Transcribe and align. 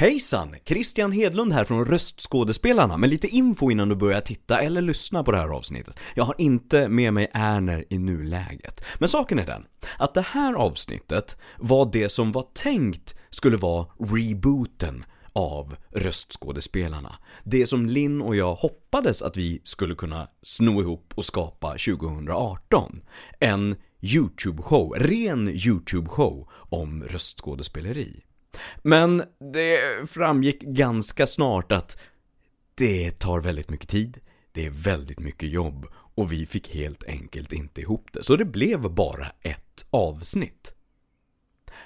Hejsan! 0.00 0.56
Christian 0.64 1.12
Hedlund 1.12 1.52
här 1.52 1.64
från 1.64 1.84
Röstskådespelarna 1.84 2.96
med 2.96 3.10
lite 3.10 3.28
info 3.28 3.70
innan 3.70 3.88
du 3.88 3.96
börjar 3.96 4.20
titta 4.20 4.60
eller 4.60 4.82
lyssna 4.82 5.24
på 5.24 5.32
det 5.32 5.38
här 5.38 5.48
avsnittet. 5.48 5.98
Jag 6.14 6.24
har 6.24 6.34
inte 6.38 6.88
med 6.88 7.12
mig 7.12 7.30
Erner 7.34 7.84
i 7.90 7.98
nuläget. 7.98 8.84
Men 8.98 9.08
saken 9.08 9.38
är 9.38 9.46
den, 9.46 9.66
att 9.98 10.14
det 10.14 10.20
här 10.20 10.54
avsnittet 10.54 11.36
var 11.58 11.90
det 11.92 12.08
som 12.08 12.32
var 12.32 12.46
tänkt 12.54 13.14
skulle 13.30 13.56
vara 13.56 13.86
rebooten 13.98 15.04
av 15.32 15.76
röstskådespelarna. 15.90 17.18
Det 17.44 17.66
som 17.66 17.86
Linn 17.86 18.22
och 18.22 18.36
jag 18.36 18.54
hoppades 18.54 19.22
att 19.22 19.36
vi 19.36 19.60
skulle 19.64 19.94
kunna 19.94 20.28
sno 20.42 20.80
ihop 20.80 21.12
och 21.14 21.24
skapa 21.24 21.70
2018. 21.70 23.00
En 23.40 23.76
YouTube-show, 24.00 24.94
ren 24.98 25.48
YouTube-show 25.48 26.48
om 26.70 27.04
röstskådespeleri. 27.04 28.22
Men 28.82 29.22
det 29.52 29.80
framgick 30.10 30.60
ganska 30.60 31.26
snart 31.26 31.72
att 31.72 31.98
det 32.74 33.10
tar 33.18 33.40
väldigt 33.40 33.70
mycket 33.70 33.88
tid, 33.88 34.20
det 34.52 34.66
är 34.66 34.70
väldigt 34.70 35.20
mycket 35.20 35.48
jobb 35.48 35.86
och 36.14 36.32
vi 36.32 36.46
fick 36.46 36.74
helt 36.74 37.04
enkelt 37.04 37.52
inte 37.52 37.80
ihop 37.80 38.08
det. 38.12 38.22
Så 38.22 38.36
det 38.36 38.44
blev 38.44 38.80
bara 38.80 39.26
ett 39.42 39.86
avsnitt. 39.90 40.74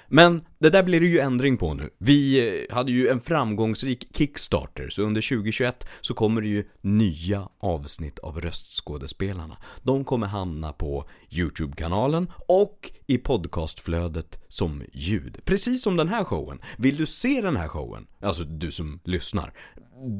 Men 0.07 0.45
det 0.59 0.69
där 0.69 0.83
blir 0.83 0.99
det 0.99 1.07
ju 1.07 1.19
ändring 1.19 1.57
på 1.57 1.73
nu. 1.73 1.89
Vi 1.97 2.49
eh, 2.69 2.75
hade 2.75 2.91
ju 2.91 3.07
en 3.07 3.21
framgångsrik 3.21 4.17
Kickstarter, 4.17 4.89
så 4.89 5.01
under 5.01 5.21
2021 5.21 5.87
så 6.01 6.13
kommer 6.13 6.41
det 6.41 6.47
ju 6.47 6.65
nya 6.81 7.49
avsnitt 7.59 8.19
av 8.19 8.41
Röstskådespelarna. 8.41 9.57
De 9.83 10.03
kommer 10.03 10.27
hamna 10.27 10.73
på 10.73 11.09
YouTube-kanalen 11.31 12.31
och 12.47 12.91
i 13.07 13.17
podcastflödet 13.17 14.39
som 14.47 14.83
ljud. 14.93 15.37
Precis 15.45 15.83
som 15.83 15.97
den 15.97 16.09
här 16.09 16.23
showen. 16.23 16.59
Vill 16.77 16.97
du 16.97 17.05
se 17.05 17.41
den 17.41 17.55
här 17.55 17.67
showen, 17.67 18.07
alltså 18.21 18.43
du 18.43 18.71
som 18.71 18.99
lyssnar, 19.03 19.53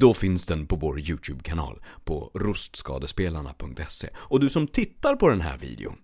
då 0.00 0.14
finns 0.14 0.46
den 0.46 0.66
på 0.66 0.76
vår 0.76 1.00
YouTube-kanal 1.00 1.82
på 2.04 2.30
rostskadespelarna.se. 2.34 4.08
Och 4.16 4.40
du 4.40 4.48
som 4.48 4.66
tittar 4.66 5.16
på 5.16 5.28
den 5.28 5.40
här 5.40 5.58
videon, 5.58 5.96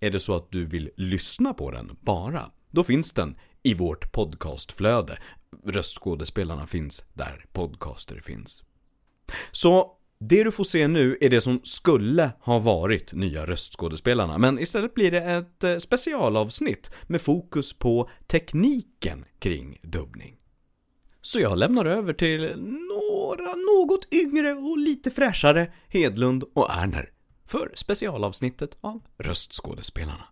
är 0.00 0.10
det 0.10 0.20
så 0.20 0.34
att 0.34 0.50
du 0.50 0.66
vill 0.66 0.90
lyssna 0.96 1.54
på 1.54 1.70
den 1.70 1.96
bara, 2.00 2.50
då 2.72 2.84
finns 2.84 3.12
den 3.12 3.36
i 3.62 3.74
vårt 3.74 4.12
podcastflöde. 4.12 5.18
Röstskådespelarna 5.64 6.66
finns 6.66 7.04
där 7.12 7.46
podcaster 7.52 8.20
finns. 8.20 8.62
Så 9.52 9.96
det 10.18 10.44
du 10.44 10.52
får 10.52 10.64
se 10.64 10.88
nu 10.88 11.18
är 11.20 11.30
det 11.30 11.40
som 11.40 11.60
skulle 11.64 12.30
ha 12.40 12.58
varit 12.58 13.12
nya 13.12 13.46
röstskådespelarna, 13.46 14.38
men 14.38 14.58
istället 14.58 14.94
blir 14.94 15.10
det 15.10 15.20
ett 15.20 15.64
eh, 15.64 15.76
specialavsnitt 15.76 16.90
med 17.06 17.20
fokus 17.20 17.72
på 17.72 18.10
tekniken 18.26 19.24
kring 19.38 19.78
dubbning. 19.82 20.36
Så 21.20 21.40
jag 21.40 21.58
lämnar 21.58 21.84
över 21.84 22.12
till 22.12 22.40
några 22.90 23.54
något 23.54 24.12
yngre 24.12 24.52
och 24.52 24.78
lite 24.78 25.10
fräschare 25.10 25.72
Hedlund 25.88 26.44
och 26.54 26.70
Erner 26.70 27.10
för 27.46 27.72
specialavsnittet 27.74 28.76
av 28.80 29.02
Röstskådespelarna. 29.18 30.24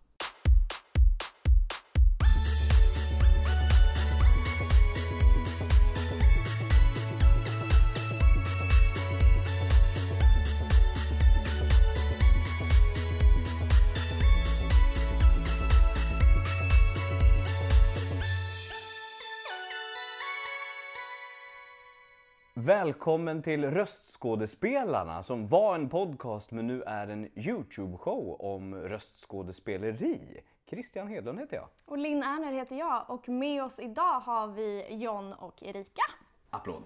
Välkommen 22.65 23.43
till 23.43 23.65
Röstskådespelarna 23.71 25.23
som 25.23 25.49
var 25.49 25.75
en 25.75 25.89
podcast 25.89 26.51
men 26.51 26.67
nu 26.67 26.83
är 26.83 27.09
en 27.09 27.27
YouTube-show 27.29 28.37
om 28.41 28.75
röstskådespeleri. 28.75 30.41
Christian 30.71 31.09
Hedlund 31.09 31.39
heter 31.39 31.57
jag. 31.57 31.67
Och 31.87 31.99
Linn 31.99 32.23
Erner 32.23 32.53
heter 32.53 32.77
jag 32.77 33.05
och 33.11 33.29
med 33.29 33.65
oss 33.65 33.79
idag 33.79 34.21
har 34.21 34.47
vi 34.47 34.87
John 34.95 35.33
och 35.33 35.63
Erika. 35.63 36.03
Applåd. 36.51 36.83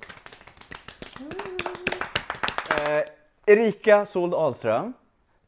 Eh, 2.70 3.02
Erika 3.46 4.04
Sold 4.06 4.34
Ahlström, 4.34 4.92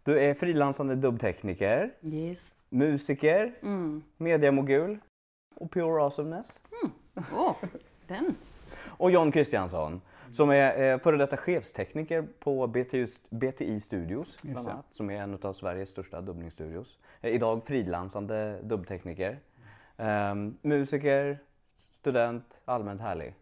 du 0.02 0.20
är 0.20 0.34
frilansande 0.34 0.94
dubbtekniker, 0.94 1.94
Yes. 2.02 2.54
musiker, 2.68 3.54
Mm. 3.62 4.02
mediamogul 4.16 4.98
och 5.54 5.70
pure 5.70 6.02
awesomeness. 6.02 6.60
Åh, 7.36 7.54
den. 8.06 8.34
Och 8.98 9.10
John 9.10 9.32
Kristiansson 9.32 10.00
som 10.32 10.50
är 10.50 10.92
eh, 10.92 10.98
före 10.98 11.16
detta 11.16 11.36
chefstekniker 11.36 12.26
på 12.40 12.66
BTI, 12.66 13.06
BTI 13.30 13.80
Studios, 13.80 14.36
bland 14.42 14.68
annat, 14.68 14.86
som 14.90 15.10
är 15.10 15.14
en 15.22 15.38
av 15.42 15.52
Sveriges 15.52 15.88
största 15.88 16.20
dubbningsstudios. 16.20 16.98
Eh, 17.20 17.30
idag 17.30 17.62
frilansande 17.66 18.58
dubbtekniker. 18.62 19.38
Ehm, 19.96 20.56
musiker, 20.62 21.38
student, 21.92 22.58
allmänt 22.64 23.00
härlig. 23.00 23.34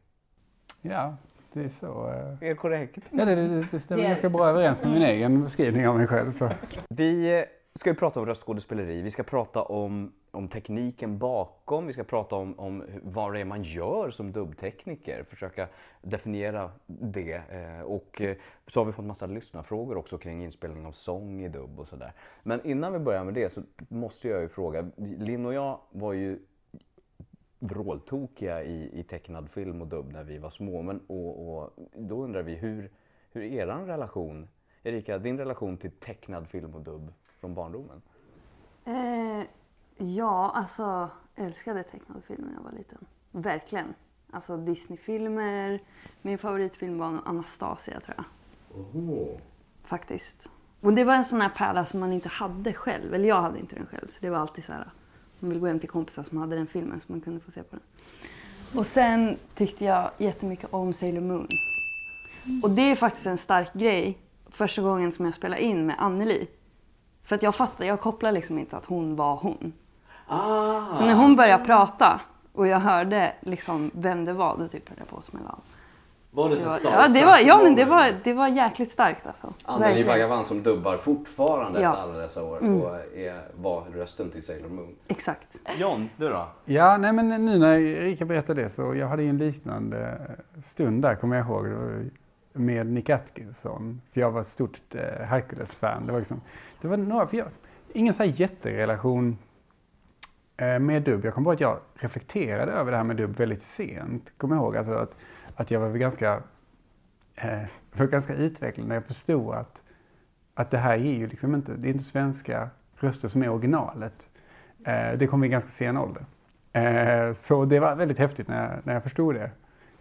Ja, 0.83 1.17
det 1.53 1.65
är 1.65 1.69
så. 1.69 2.09
eh, 2.41 2.49
Är 2.51 2.55
korrekt? 2.55 2.99
Ja, 3.11 3.25
det, 3.25 3.35
det, 3.35 3.67
det 3.71 3.81
stämmer 3.81 4.03
ganska 4.03 4.29
bra 4.29 4.49
överens 4.49 4.83
med 4.83 4.93
min 4.93 5.03
egen 5.03 5.43
beskrivning 5.43 5.89
av 5.89 5.97
mig 5.99 6.07
själv. 6.07 6.31
Så. 6.31 6.51
Vi 6.89 7.45
ska 7.75 7.91
ju 7.91 7.97
prata 7.97 8.21
om 8.21 8.27
röstskådespeleri, 8.27 9.03
vi 9.03 9.11
ska 9.11 9.23
prata 9.23 9.63
om, 9.63 10.13
om 10.35 10.49
tekniken 10.49 11.19
bakom, 11.19 11.87
vi 11.87 11.93
ska 11.93 12.05
prata 12.05 12.37
om, 12.37 12.59
om 12.59 12.85
vad 13.03 13.33
det 13.33 13.41
är 13.41 13.45
man 13.45 13.63
gör 13.63 14.11
som 14.11 14.33
dubbtekniker, 14.33 15.25
försöka 15.25 15.69
definiera 16.03 16.71
det. 16.87 17.33
Eh, 17.35 17.81
och 17.81 18.21
eh, 18.21 18.37
så 18.67 18.81
har 18.81 18.85
vi 18.85 18.93
fått 18.93 19.05
massa 19.05 19.27
lyssnarfrågor 19.27 19.97
också 19.97 20.19
kring 20.19 20.45
inspelning 20.45 20.87
av 20.87 20.93
sång 20.93 21.41
i 21.41 21.49
dubb 21.49 21.81
och 21.81 21.89
sådär. 21.89 22.13
Men 22.43 22.67
innan 22.67 22.93
vi 22.93 22.99
börjar 22.99 23.25
med 23.25 23.35
det 23.35 23.53
så 23.53 23.63
måste 23.89 24.29
jag 24.29 24.43
ju 24.43 24.49
fråga, 24.49 24.91
Linn 24.97 25.47
och 25.47 25.55
jag 25.55 25.81
var 25.91 26.13
ju 26.13 26.39
vråltokiga 27.59 28.63
i, 28.63 29.01
i 29.01 29.03
tecknad 29.03 29.51
film 29.51 29.81
och 29.81 29.87
dubb 29.87 30.13
när 30.13 30.25
vi 30.25 30.39
var 30.39 30.51
små. 30.51 30.83
Men, 30.83 31.01
och, 31.07 31.59
och 31.59 31.71
då 31.95 32.25
undrar 32.25 32.43
vi 32.43 32.55
hur, 32.55 32.91
hur 33.33 33.43
är 33.43 33.53
eran 33.53 33.87
relation, 33.87 34.49
Erika, 34.83 35.19
din 35.19 35.39
relation 35.39 35.77
till 35.77 35.91
tecknad 35.91 36.49
film 36.49 36.75
och 36.75 36.83
dubb 36.83 37.13
från 37.41 37.55
barndomen? 37.55 38.03
Eh, 38.85 39.45
ja, 39.97 40.51
alltså 40.55 41.11
älskade 41.37 41.83
tecknade 41.83 42.21
filmer 42.23 42.49
när 42.49 42.55
jag 42.55 42.63
var 42.63 42.73
liten. 42.79 42.99
Verkligen. 43.31 43.95
Alltså 44.31 44.57
Disney-filmer. 44.57 45.81
Min 46.23 46.39
favoritfilm 46.39 46.99
var 46.99 47.21
Anastasia 47.25 48.01
tror 48.01 48.17
jag. 48.17 48.25
Faktiskt. 49.85 50.49
Och 50.81 50.93
det 50.93 51.05
var 51.05 51.15
en 51.15 51.25
sån 51.25 51.41
här 51.41 51.49
pärla 51.49 51.87
som 51.87 52.01
man 52.01 52.13
inte 52.13 52.29
hade 52.29 52.73
själv. 52.73 53.15
Eller 53.15 53.29
jag 53.29 53.41
hade 53.43 53.59
inte 53.59 53.77
den 53.77 53.87
själv. 53.87 54.09
Så 54.09 54.19
det 54.21 54.31
var 54.31 54.39
alltid 54.39 54.65
så 54.65 54.73
här. 54.73 54.91
Man 55.41 55.51
ville 55.51 55.61
gå 55.61 55.67
hem 55.67 55.81
till 55.81 55.89
kompisar 55.89 56.23
som 56.23 56.39
hade 56.39 56.57
den 56.57 56.67
filmen 56.67 57.01
så 57.01 57.13
man 57.13 57.21
kunde 57.21 57.41
få 57.41 57.51
se 57.51 57.63
på 57.63 57.77
den. 57.77 57.85
Och 58.79 58.87
sen 58.87 59.37
tyckte 59.55 59.85
jag 59.85 60.11
jättemycket 60.19 60.75
om 60.75 60.93
Sailor 60.93 61.21
Moon. 61.21 61.49
Och 62.63 62.71
det 62.71 62.83
är 62.83 62.97
faktiskt 62.97 63.27
en 63.27 63.39
stark 63.39 63.73
grej. 63.73 64.19
Första 64.51 64.83
gången 64.83 65.13
som 65.13 65.25
jag 65.25 65.35
spelade 65.35 65.63
in 65.63 65.87
med 65.87 65.97
Anneli. 65.99 66.49
För 67.23 67.37
att 67.37 67.43
jag 67.43 67.55
fattar, 67.55 67.85
jag 67.85 68.01
kopplar 68.01 68.33
liksom 68.33 68.59
inte 68.59 68.77
att 68.77 68.87
hon 68.87 69.17
var 69.17 69.37
hon. 69.37 69.73
Ah. 70.27 70.93
Så 70.95 71.05
när 71.07 71.15
hon 71.15 71.37
började 71.37 71.65
prata 71.65 72.21
och 72.53 72.67
jag 72.67 72.79
hörde 72.81 73.33
liksom 73.41 73.91
vem 73.95 74.25
det 74.25 74.33
var, 74.33 74.57
då 74.59 74.69
typ 74.69 74.89
höll 74.89 74.99
jag 74.99 75.09
på 75.09 75.17
att 75.17 75.25
smälla 75.25 75.49
av. 75.49 75.59
Var 76.31 76.51
det 76.51 76.57
så 76.57 76.69
starkt? 76.69 76.97
ja, 76.97 77.09
det 77.09 77.25
var, 77.27 77.39
ja, 77.39 77.61
men 77.63 77.75
det 77.75 77.85
var, 77.85 78.13
det 78.25 78.33
var 78.35 78.49
jäkligt 78.49 78.91
starkt 78.91 79.27
alltså. 79.27 79.53
Anneli. 79.65 80.05
Bhagavan 80.05 80.45
som 80.45 80.63
dubbar 80.63 80.97
fortfarande 80.97 81.81
Ja. 81.81 81.91
efter 81.91 82.03
alla 82.03 82.19
dessa 82.19 82.43
år 82.45 82.59
Mm. 82.59 82.81
och 82.83 82.95
är, 83.17 83.41
var 83.63 83.83
rösten 83.95 84.31
till 84.31 84.43
Sailor 84.43 84.69
Moon. 84.69 84.95
Exakt. 85.09 85.57
John, 85.79 86.09
du 86.17 86.29
då? 86.29 86.47
Ja, 86.65 86.97
nej 86.97 87.13
men 87.13 87.29
nu 87.29 87.59
när 87.59 87.79
Erika 87.79 88.25
berättade 88.25 88.63
det 88.63 88.71
så 88.71 88.95
jag 88.95 89.09
hade 89.09 89.23
en 89.23 89.39
liknande 89.39 90.21
stund 90.65 91.03
där, 91.03 91.15
kommer 91.15 91.37
jag 91.37 91.47
ihåg, 91.47 91.67
med 92.53 92.87
Nick 92.87 93.11
Atkinson. 93.11 94.01
För 94.13 94.21
jag 94.21 94.31
var 94.31 94.41
ett 94.41 94.47
stort 94.47 94.81
eh, 94.95 95.27
Hercules-fan. 95.27 96.07
Det 96.07 96.13
var, 96.13 96.19
liksom, 96.19 96.41
det 96.81 96.89
var 96.89 96.97
några, 96.97 97.27
för 97.27 97.37
jag, 97.37 97.47
ingen 97.93 98.15
så 98.15 98.23
här 98.23 98.33
jätterelation 98.41 99.39
Eh, 100.57 100.79
med 100.79 101.03
dubb. 101.03 101.25
Jag 101.25 101.35
kommer 101.35 101.51
ihåg 101.51 101.55
att 101.55 101.61
jag 101.61 101.79
reflekterade 101.95 102.73
över 102.73 102.91
det 102.91 102.97
här 102.97 103.05
med 103.05 103.17
dubb 103.17 103.37
väldigt 103.37 103.63
sent. 103.63 104.33
Kommer 104.37 104.57
jag 104.57 104.63
ihåg 104.63 104.77
alltså 104.77 104.93
att, 104.95 105.17
att 105.55 105.71
jag 105.71 105.81
var 105.81 105.89
väl 105.89 105.99
ganska, 105.99 106.43
eh, 107.35 107.63
var 107.93 108.07
ganska 108.07 108.35
utvecklad 108.35 108.89
när 108.89 108.95
jag 108.95 109.05
förstod 109.05 109.55
att, 109.55 109.83
att 110.55 110.71
det 110.71 110.79
här 110.79 110.93
är 110.93 111.15
ju 111.15 111.27
liksom 111.27 111.55
inte, 111.55 111.73
det 111.73 111.89
är 111.89 111.93
inte 111.93 112.05
svenska 112.05 112.71
röster 112.97 113.29
som 113.29 113.43
är 113.43 113.49
originalet. 113.49 114.29
Eh, 114.85 115.19
det 115.19 115.27
kom 115.27 115.45
i 115.45 115.49
ganska 115.49 115.71
sen 115.71 115.97
ålder. 115.97 116.27
Eh, 116.73 117.33
så 117.33 117.65
det 117.65 117.81
var 117.81 117.97
väldigt 117.97 118.19
häftigt 118.19 118.49
när 118.49 118.63
jag, 118.63 118.87
när 118.87 118.95
jag 118.95 119.03
förstod 119.03 119.35
det. 119.35 119.51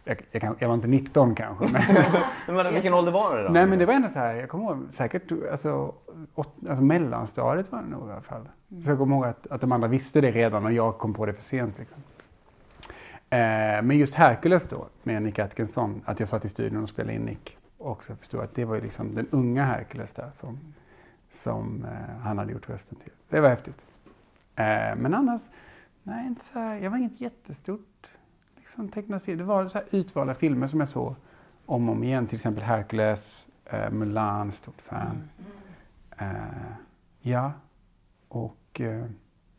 Jag, 0.03 0.21
jag, 0.31 0.55
jag 0.59 0.67
var 0.67 0.75
inte 0.75 0.87
19 0.87 1.35
kanske, 1.35 1.67
men, 1.67 1.81
Men, 2.55 2.73
vilken 2.73 2.93
ålder 2.93 3.11
var 3.11 3.37
det 3.37 3.43
då? 3.43 3.49
nej, 3.49 3.67
men 3.67 3.79
det 3.79 3.85
var 3.85 3.93
ändå 3.93 4.07
så 4.07 4.19
här, 4.19 4.35
jag 4.35 4.49
kommer 4.49 4.65
ihåg 4.65 4.87
säkert 4.91 5.31
alltså, 5.51 5.93
åt, 6.35 6.53
alltså 6.69 6.83
mellanstadiet 6.83 7.71
var 7.71 7.81
det 7.81 7.87
nog 7.87 8.09
i 8.09 8.11
alla 8.11 8.21
fall. 8.21 8.49
Så 8.83 8.89
jag 8.89 8.97
kommer 8.97 9.15
ihåg 9.15 9.25
att, 9.25 9.47
att 9.47 9.61
de 9.61 9.71
andra 9.71 9.87
visste 9.87 10.21
det 10.21 10.31
redan 10.31 10.65
och 10.65 10.71
jag 10.71 10.97
kom 10.97 11.13
på 11.13 11.25
det 11.25 11.33
för 11.33 11.41
sent. 11.41 11.79
Liksom. 11.79 12.03
Eh, 13.29 13.81
men 13.81 13.97
just 13.97 14.13
Hercules 14.13 14.65
då, 14.65 14.87
med 15.03 15.21
Nick 15.21 15.39
Atkinson, 15.39 16.01
att 16.05 16.19
jag 16.19 16.29
satt 16.29 16.45
i 16.45 16.49
studion 16.49 16.83
och 16.83 16.89
spelade 16.89 17.13
in 17.13 17.21
Nick 17.21 17.57
och 17.77 17.91
också 17.91 18.15
förstod 18.15 18.41
att 18.41 18.55
det 18.55 18.65
var 18.65 18.75
ju 18.75 18.81
liksom 18.81 19.15
den 19.15 19.27
unga 19.31 19.65
Hercules 19.65 20.13
där 20.13 20.29
som, 20.33 20.73
som 21.31 21.85
eh, 21.85 22.21
han 22.23 22.37
hade 22.37 22.51
gjort 22.51 22.69
rösten 22.69 22.97
till. 22.97 23.11
Det 23.29 23.39
var 23.39 23.49
häftigt. 23.49 23.85
Eh, 24.55 24.95
men 24.97 25.13
annars, 25.13 25.41
nej, 26.03 26.27
inte 26.27 26.43
så 26.45 26.59
här, 26.59 26.79
jag 26.79 26.91
var 26.91 26.97
inget 26.97 27.21
jättestort 27.21 28.09
liksom, 28.73 28.89
tecknat 28.89 29.23
film. 29.23 29.37
Det 29.37 29.43
var 29.43 29.67
så 29.67 29.77
här 29.77 29.87
utvalda 29.91 30.35
filmer 30.35 30.67
som 30.67 30.79
jag 30.79 30.89
såg 30.89 31.15
om 31.65 31.89
och 31.89 31.95
om 31.95 32.03
igen. 32.03 32.27
Till 32.27 32.35
exempel 32.35 32.63
Hercules, 32.63 33.47
eh, 33.65 33.91
Mulan, 33.91 34.51
stort 34.51 34.81
fan. 34.81 35.29
Eh, 36.17 36.27
ja, 37.21 37.51
och 38.27 38.81
eh, 38.81 39.05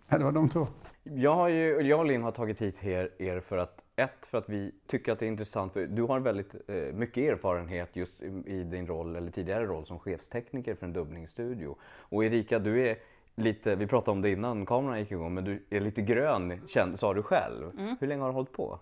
det 0.09 0.25
var 0.25 0.33
de 0.33 0.49
två. 0.49 0.67
Jag, 1.03 1.35
har 1.35 1.49
ju, 1.49 1.81
jag 1.81 1.99
och 1.99 2.07
Linn 2.07 2.23
har 2.23 2.33
tagit 2.33 2.63
hit 2.63 2.85
er, 2.85 3.11
er 3.19 3.41
för 3.41 3.59
att 3.59 3.81
ett, 3.97 4.27
för 4.27 4.39
att 4.39 4.49
vi 4.49 4.73
tycker 4.87 5.13
att 5.13 5.19
det 5.19 5.27
är 5.27 5.29
intressant. 5.29 5.73
för 5.73 5.87
Du 5.87 6.03
har 6.03 6.21
väldigt 6.21 6.55
eh, 6.69 6.77
mycket 6.77 7.33
erfarenhet 7.33 7.97
just 7.97 8.23
i, 8.23 8.27
i 8.47 8.65
din 8.65 8.87
roll, 8.87 9.17
eller 9.17 9.31
tidigare 9.31 9.67
roll 9.67 9.87
som 9.87 9.99
chefstekniker 9.99 10.75
för 10.75 10.87
en 10.87 10.93
dubbningsstudio. 10.93 11.77
Och 11.83 12.25
Erika, 12.25 12.59
du 12.59 12.89
är 12.89 12.97
lite, 13.35 13.75
vi 13.75 13.87
pratade 13.87 14.11
om 14.11 14.23
det 14.23 14.31
innan 14.31 14.67
kameran 14.67 14.99
gick 14.99 15.11
igång, 15.11 15.35
men 15.35 15.45
du 15.45 15.63
är 15.71 15.81
lite 15.81 16.03
grön, 16.03 16.61
känd, 16.69 16.99
sa 16.99 17.15
du 17.15 17.23
själv. 17.23 17.73
Hur 18.01 18.07
länge 18.07 18.23
har 18.23 18.29
du 18.29 18.35
hållit 18.35 18.53
på? 18.53 18.81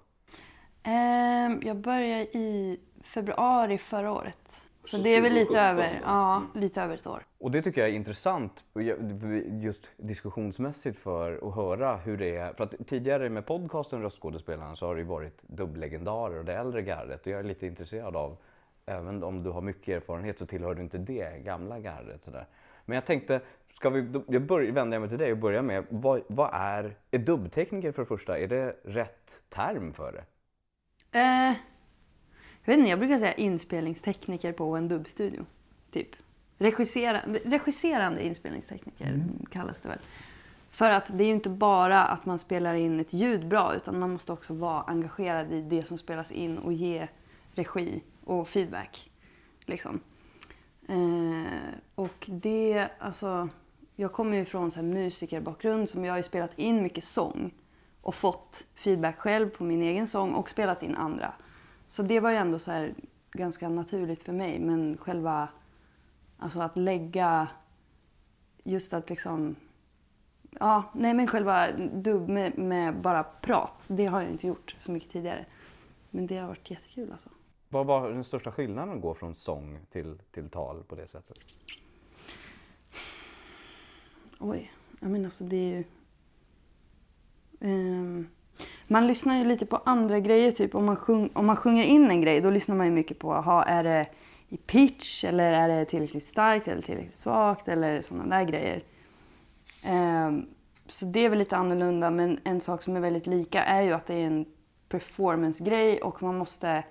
Ehm, 0.82 1.60
jag 1.64 1.76
började 1.76 2.22
i 2.22 2.80
februari 3.02 3.78
förra 3.78 4.12
året. 4.12 4.38
Så, 4.84 4.96
Så 4.96 5.02
det 5.02 5.08
är 5.16 5.22
väl 5.22 5.32
lite 5.32 5.52
2017 5.52 5.66
över, 5.70 5.92
då? 5.92 5.98
ja, 6.06 6.42
lite 6.54 6.82
över 6.82 6.94
ett 6.94 7.06
år. 7.06 7.22
Och 7.38 7.50
det 7.50 7.62
tycker 7.62 7.80
jag 7.80 7.90
är 7.90 7.94
intressant, 7.94 8.64
jag- 8.72 8.98
just 9.62 9.90
diskussionsmässigt 9.96 10.98
för 10.98 11.48
att 11.48 11.54
höra 11.54 11.96
hur 11.96 12.16
det 12.16 12.36
är. 12.36 12.52
För 12.52 12.64
att 12.64 12.74
tidigare 12.86 13.28
med 13.28 13.46
podcasten 13.46 14.02
Röstskådespelarna 14.02 14.76
så 14.76 14.86
har 14.86 14.94
det 14.94 15.00
ju 15.00 15.06
varit 15.06 15.42
dubblegendarer 15.42 16.38
och 16.38 16.44
det 16.44 16.54
äldre 16.54 16.82
gardet. 16.82 17.20
Och 17.20 17.26
jag 17.26 17.38
är 17.38 17.44
lite 17.44 17.66
intresserad 17.66 18.16
av, 18.16 18.36
även 18.86 19.22
om 19.22 19.42
du 19.42 19.50
har 19.50 19.60
mycket 19.60 19.96
erfarenhet 19.96 20.38
så 20.38 20.46
tillhör 20.46 20.74
du 20.74 20.82
inte 20.82 20.98
det 20.98 21.38
gamla 21.44 21.78
gardet. 21.78 22.24
Sådär. 22.24 22.46
Men 22.84 22.94
jag 22.94 23.04
tänkte, 23.04 23.40
ska 23.74 23.90
vi, 23.90 24.20
jag 24.28 24.42
börjar, 24.42 24.72
vänder 24.72 24.98
mig 24.98 25.08
till 25.08 25.18
dig 25.18 25.32
och 25.32 25.38
börjar 25.38 25.62
med, 25.62 25.84
vad, 25.90 26.22
vad 26.26 26.50
är, 26.52 26.96
är 27.10 27.18
dubbtekniker 27.18 27.92
för 27.92 28.02
det 28.02 28.06
första, 28.06 28.38
är 28.38 28.48
det 28.48 28.76
rätt 28.84 29.40
term 29.48 29.92
för 29.92 30.12
det? 30.12 30.24
Eh, 31.12 31.54
jag 32.64 32.66
vet 32.72 32.78
inte, 32.78 32.90
jag 32.90 32.98
brukar 32.98 33.18
säga 33.18 33.32
inspelningstekniker 33.32 34.52
på 34.52 34.76
en 34.76 34.88
dubbstudio. 34.88 35.46
Typ. 35.90 36.08
Regissera, 36.58 37.22
regisserande 37.44 38.26
inspelningstekniker 38.26 39.22
kallas 39.50 39.80
det 39.80 39.88
väl. 39.88 39.98
För 40.70 40.90
att 40.90 41.18
det 41.18 41.24
är 41.24 41.28
ju 41.28 41.34
inte 41.34 41.50
bara 41.50 42.04
att 42.04 42.26
man 42.26 42.38
spelar 42.38 42.74
in 42.74 43.00
ett 43.00 43.12
ljud 43.12 43.48
bra 43.48 43.74
utan 43.76 43.98
man 43.98 44.12
måste 44.12 44.32
också 44.32 44.54
vara 44.54 44.82
engagerad 44.82 45.52
i 45.52 45.62
det 45.62 45.84
som 45.84 45.98
spelas 45.98 46.32
in 46.32 46.58
och 46.58 46.72
ge 46.72 47.08
regi 47.54 48.02
och 48.24 48.48
feedback. 48.48 49.10
Liksom. 49.60 50.00
Eh, 50.88 51.74
och 51.94 52.26
det, 52.26 52.88
alltså, 52.98 53.48
jag 53.96 54.12
kommer 54.12 54.36
ju 54.36 54.44
från 54.44 54.70
så 54.70 54.80
här 54.80 54.86
musikerbakgrund 54.86 55.88
som 55.88 56.04
jag 56.04 56.12
har 56.12 56.18
ju 56.18 56.22
spelat 56.22 56.58
in 56.58 56.82
mycket 56.82 57.04
sång 57.04 57.54
och 58.02 58.14
fått 58.14 58.64
feedback 58.74 59.18
själv 59.18 59.50
på 59.50 59.64
min 59.64 59.82
egen 59.82 60.06
sång 60.06 60.34
och 60.34 60.50
spelat 60.50 60.82
in 60.82 60.94
andra. 60.94 61.32
Så 61.86 62.02
det 62.02 62.20
var 62.20 62.30
ju 62.30 62.36
ändå 62.36 62.58
så 62.58 62.70
här 62.70 62.94
ganska 63.32 63.68
naturligt 63.68 64.22
för 64.22 64.32
mig. 64.32 64.58
Men 64.58 64.96
själva, 64.96 65.48
alltså 66.38 66.60
att 66.60 66.76
lägga, 66.76 67.48
just 68.64 68.92
att 68.92 69.10
liksom, 69.10 69.56
ja, 70.50 70.82
nej 70.94 71.14
men 71.14 71.26
själva 71.26 71.72
dubb 71.92 72.28
med, 72.28 72.58
med 72.58 73.00
bara 73.00 73.24
prat, 73.24 73.84
det 73.86 74.06
har 74.06 74.20
jag 74.20 74.30
inte 74.30 74.46
gjort 74.46 74.76
så 74.78 74.92
mycket 74.92 75.10
tidigare. 75.10 75.44
Men 76.10 76.26
det 76.26 76.38
har 76.38 76.48
varit 76.48 76.70
jättekul 76.70 77.12
alltså. 77.12 77.28
Vad 77.68 77.86
var 77.86 78.10
den 78.10 78.24
största 78.24 78.52
skillnaden 78.52 78.94
att 78.94 79.02
gå 79.02 79.14
från 79.14 79.34
sång 79.34 79.78
till, 79.90 80.18
till 80.30 80.48
tal 80.48 80.82
på 80.84 80.94
det 80.94 81.08
sättet? 81.08 81.38
Oj, 84.38 84.72
jag 85.00 85.10
menar 85.10 85.24
alltså 85.24 85.44
det 85.44 85.56
är 85.56 85.76
ju... 85.76 85.84
Ehm, 87.62 88.28
man 88.86 89.06
lyssnar 89.06 89.38
ju 89.38 89.44
lite 89.44 89.66
på 89.66 89.76
andra 89.84 90.20
grejer, 90.20 90.52
typ 90.52 90.74
om 90.74 90.84
man, 90.84 90.96
sjung, 90.96 91.30
om 91.32 91.46
man 91.46 91.56
sjunger 91.56 91.84
in 91.84 92.10
en 92.10 92.20
grej 92.20 92.40
då 92.40 92.50
lyssnar 92.50 92.76
man 92.76 92.86
ju 92.86 92.92
mycket 92.92 93.18
på, 93.18 93.34
aha, 93.34 93.62
är 93.62 93.84
det 93.84 94.06
i 94.48 94.56
pitch 94.56 95.24
eller 95.24 95.52
är 95.52 95.68
det 95.68 95.84
tillräckligt 95.84 96.26
starkt 96.26 96.68
eller 96.68 96.82
tillräckligt 96.82 97.14
svagt 97.14 97.68
eller 97.68 98.02
sådana 98.02 98.36
där 98.36 98.44
grejer. 98.44 98.82
Ehm, 99.82 100.46
så 100.86 101.04
det 101.04 101.20
är 101.20 101.28
väl 101.28 101.38
lite 101.38 101.56
annorlunda 101.56 102.10
men 102.10 102.40
en 102.44 102.60
sak 102.60 102.82
som 102.82 102.96
är 102.96 103.00
väldigt 103.00 103.26
lika 103.26 103.64
är 103.64 103.82
ju 103.82 103.92
att 103.92 104.06
det 104.06 104.14
är 104.14 104.26
en 104.26 104.46
performance-grej 104.88 106.02
och 106.02 106.22
man 106.22 106.38
måste 106.38 106.84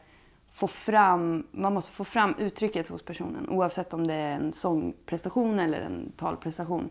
få 0.53 0.67
fram, 0.67 1.47
man 1.51 1.73
måste 1.73 1.91
få 1.91 2.03
fram 2.03 2.35
uttrycket 2.37 2.89
hos 2.89 3.03
personen 3.03 3.49
oavsett 3.49 3.93
om 3.93 4.07
det 4.07 4.13
är 4.13 4.35
en 4.35 4.53
sångprestation 4.53 5.59
eller 5.59 5.81
en 5.81 6.11
talprestation. 6.17 6.89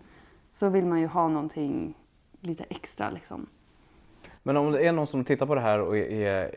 Så 0.53 0.69
vill 0.69 0.87
man 0.87 1.01
ju 1.01 1.07
ha 1.07 1.29
någonting 1.29 1.95
lite 2.41 2.65
extra 2.65 3.11
liksom. 3.11 3.47
Men 4.43 4.57
om 4.57 4.73
det 4.73 4.87
är 4.87 4.93
någon 4.93 5.07
som 5.07 5.25
tittar 5.25 5.47
på 5.47 5.55
det 5.55 5.61
här 5.61 5.81
och 5.81 5.99
är, 5.99 6.11
är, 6.11 6.51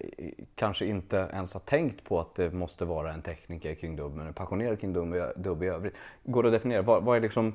kanske 0.55 0.85
inte 0.85 1.29
ens 1.33 1.53
har 1.53 1.59
tänkt 1.59 2.03
på 2.03 2.19
att 2.19 2.35
det 2.35 2.51
måste 2.51 2.85
vara 2.85 3.13
en 3.13 3.21
tekniker 3.21 3.75
kring 3.75 3.95
dubb, 3.95 4.15
men 4.15 4.27
är 4.27 4.31
passionerad 4.31 4.79
kring 4.79 4.93
dubb, 4.93 5.15
dubb 5.35 5.63
i 5.63 5.67
övrigt. 5.67 5.95
Går 6.23 6.43
det 6.43 6.49
att 6.49 6.53
definiera, 6.53 6.81
vad, 6.81 7.03
vad 7.03 7.17
är 7.17 7.21
liksom 7.21 7.53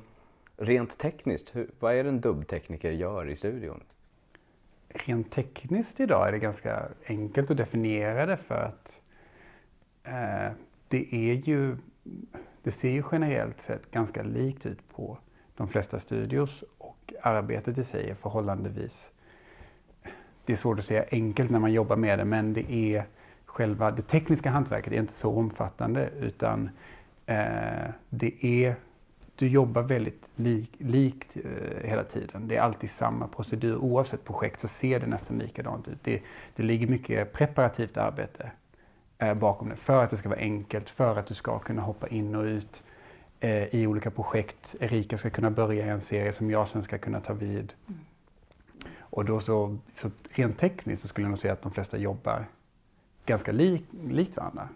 rent 0.57 0.97
tekniskt, 0.97 1.55
hur, 1.55 1.69
vad 1.79 1.95
är 1.95 2.03
det 2.03 2.09
en 2.09 2.21
dubbtekniker 2.21 2.91
gör 2.91 3.29
i 3.29 3.35
studion? 3.35 3.83
Rent 4.89 5.31
tekniskt 5.31 5.99
idag 5.99 6.27
är 6.27 6.31
det 6.31 6.39
ganska 6.39 6.83
enkelt 7.05 7.51
att 7.51 7.57
definiera 7.57 8.25
det 8.25 8.37
för 8.37 8.55
att 8.55 9.01
eh, 10.03 10.53
det 10.87 11.15
är 11.15 11.33
ju, 11.33 11.77
det 12.63 12.71
ser 12.71 12.89
ju 12.89 13.03
generellt 13.11 13.61
sett 13.61 13.91
ganska 13.91 14.23
likt 14.23 14.65
ut 14.65 14.89
på 14.95 15.17
de 15.55 15.67
flesta 15.67 15.99
studios 15.99 16.63
och 16.77 17.13
arbetet 17.21 17.77
i 17.77 17.83
sig 17.83 18.09
är 18.09 18.15
förhållandevis, 18.15 19.11
det 20.49 20.53
är 20.53 20.57
svårt 20.57 20.79
att 20.79 20.85
säga 20.85 21.05
enkelt 21.11 21.51
när 21.51 21.59
man 21.59 21.73
jobbar 21.73 21.95
med 21.95 22.19
det 22.19 22.25
men 22.25 22.53
det 22.53 22.73
är 22.73 23.03
själva 23.45 23.91
det 23.91 24.01
tekniska 24.01 24.49
hantverket 24.49 24.93
är 24.93 24.97
inte 24.97 25.13
så 25.13 25.35
omfattande 25.35 26.09
utan 26.19 26.69
eh, 27.25 27.89
det 28.09 28.45
är 28.45 28.75
du 29.35 29.47
jobbar 29.47 29.81
väldigt 29.81 30.29
lik, 30.35 30.71
likt 30.77 31.37
eh, 31.37 31.89
hela 31.89 32.03
tiden. 32.03 32.47
Det 32.47 32.55
är 32.55 32.61
alltid 32.61 32.89
samma 32.89 33.27
procedur. 33.27 33.77
Oavsett 33.77 34.25
projekt 34.25 34.59
så 34.59 34.67
ser 34.67 34.99
det 34.99 35.07
nästan 35.07 35.37
likadant 35.37 35.87
ut. 35.87 36.03
Det, 36.03 36.21
det 36.55 36.63
ligger 36.63 36.87
mycket 36.87 37.33
preparativt 37.33 37.97
arbete 37.97 38.51
eh, 39.17 39.33
bakom 39.33 39.69
det 39.69 39.75
för 39.75 40.03
att 40.03 40.09
det 40.09 40.17
ska 40.17 40.29
vara 40.29 40.39
enkelt, 40.39 40.89
för 40.89 41.15
att 41.15 41.27
du 41.27 41.33
ska 41.33 41.59
kunna 41.59 41.81
hoppa 41.81 42.07
in 42.07 42.35
och 42.35 42.43
ut 42.43 42.83
eh, 43.39 43.75
i 43.75 43.87
olika 43.87 44.11
projekt. 44.11 44.75
Erika 44.79 45.17
ska 45.17 45.29
kunna 45.29 45.51
börja 45.51 45.85
i 45.85 45.89
en 45.89 46.01
serie 46.01 46.33
som 46.33 46.51
jag 46.51 46.67
sen 46.67 46.83
ska 46.83 46.97
kunna 46.97 47.19
ta 47.19 47.33
vid. 47.33 47.73
Mm. 47.87 47.99
Och 49.09 49.25
då 49.25 49.39
så, 49.39 49.77
så 49.91 50.11
rent 50.29 50.57
tekniskt 50.57 51.01
så 51.01 51.07
skulle 51.07 51.25
jag 51.25 51.29
nog 51.29 51.39
säga 51.39 51.53
att 51.53 51.61
de 51.61 51.71
flesta 51.71 51.97
jobbar 51.97 52.45
ganska 53.25 53.51
lik, 53.51 53.85
likt 54.07 54.37
varandra. 54.37 54.69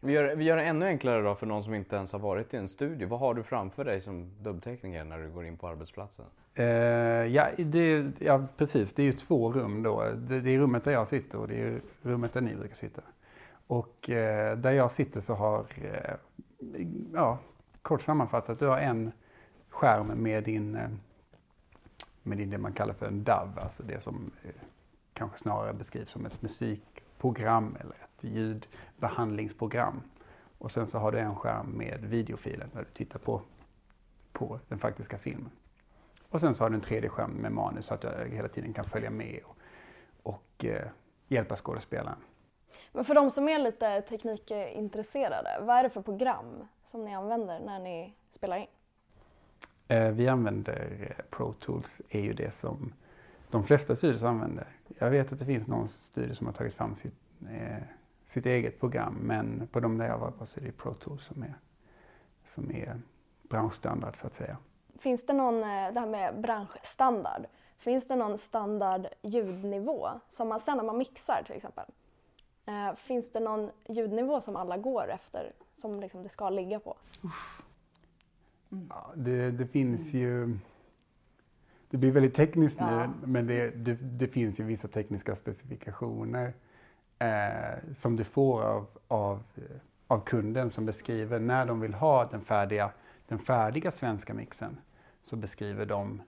Vi 0.00 0.12
gör, 0.12 0.34
vi 0.36 0.44
gör 0.44 0.56
det 0.56 0.62
ännu 0.62 0.86
enklare 0.86 1.22
då 1.22 1.34
för 1.34 1.46
någon 1.46 1.64
som 1.64 1.74
inte 1.74 1.96
ens 1.96 2.12
har 2.12 2.18
varit 2.18 2.54
i 2.54 2.56
en 2.56 2.68
studio. 2.68 3.08
Vad 3.08 3.20
har 3.20 3.34
du 3.34 3.42
framför 3.42 3.84
dig 3.84 4.00
som 4.00 4.30
dubbtekniker 4.42 5.04
när 5.04 5.18
du 5.18 5.30
går 5.30 5.44
in 5.44 5.56
på 5.56 5.68
arbetsplatsen? 5.68 6.24
Eh, 6.54 6.64
ja, 6.66 7.46
det, 7.58 8.20
ja, 8.20 8.46
precis. 8.56 8.92
Det 8.92 9.02
är 9.02 9.06
ju 9.06 9.12
två 9.12 9.52
rum 9.52 9.82
då. 9.82 10.04
Det, 10.14 10.40
det 10.40 10.50
är 10.50 10.58
rummet 10.58 10.84
där 10.84 10.92
jag 10.92 11.08
sitter 11.08 11.38
och 11.38 11.48
det 11.48 11.62
är 11.62 11.80
rummet 12.02 12.32
där 12.32 12.40
ni 12.40 12.56
brukar 12.56 12.74
sitta. 12.74 13.02
Och 13.66 14.10
eh, 14.10 14.58
där 14.58 14.70
jag 14.70 14.90
sitter 14.90 15.20
så 15.20 15.34
har, 15.34 15.66
eh, 15.82 16.14
ja, 17.14 17.38
kort 17.82 18.02
sammanfattat, 18.02 18.58
du 18.58 18.66
har 18.66 18.78
en 18.78 19.12
skärm 19.68 20.06
med 20.06 20.44
din, 20.44 20.78
men 22.30 22.38
det 22.38 22.44
är 22.44 22.46
det 22.46 22.58
man 22.58 22.72
kallar 22.72 22.94
för 22.94 23.06
en 23.06 23.24
DAV, 23.24 23.58
alltså 23.58 23.82
det 23.82 24.00
som 24.00 24.30
eh, 24.42 24.50
kanske 25.12 25.38
snarare 25.38 25.72
beskrivs 25.72 26.10
som 26.10 26.26
ett 26.26 26.42
musikprogram 26.42 27.76
eller 27.80 27.94
ett 27.94 28.24
ljudbehandlingsprogram. 28.24 30.02
Och 30.58 30.70
sen 30.70 30.86
så 30.86 30.98
har 30.98 31.12
du 31.12 31.18
en 31.18 31.36
skärm 31.36 31.66
med 31.66 32.04
videofilen 32.04 32.70
där 32.72 32.80
du 32.80 32.90
tittar 32.92 33.18
på, 33.18 33.42
på 34.32 34.60
den 34.68 34.78
faktiska 34.78 35.18
filmen. 35.18 35.50
Och 36.28 36.40
sen 36.40 36.54
så 36.54 36.64
har 36.64 36.70
du 36.70 36.74
en 36.74 36.80
tredje 36.80 37.10
skärm 37.10 37.30
med 37.30 37.52
manus 37.52 37.86
så 37.86 37.94
att 37.94 38.00
du 38.00 38.08
hela 38.32 38.48
tiden 38.48 38.72
kan 38.72 38.84
följa 38.84 39.10
med 39.10 39.40
och, 39.44 39.56
och 40.22 40.64
eh, 40.64 40.88
hjälpa 41.28 41.56
skådespelaren. 41.56 42.18
Men 42.92 43.04
för 43.04 43.14
de 43.14 43.30
som 43.30 43.48
är 43.48 43.58
lite 43.58 44.02
teknikintresserade, 44.02 45.58
vad 45.60 45.76
är 45.76 45.82
det 45.82 45.90
för 45.90 46.02
program 46.02 46.68
som 46.84 47.04
ni 47.04 47.14
använder 47.14 47.60
när 47.60 47.78
ni 47.78 48.14
spelar 48.30 48.56
in? 48.56 48.66
Eh, 49.90 50.10
vi 50.10 50.28
använder 50.28 50.96
eh, 51.00 51.24
Pro 51.30 51.52
Tools, 51.52 52.02
är 52.08 52.20
ju 52.20 52.32
det 52.32 52.50
som 52.50 52.92
de 53.50 53.64
flesta 53.64 53.94
studios 53.94 54.22
använder. 54.22 54.66
Jag 54.98 55.10
vet 55.10 55.32
att 55.32 55.38
det 55.38 55.44
finns 55.44 55.66
någon 55.66 55.88
studio 55.88 56.34
som 56.34 56.46
har 56.46 56.54
tagit 56.54 56.74
fram 56.74 56.94
sitt, 56.94 57.14
eh, 57.50 57.82
sitt 58.24 58.46
eget 58.46 58.80
program, 58.80 59.14
men 59.14 59.68
på 59.72 59.80
de 59.80 59.98
där 59.98 60.06
jag 60.06 60.18
var 60.18 60.30
på 60.30 60.46
så 60.46 60.60
är 60.60 60.64
det 60.64 60.72
Pro 60.72 60.94
Tools 60.94 61.24
som 61.24 61.42
är, 61.42 61.54
som 62.44 62.70
är 62.70 63.00
branschstandard 63.42 64.16
så 64.16 64.26
att 64.26 64.34
säga. 64.34 64.56
Finns 64.98 65.26
det 65.26 65.32
någon, 65.32 65.54
eh, 65.54 65.92
det 65.92 66.00
här 66.00 66.06
med 66.06 66.40
branschstandard, 66.40 67.46
finns 67.78 68.08
det 68.08 68.16
någon 68.16 68.38
standard 68.38 69.06
ljudnivå 69.22 70.08
som 70.28 70.48
man 70.48 70.60
sen 70.60 70.76
när 70.76 70.84
man 70.84 70.98
mixar 70.98 71.42
till 71.46 71.56
exempel? 71.56 71.84
Eh, 72.66 72.94
finns 72.96 73.32
det 73.32 73.40
någon 73.40 73.70
ljudnivå 73.88 74.40
som 74.40 74.56
alla 74.56 74.76
går 74.76 75.10
efter, 75.10 75.52
som 75.74 76.00
liksom 76.00 76.22
det 76.22 76.28
ska 76.28 76.50
ligga 76.50 76.80
på? 76.80 76.96
Ja, 78.70 79.12
det, 79.16 79.50
det 79.50 79.66
finns 79.66 80.14
ju... 80.14 80.58
Det 81.90 81.96
blir 81.96 82.12
väldigt 82.12 82.34
tekniskt 82.34 82.80
Ja. 82.80 83.06
nu, 83.06 83.26
men 83.26 83.46
det, 83.46 83.70
det, 83.70 83.94
det 83.94 84.28
finns 84.28 84.60
ju 84.60 84.64
vissa 84.64 84.88
tekniska 84.88 85.36
specifikationer 85.36 86.52
eh, 87.18 87.94
som 87.94 88.16
du 88.16 88.24
får 88.24 88.62
av, 88.62 88.86
av, 89.08 89.42
av 90.06 90.20
kunden 90.24 90.70
som 90.70 90.86
beskriver 90.86 91.38
när 91.40 91.66
de 91.66 91.80
vill 91.80 91.94
ha 91.94 92.24
den 92.24 92.40
färdiga, 92.40 92.90
den 93.28 93.38
färdiga 93.38 93.90
svenska 93.90 94.34
mixen. 94.34 94.78
Så 95.22 95.36
beskriver 95.36 95.86
de 95.86 96.22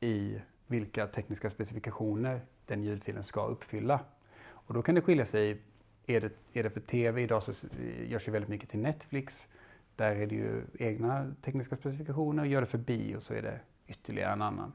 i 0.00 0.40
vilka 0.66 1.06
tekniska 1.06 1.50
specifikationer 1.50 2.40
den 2.66 2.82
ljudfilen 2.82 3.24
ska 3.24 3.46
uppfylla. 3.46 4.00
Och 4.40 4.74
då 4.74 4.82
kan 4.82 4.94
det 4.94 5.00
skilja 5.00 5.26
sig. 5.26 5.62
Är 6.06 6.20
det, 6.20 6.32
är 6.52 6.62
det 6.62 6.70
för 6.70 6.80
TV, 6.80 7.22
idag 7.22 7.42
så 7.42 7.52
görs 8.06 8.28
ju 8.28 8.32
väldigt 8.32 8.48
mycket 8.48 8.68
till 8.68 8.80
Netflix. 8.80 9.46
Där 9.98 10.16
är 10.16 10.26
det 10.26 10.34
ju 10.34 10.62
egna 10.78 11.34
tekniska 11.42 11.76
specifikationer. 11.76 12.44
Gör 12.44 12.60
det 12.60 12.66
för 12.66 12.78
bio 12.78 13.20
så 13.20 13.34
är 13.34 13.42
det 13.42 13.60
ytterligare 13.86 14.32
en 14.32 14.42
annan. 14.42 14.72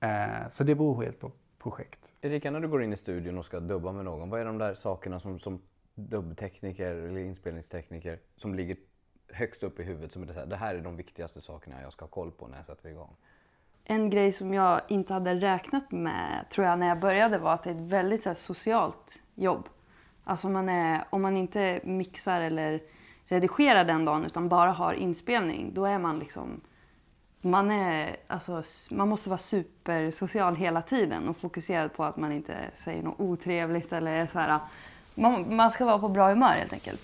Eh, 0.00 0.48
så 0.48 0.64
det 0.64 0.74
beror 0.74 1.02
helt 1.02 1.20
på 1.20 1.32
projekt. 1.58 2.12
Erika, 2.20 2.50
när 2.50 2.60
du 2.60 2.68
går 2.68 2.82
in 2.82 2.92
i 2.92 2.96
studion 2.96 3.38
och 3.38 3.44
ska 3.44 3.60
dubba 3.60 3.92
med 3.92 4.04
någon, 4.04 4.30
vad 4.30 4.40
är 4.40 4.44
de 4.44 4.58
där 4.58 4.74
sakerna 4.74 5.20
som, 5.20 5.38
som 5.38 5.62
dubbtekniker 5.94 6.94
eller 6.94 7.20
inspelningstekniker 7.20 8.18
som 8.36 8.54
ligger 8.54 8.76
högst 9.28 9.62
upp 9.62 9.80
i 9.80 9.82
huvudet 9.82 10.12
som 10.12 10.22
är 10.22 10.26
det, 10.26 10.32
här, 10.32 10.46
det 10.46 10.56
här 10.56 10.74
är 10.74 10.80
de 10.80 10.96
viktigaste 10.96 11.40
sakerna 11.40 11.82
jag 11.82 11.92
ska 11.92 12.04
ha 12.04 12.10
koll 12.10 12.30
på 12.30 12.46
när 12.46 12.56
jag 12.56 12.66
sätter 12.66 12.88
igång? 12.88 13.16
En 13.84 14.10
grej 14.10 14.32
som 14.32 14.54
jag 14.54 14.80
inte 14.88 15.12
hade 15.12 15.34
räknat 15.34 15.92
med 15.92 16.46
tror 16.50 16.66
jag 16.66 16.78
när 16.78 16.88
jag 16.88 17.00
började 17.00 17.38
var 17.38 17.54
att 17.54 17.62
det 17.62 17.70
är 17.70 17.74
ett 17.74 17.80
väldigt 17.80 18.22
så 18.22 18.28
här, 18.28 18.36
socialt 18.36 19.22
jobb. 19.34 19.68
Alltså 20.24 20.48
man 20.48 20.68
är, 20.68 21.04
om 21.10 21.22
man 21.22 21.36
inte 21.36 21.80
mixar 21.84 22.40
eller 22.40 22.80
redigera 23.26 23.84
den 23.84 24.04
dagen 24.04 24.24
utan 24.24 24.48
bara 24.48 24.70
har 24.70 24.92
inspelning, 24.92 25.74
då 25.74 25.84
är 25.84 25.98
man 25.98 26.18
liksom 26.18 26.60
man, 27.44 27.70
är, 27.70 28.16
alltså, 28.26 28.62
man 28.90 29.08
måste 29.08 29.28
vara 29.28 29.38
supersocial 29.38 30.56
hela 30.56 30.82
tiden 30.82 31.28
och 31.28 31.36
fokuserad 31.36 31.92
på 31.92 32.04
att 32.04 32.16
man 32.16 32.32
inte 32.32 32.56
säger 32.76 33.02
något 33.02 33.20
otrevligt 33.20 33.92
eller 33.92 34.26
så 34.26 34.38
här. 34.38 34.58
Man, 35.14 35.56
man 35.56 35.70
ska 35.70 35.84
vara 35.84 35.98
på 35.98 36.08
bra 36.08 36.28
humör 36.28 36.52
helt 36.52 36.72
enkelt. 36.72 37.00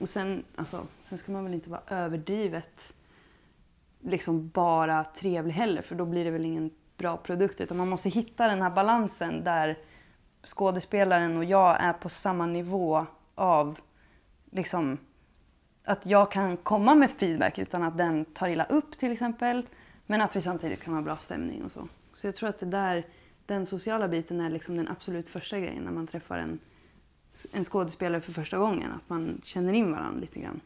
Och 0.00 0.08
sen, 0.08 0.44
alltså, 0.56 0.86
sen 1.02 1.18
ska 1.18 1.32
man 1.32 1.44
väl 1.44 1.54
inte 1.54 1.70
vara 1.70 1.80
överdrivet 1.88 2.92
liksom 4.00 4.48
bara 4.48 5.04
trevlig 5.04 5.54
heller 5.54 5.82
för 5.82 5.94
då 5.94 6.04
blir 6.04 6.24
det 6.24 6.30
väl 6.30 6.44
ingen 6.44 6.70
bra 6.96 7.16
produkt 7.16 7.60
utan 7.60 7.76
man 7.76 7.88
måste 7.88 8.08
hitta 8.08 8.48
den 8.48 8.62
här 8.62 8.70
balansen 8.70 9.44
där 9.44 9.78
skådespelaren 10.44 11.36
och 11.36 11.44
jag 11.44 11.76
är 11.80 11.92
på 11.92 12.08
samma 12.08 12.46
nivå 12.46 13.06
av 13.34 13.78
liksom 14.50 14.98
att 15.84 16.06
jag 16.06 16.30
kan 16.30 16.56
komma 16.56 16.94
med 16.94 17.10
feedback 17.10 17.58
utan 17.58 17.82
att 17.82 17.98
den 17.98 18.24
tar 18.24 18.48
illa 18.48 18.64
upp 18.64 18.98
till 18.98 19.12
exempel 19.12 19.66
men 20.06 20.20
att 20.20 20.36
vi 20.36 20.40
samtidigt 20.40 20.84
kan 20.84 20.94
ha 20.94 21.02
bra 21.02 21.16
stämning 21.16 21.64
och 21.64 21.70
så. 21.70 21.88
Så 22.14 22.26
jag 22.26 22.34
tror 22.34 22.48
att 22.48 22.60
det 22.60 22.66
där, 22.66 23.06
den 23.46 23.66
sociala 23.66 24.08
biten 24.08 24.40
är 24.40 24.50
liksom 24.50 24.76
den 24.76 24.88
absolut 24.88 25.28
första 25.28 25.58
grejen 25.58 25.84
när 25.84 25.92
man 25.92 26.06
träffar 26.06 26.38
en, 26.38 26.58
en 27.52 27.64
skådespelare 27.64 28.20
för 28.20 28.32
första 28.32 28.58
gången. 28.58 28.92
Att 28.92 29.08
man 29.08 29.40
känner 29.44 29.72
in 29.72 29.92
varandra 29.92 30.20
lite 30.20 30.40
grann. 30.40 30.60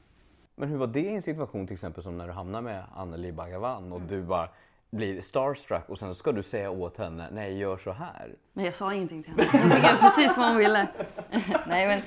Men 0.55 0.69
hur 0.69 0.77
var 0.77 0.87
det 0.87 1.01
i 1.01 1.15
en 1.15 1.23
situation 1.23 1.67
till 1.67 1.75
exempel 1.75 2.03
som 2.03 2.19
när 2.19 2.27
du 2.27 2.33
hamnar 2.33 2.61
med 2.61 2.85
Anneli 2.95 3.33
Bhagavan 3.33 3.93
och 3.93 4.01
du 4.01 4.23
bara 4.23 4.49
blir 4.91 5.21
starstruck 5.21 5.89
och 5.89 5.99
sen 5.99 6.15
ska 6.15 6.33
du 6.33 6.43
säga 6.43 6.71
åt 6.71 6.97
henne, 6.97 7.29
nej 7.33 7.59
gör 7.59 7.79
så 7.79 7.93
här. 7.93 8.35
Men 8.53 8.65
jag 8.65 8.75
sa 8.75 8.95
ingenting 8.95 9.23
till 9.23 9.33
henne. 9.33 9.63
Hon 9.63 9.71
fick 9.71 10.01
precis 10.01 10.37
vad 10.37 10.49
hon 10.49 10.57
ville. 10.57 10.89
nej, 11.67 11.87
men, 11.87 12.03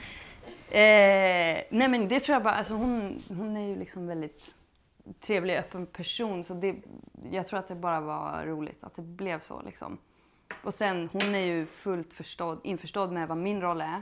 eh, 0.71 1.63
nej 1.69 1.87
men 1.87 2.07
det 2.07 2.19
tror 2.19 2.33
jag 2.33 2.43
bara, 2.43 2.53
alltså 2.53 2.73
hon, 2.73 3.21
hon 3.27 3.57
är 3.57 3.67
ju 3.67 3.75
liksom 3.75 4.07
väldigt 4.07 4.53
trevlig, 5.21 5.57
öppen 5.57 5.85
person. 5.85 6.43
Så 6.43 6.53
det, 6.53 6.75
jag 7.31 7.47
tror 7.47 7.59
att 7.59 7.67
det 7.67 7.75
bara 7.75 8.01
var 8.01 8.45
roligt 8.45 8.83
att 8.83 8.95
det 8.95 9.01
blev 9.01 9.39
så 9.39 9.61
liksom. 9.61 9.97
Och 10.63 10.73
sen, 10.73 11.09
hon 11.13 11.35
är 11.35 11.39
ju 11.39 11.65
fullt 11.65 12.13
förstådd, 12.13 12.59
införstådd 12.63 13.11
med 13.11 13.27
vad 13.27 13.37
min 13.37 13.61
roll 13.61 13.81
är 13.81 14.01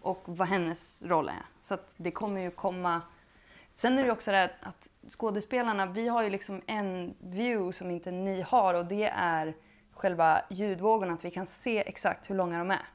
och 0.00 0.22
vad 0.26 0.48
hennes 0.48 1.02
roll 1.02 1.28
är. 1.28 1.46
Så 1.62 1.74
att 1.74 1.94
det 1.96 2.10
kommer 2.10 2.40
ju 2.40 2.50
komma... 2.50 3.00
Sen 3.76 3.92
är 3.92 4.02
det 4.02 4.06
ju 4.06 4.12
också 4.12 4.30
det 4.30 4.36
här 4.36 4.56
att 4.60 4.90
skådespelarna, 5.08 5.86
vi 5.86 6.08
har 6.08 6.22
ju 6.22 6.30
liksom 6.30 6.62
en 6.66 7.14
view 7.20 7.72
som 7.72 7.90
inte 7.90 8.10
ni 8.10 8.42
har 8.42 8.74
och 8.74 8.86
det 8.86 9.04
är 9.14 9.54
själva 9.92 10.42
ljudvågorna, 10.50 11.12
att 11.12 11.24
vi 11.24 11.30
kan 11.30 11.46
se 11.46 11.88
exakt 11.88 12.30
hur 12.30 12.34
långa 12.34 12.58
de 12.58 12.70
är. 12.70 12.86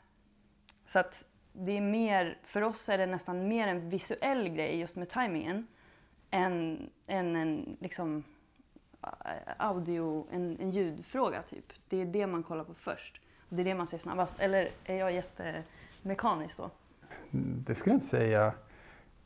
Så 0.88 1.00
att 1.00 1.24
det 1.58 1.78
är 1.78 1.82
mer, 1.82 2.38
för 2.44 2.62
oss 2.62 2.90
är 2.90 2.98
det 2.98 3.06
nästan 3.06 3.48
mer 3.48 3.68
en 3.68 3.90
visuell 3.90 4.50
grej 4.50 4.80
just 4.80 4.96
med 4.96 5.10
tajmingen 5.10 5.68
än, 6.32 6.90
än 7.08 7.36
en 7.36 7.78
liksom 7.80 8.24
eh, 9.04 9.10
audio, 9.58 10.28
en, 10.32 10.58
en 10.60 10.72
ljudfråga 10.72 11.42
typ. 11.42 11.74
Det 11.90 12.02
är 12.02 12.06
det 12.06 12.28
man 12.28 12.44
kollar 12.44 12.64
på 12.64 12.74
först. 12.74 13.22
Och 13.50 13.56
det 13.56 13.62
är 13.62 13.64
det 13.64 13.76
man 13.76 13.88
ser 13.88 13.98
snabbast. 13.98 14.40
Eller 14.40 14.70
är 14.86 14.96
jag 14.96 15.12
jättemekanisk 15.14 16.58
då? 16.58 16.70
Det 17.32 17.76
skulle 17.76 17.94
jag 17.94 17.98
inte 17.98 18.06
säga. 18.06 18.54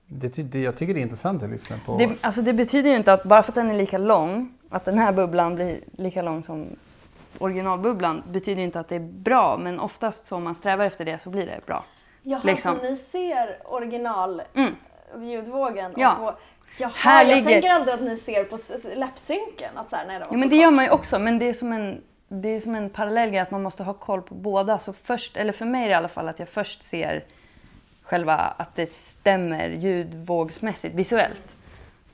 Det, 0.05 0.51
det, 0.51 0.61
jag 0.61 0.77
tycker 0.77 0.93
det 0.93 0.99
är 0.99 1.03
intressant 1.03 1.43
att 1.43 1.49
lyssna 1.49 1.77
på. 1.85 1.97
Det, 1.97 2.15
alltså 2.21 2.41
det 2.41 2.53
betyder 2.53 2.89
ju 2.89 2.95
inte 2.95 3.13
att 3.13 3.23
bara 3.23 3.43
för 3.43 3.51
att 3.51 3.55
den 3.55 3.69
är 3.69 3.77
lika 3.77 3.97
lång, 3.97 4.53
att 4.69 4.85
den 4.85 4.97
här 4.97 5.13
bubblan 5.13 5.55
blir 5.55 5.83
lika 5.91 6.21
lång 6.21 6.43
som 6.43 6.67
originalbubblan, 7.37 8.23
betyder 8.27 8.61
inte 8.61 8.79
att 8.79 8.87
det 8.87 8.95
är 8.95 8.99
bra. 8.99 9.57
Men 9.57 9.79
oftast 9.79 10.25
så 10.25 10.35
om 10.35 10.43
man 10.43 10.55
strävar 10.55 10.85
efter 10.85 11.05
det 11.05 11.19
så 11.19 11.29
blir 11.29 11.45
det 11.45 11.65
bra. 11.65 11.85
Jaha, 12.21 12.41
Liksom. 12.43 12.75
så 12.75 12.83
ni 12.83 12.95
ser 12.95 13.57
original 13.65 14.41
Mm. 14.53 14.75
ljudvågen? 15.21 15.93
Ja. 15.97 16.11
Och 16.11 16.17
på, 16.17 16.39
jaha, 16.77 16.91
Här 16.95 17.25
jag 17.25 17.35
ligger- 17.35 17.49
tänker 17.49 17.69
alltid 17.69 17.93
att 17.93 18.01
ni 18.01 18.17
ser 18.17 18.43
på 18.43 18.57
läppsynken. 18.95 19.77
Att 19.77 19.89
så 19.89 19.95
här, 19.95 20.07
nej, 20.07 20.19
de 20.19 20.25
Jo 20.31 20.37
men 20.37 20.49
det 20.49 20.55
gör 20.55 20.71
man 20.71 20.85
ju 20.85 20.91
också, 20.91 21.19
men 21.19 21.39
det 21.39 21.49
är 21.49 21.53
som 21.53 21.73
en, 21.73 22.01
det 22.27 22.47
är 22.49 22.61
som 22.61 22.75
en 22.75 22.89
parallell 22.89 23.29
grej 23.29 23.39
att 23.39 23.51
man 23.51 23.63
måste 23.63 23.83
ha 23.83 23.93
koll 23.93 24.21
på 24.21 24.35
båda. 24.35 24.79
Så 24.79 24.93
först, 24.93 25.37
eller 25.37 25.53
för 25.53 25.65
mig 25.65 25.83
är 25.83 25.87
det 25.87 25.91
i 25.91 25.95
alla 25.95 26.07
fall 26.07 26.27
att 26.29 26.39
jag 26.39 26.49
först 26.49 26.83
ser 26.83 27.23
själva 28.01 28.35
att 28.37 28.75
det 28.75 28.89
stämmer 28.91 29.69
ljudvågsmässigt, 29.69 30.95
visuellt. 30.95 31.43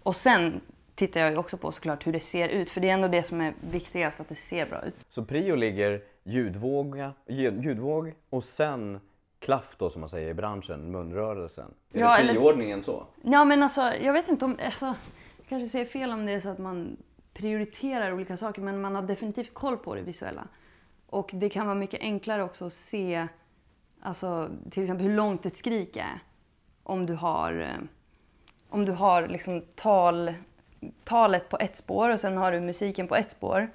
Och 0.03 0.15
sen 0.15 0.61
tittar 0.95 1.19
jag 1.19 1.31
ju 1.31 1.37
också 1.37 1.57
på 1.57 1.71
såklart 1.71 2.07
hur 2.07 2.13
det 2.13 2.19
ser 2.19 2.49
ut, 2.49 2.69
för 2.69 2.81
det 2.81 2.89
är 2.89 2.93
ändå 2.93 3.07
det 3.07 3.23
som 3.23 3.41
är 3.41 3.53
viktigast, 3.69 4.19
att 4.19 4.29
det 4.29 4.35
ser 4.35 4.65
bra 4.65 4.81
ut. 4.85 4.95
Så 5.09 5.23
prio 5.25 5.55
ligger 5.55 6.01
ljudvåga, 6.23 7.13
ljud- 7.27 7.63
ljudvåg 7.63 8.13
och 8.29 8.43
sen 8.43 8.99
klaff 9.39 9.75
då 9.77 9.89
som 9.89 9.99
man 9.99 10.09
säger 10.09 10.29
i 10.29 10.33
branschen, 10.33 10.91
munrörelsen. 10.91 11.73
Är 11.93 11.99
Ja, 11.99 12.17
det 12.21 12.27
prioordningen 12.27 12.83
så? 12.83 13.05
Ja 13.21 13.45
men 13.45 13.63
alltså, 13.63 13.81
jag 13.81 14.13
vet 14.13 14.29
inte 14.29 14.45
om, 14.45 14.57
alltså, 14.65 14.85
jag 15.37 15.47
kanske 15.49 15.69
säger 15.69 15.85
fel 15.85 16.11
om 16.11 16.25
det 16.25 16.31
är 16.31 16.39
så 16.39 16.49
att 16.49 16.59
man 16.59 16.97
prioriterar 17.33 18.13
olika 18.13 18.37
saker, 18.37 18.61
men 18.61 18.81
man 18.81 18.95
har 18.95 19.01
definitivt 19.01 19.53
koll 19.53 19.77
på 19.77 19.95
det 19.95 20.01
visuella. 20.01 20.47
Och 21.09 21.29
det 21.33 21.49
kan 21.49 21.65
vara 21.65 21.75
mycket 21.75 22.01
enklare 22.01 22.43
också 22.43 22.65
att 22.65 22.73
se, 22.73 23.27
alltså 24.01 24.49
till 24.71 24.83
exempel 24.83 25.07
hur 25.07 25.15
långt 25.15 25.45
ett 25.45 25.57
skrik 25.57 25.97
är. 25.97 26.19
Om 26.83 27.05
du 27.05 27.13
har, 27.13 27.59
eh, 27.61 27.83
om 28.69 28.85
du 28.85 28.91
har 28.91 29.27
liksom 29.27 29.61
tal, 29.75 30.33
talet 31.03 31.49
på 31.49 31.57
ett 31.57 31.77
spår 31.77 32.09
och 32.09 32.19
sen 32.19 32.37
har 32.37 32.51
du 32.51 32.59
musiken 32.59 33.07
på 33.07 33.15
ett 33.15 33.31
spår. 33.31 33.69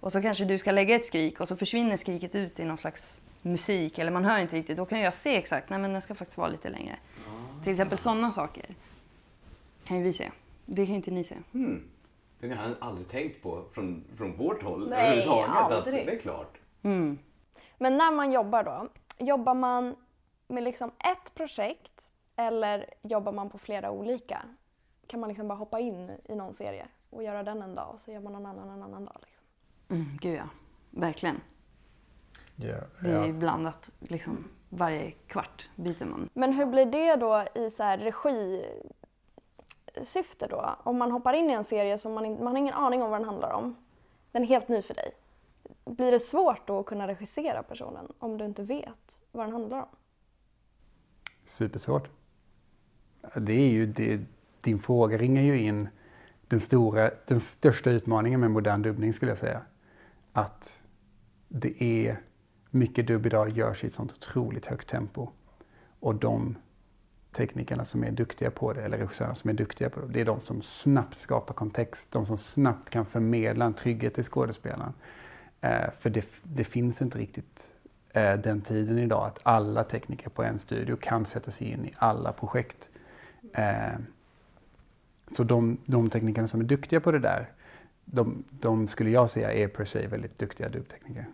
Och 0.00 0.12
så 0.12 0.22
kanske 0.22 0.44
du 0.44 0.58
ska 0.58 0.70
lägga 0.70 0.96
ett 0.96 1.06
skrik 1.06 1.40
och 1.40 1.48
så 1.48 1.56
försvinner 1.56 1.96
skriket 1.96 2.34
ut 2.34 2.60
i 2.60 2.64
någon 2.64 2.76
slags 2.78 3.20
musik 3.46 3.98
eller 3.98 4.10
man 4.10 4.24
hör 4.24 4.38
inte 4.38 4.56
riktigt. 4.56 4.76
Då 4.76 4.86
kan 4.86 5.00
jag 5.00 5.14
se 5.14 5.36
exakt, 5.36 5.70
nej 5.70 5.78
men 5.78 5.92
den 5.92 6.02
ska 6.02 6.14
faktiskt 6.14 6.38
vara 6.38 6.48
lite 6.48 6.68
längre. 6.68 6.98
Till 7.62 7.72
exempel 7.72 7.98
sådana 7.98 8.32
saker 8.32 8.74
kan 9.84 9.96
ju 9.96 10.02
vi 10.02 10.12
se. 10.12 10.30
Det 10.66 10.86
kan 10.86 10.94
inte 10.94 11.10
ni 11.10 11.24
se. 11.24 11.36
Hmm. 11.52 11.82
Det 12.40 12.48
har 12.48 12.68
jag 12.68 12.74
aldrig 12.80 13.08
tänkt 13.08 13.42
på 13.42 13.64
från, 13.72 14.04
från 14.16 14.36
vårt 14.36 14.62
håll 14.62 14.88
Nej, 14.88 15.06
överhuvudtaget. 15.06 15.78
Att 15.78 15.84
det 15.84 16.14
är 16.14 16.18
klart. 16.18 16.58
Mm. 16.82 17.18
Men 17.78 17.96
när 17.96 18.12
man 18.12 18.32
jobbar 18.32 18.62
då, 18.62 18.88
jobbar 19.18 19.54
man 19.54 19.96
med 20.48 20.62
liksom 20.62 20.90
ett 20.98 21.34
projekt 21.34 22.10
eller 22.36 22.94
jobbar 23.02 23.32
man 23.32 23.50
på 23.50 23.58
flera 23.58 23.90
olika? 23.90 24.42
Kan 25.06 25.20
man 25.20 25.28
liksom 25.28 25.48
bara 25.48 25.58
hoppa 25.58 25.80
in 25.80 26.10
i 26.24 26.34
någon 26.34 26.54
serie 26.54 26.86
och 27.10 27.22
göra 27.22 27.42
den 27.42 27.62
en 27.62 27.74
dag 27.74 27.90
och 27.92 28.00
så 28.00 28.12
gör 28.12 28.20
man 28.20 28.32
någon 28.32 28.46
annan 28.46 28.70
en 28.70 28.82
annan 28.82 29.04
dag? 29.04 29.16
Liksom? 29.26 29.44
Mm, 29.88 30.18
gud 30.20 30.34
ja, 30.34 30.48
verkligen. 30.90 31.40
Ja, 32.56 32.74
Det 33.00 33.10
är 33.10 33.26
ja. 33.26 33.32
blandat. 33.32 33.90
Liksom, 33.98 34.44
varje 34.68 35.10
kvart 35.10 35.68
byter 35.76 36.04
man. 36.04 36.28
Men 36.34 36.52
hur 36.52 36.66
blir 36.66 36.86
det 36.86 37.16
då 37.16 37.44
i 37.54 37.70
så 37.70 37.82
här 37.82 37.98
regisyfte 39.94 40.46
då? 40.46 40.76
Om 40.82 40.98
man 40.98 41.10
hoppar 41.10 41.32
in 41.32 41.50
i 41.50 41.52
en 41.52 41.64
serie 41.64 41.98
som 41.98 42.14
man, 42.14 42.32
man 42.32 42.46
har 42.46 42.56
ingen 42.56 42.74
aning 42.74 43.02
om 43.02 43.10
vad 43.10 43.20
den 43.20 43.28
handlar 43.28 43.52
om. 43.52 43.76
Den 44.32 44.42
är 44.42 44.46
helt 44.46 44.68
ny 44.68 44.82
för 44.82 44.94
dig. 44.94 45.12
Blir 45.84 46.12
det 46.12 46.20
svårt 46.20 46.66
då 46.66 46.78
att 46.78 46.86
kunna 46.86 47.08
regissera 47.08 47.62
personen 47.62 48.12
om 48.18 48.38
du 48.38 48.44
inte 48.44 48.62
vet 48.62 49.20
vad 49.32 49.46
den 49.46 49.52
handlar 49.52 49.78
om? 49.78 49.88
Supersvårt. 51.44 52.10
Det 53.36 53.52
är 53.52 53.70
ju, 53.70 53.86
det, 53.86 54.20
din 54.62 54.78
fråga 54.78 55.18
ringer 55.18 55.42
ju 55.42 55.58
in 55.58 55.88
den, 56.48 56.60
stora, 56.60 57.10
den 57.26 57.40
största 57.40 57.90
utmaningen 57.90 58.40
med 58.40 58.50
modern 58.50 58.82
dubbning 58.82 59.12
skulle 59.12 59.30
jag 59.30 59.38
säga. 59.38 59.62
Att 60.32 60.82
det 61.48 61.82
är 61.82 62.20
mycket 62.76 63.06
dubb 63.06 63.26
idag 63.26 63.48
görs 63.48 63.84
i 63.84 63.86
ett 63.86 63.94
sånt 63.94 64.12
otroligt 64.12 64.66
högt 64.66 64.88
tempo. 64.88 65.28
Och 66.00 66.14
de 66.14 66.56
teknikerna 67.32 67.84
som 67.84 68.04
är 68.04 68.10
duktiga 68.10 68.50
på 68.50 68.72
det, 68.72 68.82
eller 68.82 68.98
regissörerna 68.98 69.34
som 69.34 69.50
är 69.50 69.54
duktiga 69.54 69.90
på 69.90 70.00
det, 70.00 70.06
det 70.06 70.20
är 70.20 70.24
de 70.24 70.40
som 70.40 70.62
snabbt 70.62 71.18
skapar 71.18 71.54
kontext, 71.54 72.12
de 72.12 72.26
som 72.26 72.38
snabbt 72.38 72.90
kan 72.90 73.06
förmedla 73.06 73.64
en 73.64 73.74
trygghet 73.74 74.14
till 74.14 74.24
skådespelaren. 74.24 74.92
Eh, 75.60 75.90
för 75.98 76.10
det, 76.10 76.26
det 76.42 76.64
finns 76.64 77.02
inte 77.02 77.18
riktigt 77.18 77.70
eh, 78.12 78.34
den 78.34 78.60
tiden 78.60 78.98
idag 78.98 79.26
att 79.26 79.38
alla 79.42 79.84
tekniker 79.84 80.30
på 80.30 80.42
en 80.42 80.58
studio 80.58 80.96
kan 80.96 81.24
sätta 81.24 81.50
sig 81.50 81.66
in 81.66 81.86
i 81.86 81.94
alla 81.96 82.32
projekt. 82.32 82.88
Eh, 83.52 83.98
så 85.32 85.44
de, 85.44 85.78
de 85.86 86.10
teknikerna 86.10 86.48
som 86.48 86.60
är 86.60 86.64
duktiga 86.64 87.00
på 87.00 87.12
det 87.12 87.18
där, 87.18 87.50
de, 88.04 88.44
de 88.50 88.88
skulle 88.88 89.10
jag 89.10 89.30
säga 89.30 89.52
är 89.52 89.68
per 89.68 89.84
se 89.84 90.06
väldigt 90.06 90.38
duktiga 90.38 90.68
dubbtekniker. 90.68 91.26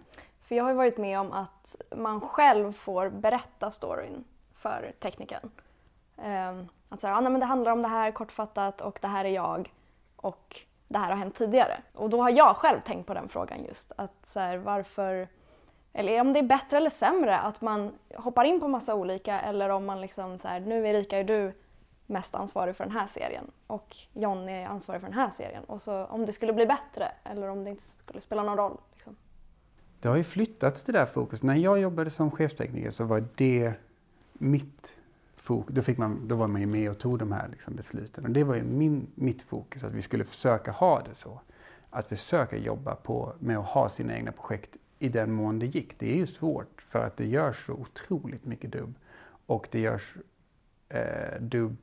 För 0.53 0.57
jag 0.57 0.65
har 0.65 0.71
ju 0.71 0.77
varit 0.77 0.99
med 0.99 1.21
om 1.21 1.33
att 1.33 1.77
man 1.97 2.21
själv 2.21 2.73
får 2.73 3.09
berätta 3.09 3.71
storyn 3.71 4.25
för 4.55 4.93
teknikern. 5.01 5.51
Ehm, 6.17 6.69
att 6.89 7.01
säga, 7.01 7.17
ah, 7.17 7.21
nej, 7.21 7.33
men 7.33 7.41
det 7.41 7.47
handlar 7.47 7.73
om 7.73 7.83
det 7.83 7.89
här 7.89 8.11
kortfattat 8.11 8.81
och 8.81 8.99
det 9.03 9.09
här 9.09 9.25
är 9.25 9.29
jag 9.29 9.73
och 10.17 10.61
det 10.89 10.99
här 10.99 11.09
har 11.09 11.17
hänt 11.17 11.35
tidigare. 11.35 11.83
Och 11.95 12.11
då 12.11 12.23
har 12.23 12.31
jag 12.31 12.57
själv 12.57 12.81
tänkt 12.81 13.07
på 13.07 13.15
den 13.15 13.29
frågan 13.29 13.65
just. 13.65 13.93
Att 13.97 14.27
så 14.27 14.41
här, 14.41 14.57
varför, 14.57 15.29
eller 15.93 16.21
om 16.21 16.33
det 16.33 16.39
är 16.39 16.43
bättre 16.43 16.77
eller 16.77 16.91
sämre 16.91 17.39
att 17.39 17.61
man 17.61 17.93
hoppar 18.15 18.45
in 18.45 18.61
på 18.61 18.69
massa 18.69 18.95
olika 18.95 19.41
eller 19.41 19.69
om 19.69 19.87
man 19.87 20.01
liksom 20.01 20.39
så 20.39 20.49
här, 20.49 20.61
nu 20.61 20.89
Erika 20.89 21.19
är 21.19 21.25
du 21.25 21.53
mest 22.07 22.35
ansvarig 22.35 22.77
för 22.77 22.85
den 22.85 22.95
här 22.95 23.07
serien 23.07 23.51
och 23.67 23.97
John 24.13 24.49
är 24.49 24.67
ansvarig 24.67 25.01
för 25.01 25.09
den 25.09 25.19
här 25.19 25.31
serien. 25.31 25.65
Och 25.65 25.83
så 25.83 26.05
om 26.05 26.27
det 26.27 26.33
skulle 26.33 26.53
bli 26.53 26.67
bättre 26.67 27.13
eller 27.25 27.49
om 27.49 27.65
det 27.65 27.71
inte 27.71 27.83
skulle 27.83 28.21
spela 28.21 28.43
någon 28.43 28.57
roll. 28.57 28.79
Liksom. 28.95 29.17
Det 30.03 30.09
har 30.09 30.17
ju 30.17 30.25
flyttats 30.25 30.83
det 30.83 30.93
där 30.93 31.07
fokus. 31.07 31.43
När 31.43 31.57
jag 31.57 31.81
jobbade 31.81 32.11
som 32.11 32.31
chefstekniker 32.31 32.91
så 32.91 33.05
var 33.05 33.25
det 33.35 33.75
mitt 34.33 35.01
fokus. 35.37 35.77
Då, 35.77 35.83
fick 35.83 35.99
man, 35.99 36.29
då 36.29 36.37
var 36.37 36.49
man 36.49 36.61
ju 36.61 36.67
med 36.67 36.91
och 36.91 36.99
tog 36.99 37.19
de 37.19 37.33
här 37.33 37.49
liksom 37.49 37.77
besluten. 37.77 38.25
Och 38.25 38.31
det 38.31 38.45
var 38.45 38.55
ju 38.55 38.63
min, 38.63 39.07
mitt 39.15 39.43
fokus, 39.43 39.85
att 39.85 39.93
vi 39.93 40.03
skulle 40.03 40.25
försöka 40.25 40.71
ha 40.71 41.03
det 41.03 41.15
så. 41.15 41.41
Att 41.91 42.07
försöka 42.07 42.57
jobba 42.57 42.95
på, 42.95 43.33
med 43.39 43.59
att 43.59 43.67
ha 43.67 43.89
sina 43.89 44.17
egna 44.17 44.33
projekt 44.33 44.77
i 44.99 45.09
den 45.09 45.33
mån 45.33 45.59
det 45.59 45.67
gick. 45.67 45.99
Det 45.99 46.13
är 46.13 46.17
ju 46.17 46.27
svårt 46.27 46.83
för 46.83 47.07
att 47.07 47.17
det 47.17 47.27
görs 47.27 47.67
så 47.67 47.73
otroligt 47.73 48.45
mycket 48.45 48.73
dubb. 48.73 48.95
Och 49.47 49.69
det 49.71 49.81
görs 49.81 50.17
eh, 50.89 51.41
dubb 51.41 51.77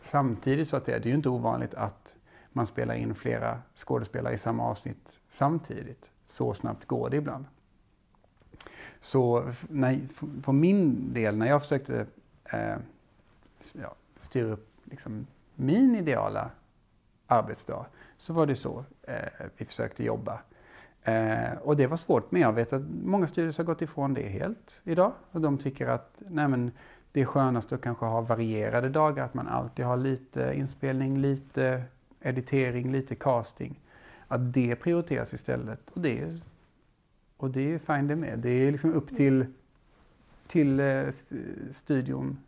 samtidigt 0.00 0.68
så 0.68 0.76
att 0.76 0.84
säga. 0.84 0.98
Det 0.98 1.06
är 1.06 1.10
ju 1.10 1.16
inte 1.16 1.28
ovanligt 1.28 1.74
att 1.74 2.16
man 2.50 2.66
spelar 2.66 2.94
in 2.94 3.14
flera 3.14 3.62
skådespelare 3.74 4.34
i 4.34 4.38
samma 4.38 4.64
avsnitt 4.64 5.20
samtidigt. 5.30 6.12
Så 6.32 6.54
snabbt 6.54 6.84
går 6.84 7.10
det 7.10 7.16
ibland. 7.16 7.44
Så 9.00 9.52
när, 9.68 10.00
för 10.42 10.52
min 10.52 11.12
del, 11.14 11.36
när 11.36 11.46
jag 11.46 11.62
försökte 11.62 12.06
eh, 12.44 12.76
ja, 13.72 13.94
styra 14.18 14.52
upp 14.52 14.68
liksom, 14.84 15.26
min 15.54 15.96
ideala 15.96 16.50
arbetsdag, 17.26 17.86
så 18.16 18.32
var 18.32 18.46
det 18.46 18.56
så 18.56 18.84
eh, 19.02 19.46
vi 19.56 19.64
försökte 19.64 20.04
jobba. 20.04 20.40
Eh, 21.02 21.52
och 21.62 21.76
det 21.76 21.86
var 21.86 21.96
svårt, 21.96 22.30
men 22.30 22.42
jag 22.42 22.52
vet 22.52 22.72
att 22.72 22.82
många 23.04 23.26
studios 23.26 23.58
har 23.58 23.64
gått 23.64 23.82
ifrån 23.82 24.14
det 24.14 24.28
helt 24.28 24.80
idag. 24.84 25.12
Och 25.30 25.40
de 25.40 25.58
tycker 25.58 25.86
att 25.86 26.22
nej, 26.28 26.48
men, 26.48 26.72
det 27.12 27.20
är 27.20 27.24
skönast 27.24 27.72
att 27.72 27.80
kanske 27.82 28.06
ha 28.06 28.20
varierade 28.20 28.88
dagar, 28.88 29.24
att 29.24 29.34
man 29.34 29.48
alltid 29.48 29.84
har 29.84 29.96
lite 29.96 30.52
inspelning, 30.54 31.18
lite 31.18 31.82
editering, 32.20 32.92
lite 32.92 33.14
casting. 33.14 33.81
Att 34.32 34.52
det 34.52 34.76
prioriteras 34.76 35.34
istället. 35.34 35.90
Och 35.90 36.00
det 36.00 36.18
är, 36.18 36.40
och 37.36 37.50
det 37.50 37.74
är 37.74 37.78
fine 37.78 38.08
det 38.08 38.16
med. 38.16 38.38
Det 38.38 38.50
är 38.50 38.72
liksom 38.72 38.92
upp 38.92 39.16
till, 39.16 39.46
till 40.46 40.80
eh, 40.80 40.86
st- 40.86 41.36
studion 41.70 42.38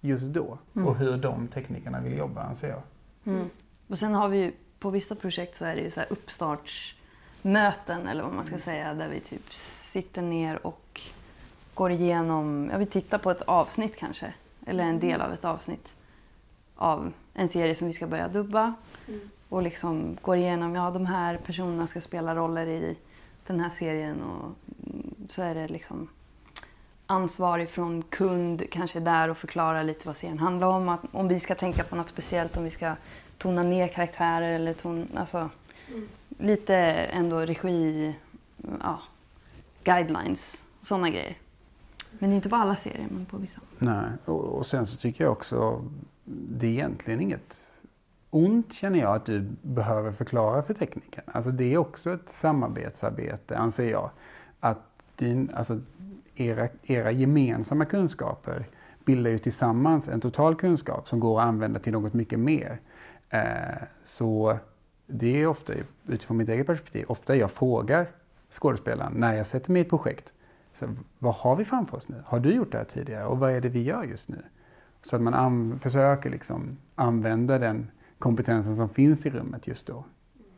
just 0.00 0.26
då 0.26 0.58
och 0.74 0.96
hur 0.96 1.16
de 1.16 1.48
teknikerna 1.48 2.00
vill 2.00 2.16
jobba, 2.18 2.42
anser 2.42 2.68
jag. 2.68 2.82
Mm. 3.24 3.50
Och 3.88 3.98
sen 3.98 4.14
har 4.14 4.28
vi 4.28 4.38
ju, 4.38 4.52
på 4.78 4.90
vissa 4.90 5.14
projekt 5.14 5.56
så 5.56 5.64
är 5.64 5.74
det 5.74 5.80
ju 5.82 5.90
så 5.90 6.00
här 6.00 6.12
uppstartsmöten 6.12 8.06
eller 8.08 8.22
vad 8.22 8.32
man 8.34 8.44
ska 8.44 8.58
säga 8.58 8.94
där 8.94 9.08
vi 9.08 9.20
typ 9.20 9.54
sitter 9.54 10.22
ner 10.22 10.66
och 10.66 11.00
går 11.74 11.90
igenom, 11.90 12.68
ja 12.72 12.78
vi 12.78 12.86
tittar 12.86 13.18
på 13.18 13.30
ett 13.30 13.42
avsnitt 13.42 13.96
kanske. 13.96 14.34
Eller 14.66 14.84
en 14.84 15.00
del 15.00 15.20
av 15.20 15.32
ett 15.32 15.44
avsnitt 15.44 15.88
av 16.76 17.12
en 17.34 17.48
serie 17.48 17.74
som 17.74 17.86
vi 17.86 17.92
ska 17.92 18.06
börja 18.06 18.28
dubba. 18.28 18.74
Och 19.52 19.62
liksom 19.62 20.16
går 20.22 20.36
igenom, 20.36 20.74
ja 20.74 20.90
de 20.90 21.06
här 21.06 21.36
personerna 21.36 21.86
ska 21.86 22.00
spela 22.00 22.34
roller 22.34 22.66
i 22.66 22.96
den 23.46 23.60
här 23.60 23.70
serien 23.70 24.22
och 24.22 24.44
mm, 24.86 25.14
så 25.28 25.42
är 25.42 25.54
det 25.54 25.68
liksom 25.68 26.08
ansvarig 27.06 27.68
från 27.68 28.02
kund 28.02 28.62
kanske 28.70 28.98
är 28.98 29.00
där 29.00 29.28
och 29.28 29.36
förklarar 29.36 29.84
lite 29.84 30.06
vad 30.06 30.16
serien 30.16 30.38
handlar 30.38 30.66
om. 30.66 30.88
Att, 30.88 31.00
om 31.12 31.28
vi 31.28 31.40
ska 31.40 31.54
tänka 31.54 31.84
på 31.84 31.96
något 31.96 32.08
speciellt, 32.08 32.56
om 32.56 32.64
vi 32.64 32.70
ska 32.70 32.96
tona 33.38 33.62
ner 33.62 33.88
karaktärer 33.88 34.52
eller 34.52 34.74
ton, 34.74 35.08
alltså, 35.14 35.50
lite 36.38 36.76
ändå 36.76 37.40
regi, 37.40 38.14
ja, 38.80 39.00
guidelines 39.84 40.64
och 40.80 40.86
sådana 40.86 41.10
grejer. 41.10 41.38
Men 42.10 42.32
inte 42.32 42.48
på 42.48 42.56
alla 42.56 42.76
serier, 42.76 43.08
men 43.10 43.26
på 43.26 43.36
vissa. 43.36 43.60
Nej, 43.78 44.10
och, 44.24 44.44
och 44.44 44.66
sen 44.66 44.86
så 44.86 44.96
tycker 44.96 45.24
jag 45.24 45.32
också, 45.32 45.84
det 46.24 46.66
är 46.66 46.70
egentligen 46.70 47.20
inget 47.20 47.71
ont 48.34 48.72
känner 48.72 48.98
jag 48.98 49.14
att 49.16 49.26
du 49.26 49.40
behöver 49.62 50.12
förklara 50.12 50.62
för 50.62 50.74
tekniken. 50.74 51.24
Alltså 51.26 51.50
det 51.50 51.74
är 51.74 51.78
också 51.78 52.12
ett 52.12 52.28
samarbetsarbete, 52.28 53.58
anser 53.58 53.90
jag. 53.90 54.10
Att 54.60 54.78
din, 55.16 55.50
alltså 55.54 55.80
era, 56.36 56.68
era 56.82 57.10
gemensamma 57.10 57.84
kunskaper 57.84 58.68
bildar 59.04 59.30
ju 59.30 59.38
tillsammans 59.38 60.08
en 60.08 60.20
total 60.20 60.56
kunskap 60.56 61.08
som 61.08 61.20
går 61.20 61.40
att 61.40 61.46
använda 61.46 61.80
till 61.80 61.92
något 61.92 62.12
mycket 62.12 62.38
mer. 62.38 62.80
Eh, 63.30 63.82
så 64.04 64.58
det 65.06 65.42
är 65.42 65.46
ofta, 65.46 65.72
utifrån 66.06 66.36
mitt 66.36 66.48
eget 66.48 66.66
perspektiv, 66.66 67.04
ofta 67.08 67.36
jag 67.36 67.50
frågar 67.50 68.06
skådespelaren 68.50 69.12
när 69.12 69.34
jag 69.34 69.46
sätter 69.46 69.72
mig 69.72 69.80
i 69.80 69.84
ett 69.84 69.90
projekt. 69.90 70.32
Så, 70.72 70.88
vad 71.18 71.34
har 71.34 71.56
vi 71.56 71.64
framför 71.64 71.96
oss 71.96 72.08
nu? 72.08 72.22
Har 72.26 72.40
du 72.40 72.54
gjort 72.54 72.72
det 72.72 72.78
här 72.78 72.84
tidigare? 72.84 73.24
Och 73.24 73.38
vad 73.38 73.50
är 73.50 73.60
det 73.60 73.68
vi 73.68 73.82
gör 73.82 74.04
just 74.04 74.28
nu? 74.28 74.42
Så 75.02 75.16
att 75.16 75.22
man 75.22 75.78
försöker 75.78 76.30
liksom 76.30 76.76
använda 76.94 77.58
den 77.58 77.90
kompetensen 78.22 78.76
som 78.76 78.88
finns 78.88 79.26
i 79.26 79.30
rummet 79.30 79.66
just 79.66 79.86
då. 79.86 80.04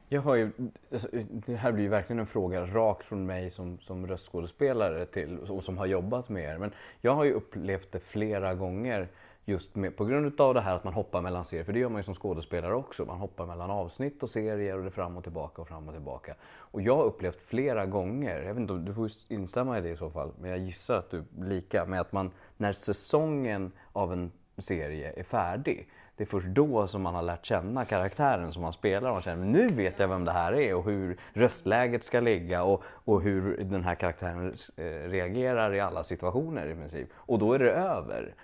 Jag 0.08 0.22
har 0.22 0.34
ju, 0.34 0.50
alltså, 0.92 1.08
det 1.30 1.56
här 1.56 1.72
blir 1.72 1.84
ju 1.84 1.90
verkligen 1.90 2.20
en 2.20 2.26
fråga 2.26 2.66
rakt 2.66 3.04
från 3.04 3.26
mig 3.26 3.50
som, 3.50 3.78
som 3.78 4.06
röstskådespelare 4.06 5.06
till, 5.06 5.38
och 5.38 5.64
som 5.64 5.78
har 5.78 5.86
jobbat 5.86 6.28
med 6.28 6.44
er. 6.44 6.58
Men 6.58 6.72
jag 7.00 7.14
har 7.14 7.24
ju 7.24 7.32
upplevt 7.32 7.92
det 7.92 8.00
flera 8.00 8.54
gånger 8.54 9.08
just 9.44 9.74
med, 9.74 9.96
på 9.96 10.04
grund 10.04 10.40
av 10.40 10.54
det 10.54 10.60
här 10.60 10.74
att 10.74 10.84
man 10.84 10.94
hoppar 10.94 11.20
mellan 11.22 11.44
serier. 11.44 11.64
För 11.64 11.72
det 11.72 11.78
gör 11.78 11.88
man 11.88 11.98
ju 11.98 12.02
som 12.02 12.14
skådespelare 12.14 12.74
också. 12.74 13.04
Man 13.04 13.18
hoppar 13.18 13.46
mellan 13.46 13.70
avsnitt 13.70 14.22
och 14.22 14.30
serier 14.30 14.76
och 14.76 14.82
det 14.82 14.88
är 14.88 14.90
fram 14.90 15.16
och 15.16 15.22
tillbaka 15.22 15.62
och 15.62 15.68
fram 15.68 15.88
och 15.88 15.94
tillbaka. 15.94 16.34
Och 16.44 16.82
jag 16.82 16.96
har 16.96 17.04
upplevt 17.04 17.40
flera 17.40 17.86
gånger, 17.86 18.42
jag 18.42 18.54
vet 18.54 18.60
inte, 18.60 18.72
om- 18.72 18.84
du 18.84 18.94
får 18.94 19.10
instämma 19.28 19.78
i 19.78 19.80
det 19.80 19.90
i 19.90 19.96
så 19.96 20.10
fall, 20.10 20.32
men 20.40 20.50
jag 20.50 20.58
gissar 20.58 20.98
att 20.98 21.10
du 21.10 21.18
är 21.18 21.24
lika, 21.44 21.84
med 21.84 22.00
att 22.00 22.12
man 22.12 22.30
när 22.56 22.72
säsongen 22.72 23.72
av 23.92 24.12
en 24.12 24.32
serie 24.58 25.12
är 25.16 25.22
färdig 25.22 25.88
det 26.16 26.24
är 26.24 26.26
först 26.26 26.46
då 26.46 26.88
som 26.88 27.02
man 27.02 27.14
har 27.14 27.22
lärt 27.22 27.46
känna 27.46 27.84
karaktären 27.84 28.52
som 28.52 28.62
man 28.62 28.72
spelar. 28.72 29.12
Man 29.12 29.22
känner 29.22 29.46
nu 29.46 29.66
vet 29.66 29.98
jag 29.98 30.08
vem 30.08 30.24
det 30.24 30.32
här 30.32 30.52
är 30.52 30.74
och 30.74 30.84
hur 30.84 31.20
röstläget 31.32 32.04
ska 32.04 32.20
ligga 32.20 32.62
och, 32.62 32.82
och 32.86 33.22
hur 33.22 33.64
den 33.64 33.84
här 33.84 33.94
karaktären 33.94 34.56
eh, 34.76 34.84
reagerar 34.84 35.74
i 35.74 35.80
alla 35.80 36.04
situationer 36.04 36.68
i 36.68 36.74
princip. 36.74 37.08
Och 37.14 37.38
då 37.38 37.52
är 37.52 37.58
det 37.58 37.70
över. 37.70 38.34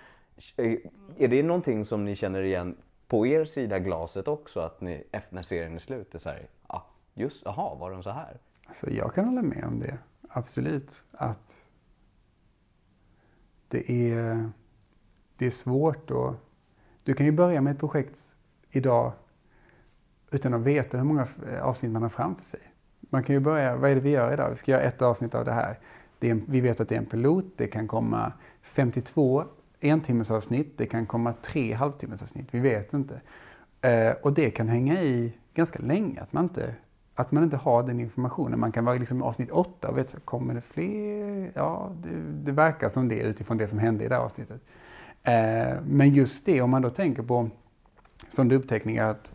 Eh, 0.57 0.77
är 1.17 1.27
det 1.27 1.43
någonting 1.43 1.85
som 1.85 2.05
ni 2.05 2.15
känner 2.15 2.41
igen 2.41 2.77
på 3.07 3.27
er 3.27 3.45
sida 3.45 3.79
glaset 3.79 4.27
också? 4.27 4.59
Att 4.59 4.81
ni 4.81 5.03
efter 5.11 5.35
när 5.35 5.43
serien 5.43 5.75
är 5.75 5.79
slut 5.79 6.15
är 6.15 6.19
så 6.19 6.29
här, 6.29 6.47
ja, 6.67 6.85
just, 7.13 7.47
aha, 7.47 7.75
var 7.75 7.91
den 7.91 8.03
så 8.03 8.09
här? 8.09 8.39
Alltså 8.65 8.89
jag 8.89 9.13
kan 9.13 9.25
hålla 9.25 9.41
med 9.41 9.63
om 9.65 9.79
det, 9.79 9.97
absolut. 10.29 11.03
Att 11.11 11.67
det 13.67 13.91
är, 13.91 14.49
det 15.37 15.45
är 15.45 15.51
svårt 15.51 16.11
att... 16.11 16.35
Du 17.03 17.13
kan 17.13 17.25
ju 17.25 17.31
börja 17.31 17.61
med 17.61 17.71
ett 17.71 17.79
projekt 17.79 18.35
idag 18.69 19.13
utan 20.31 20.53
att 20.53 20.61
veta 20.61 20.97
hur 20.97 21.03
många 21.03 21.27
eh, 21.51 21.63
avsnitt 21.63 21.91
man 21.91 22.01
har 22.01 22.09
framför 22.09 22.45
sig. 22.45 22.59
Man 22.99 23.23
kan 23.23 23.35
ju 23.35 23.39
börja, 23.39 23.75
vad 23.75 23.91
är 23.91 23.95
det 23.95 24.01
vi 24.01 24.09
gör 24.09 24.33
idag? 24.33 24.49
Vi 24.49 24.57
ska 24.57 24.71
göra 24.71 24.81
ett 24.81 25.01
avsnitt 25.01 25.35
av 25.35 25.45
det 25.45 25.51
här. 25.51 25.79
Det 26.19 26.29
en, 26.29 26.45
vi 26.47 26.61
vet 26.61 26.79
att 26.79 26.89
det 26.89 26.95
är 26.95 26.99
en 26.99 27.05
pilot, 27.05 27.45
det 27.55 27.67
kan 27.67 27.87
komma 27.87 28.33
52 28.61 29.43
entimmesavsnitt, 29.79 30.77
det 30.77 30.85
kan 30.85 31.05
komma 31.05 31.33
tre 31.41 31.73
halvtimmesavsnitt, 31.73 32.47
vi 32.51 32.59
vet 32.59 32.93
inte. 32.93 33.21
Eh, 33.81 34.11
och 34.21 34.33
det 34.33 34.49
kan 34.49 34.67
hänga 34.67 35.01
i 35.01 35.33
ganska 35.53 35.79
länge, 35.79 36.21
att 36.21 36.33
man 36.33 36.43
inte, 36.43 36.75
att 37.15 37.31
man 37.31 37.43
inte 37.43 37.57
har 37.57 37.83
den 37.83 37.99
informationen. 37.99 38.59
Man 38.59 38.71
kan 38.71 38.85
vara 38.85 38.95
liksom 38.95 39.23
avsnitt 39.23 39.51
åtta 39.51 39.89
och 39.89 39.97
veta, 39.97 40.19
kommer 40.19 40.53
det 40.53 40.61
fler? 40.61 41.51
Ja, 41.55 41.91
det, 42.01 42.09
det 42.43 42.51
verkar 42.51 42.89
som 42.89 43.07
det 43.07 43.19
utifrån 43.19 43.57
det 43.57 43.67
som 43.67 43.79
hände 43.79 44.05
i 44.05 44.07
det 44.07 44.15
här 44.15 44.21
avsnittet. 44.21 44.61
Eh, 45.23 45.81
men 45.85 46.09
just 46.09 46.45
det, 46.45 46.61
om 46.61 46.69
man 46.69 46.81
då 46.81 46.89
tänker 46.89 47.23
på 47.23 47.49
som 48.29 48.49
dubbteknik, 48.49 48.99
att 48.99 49.33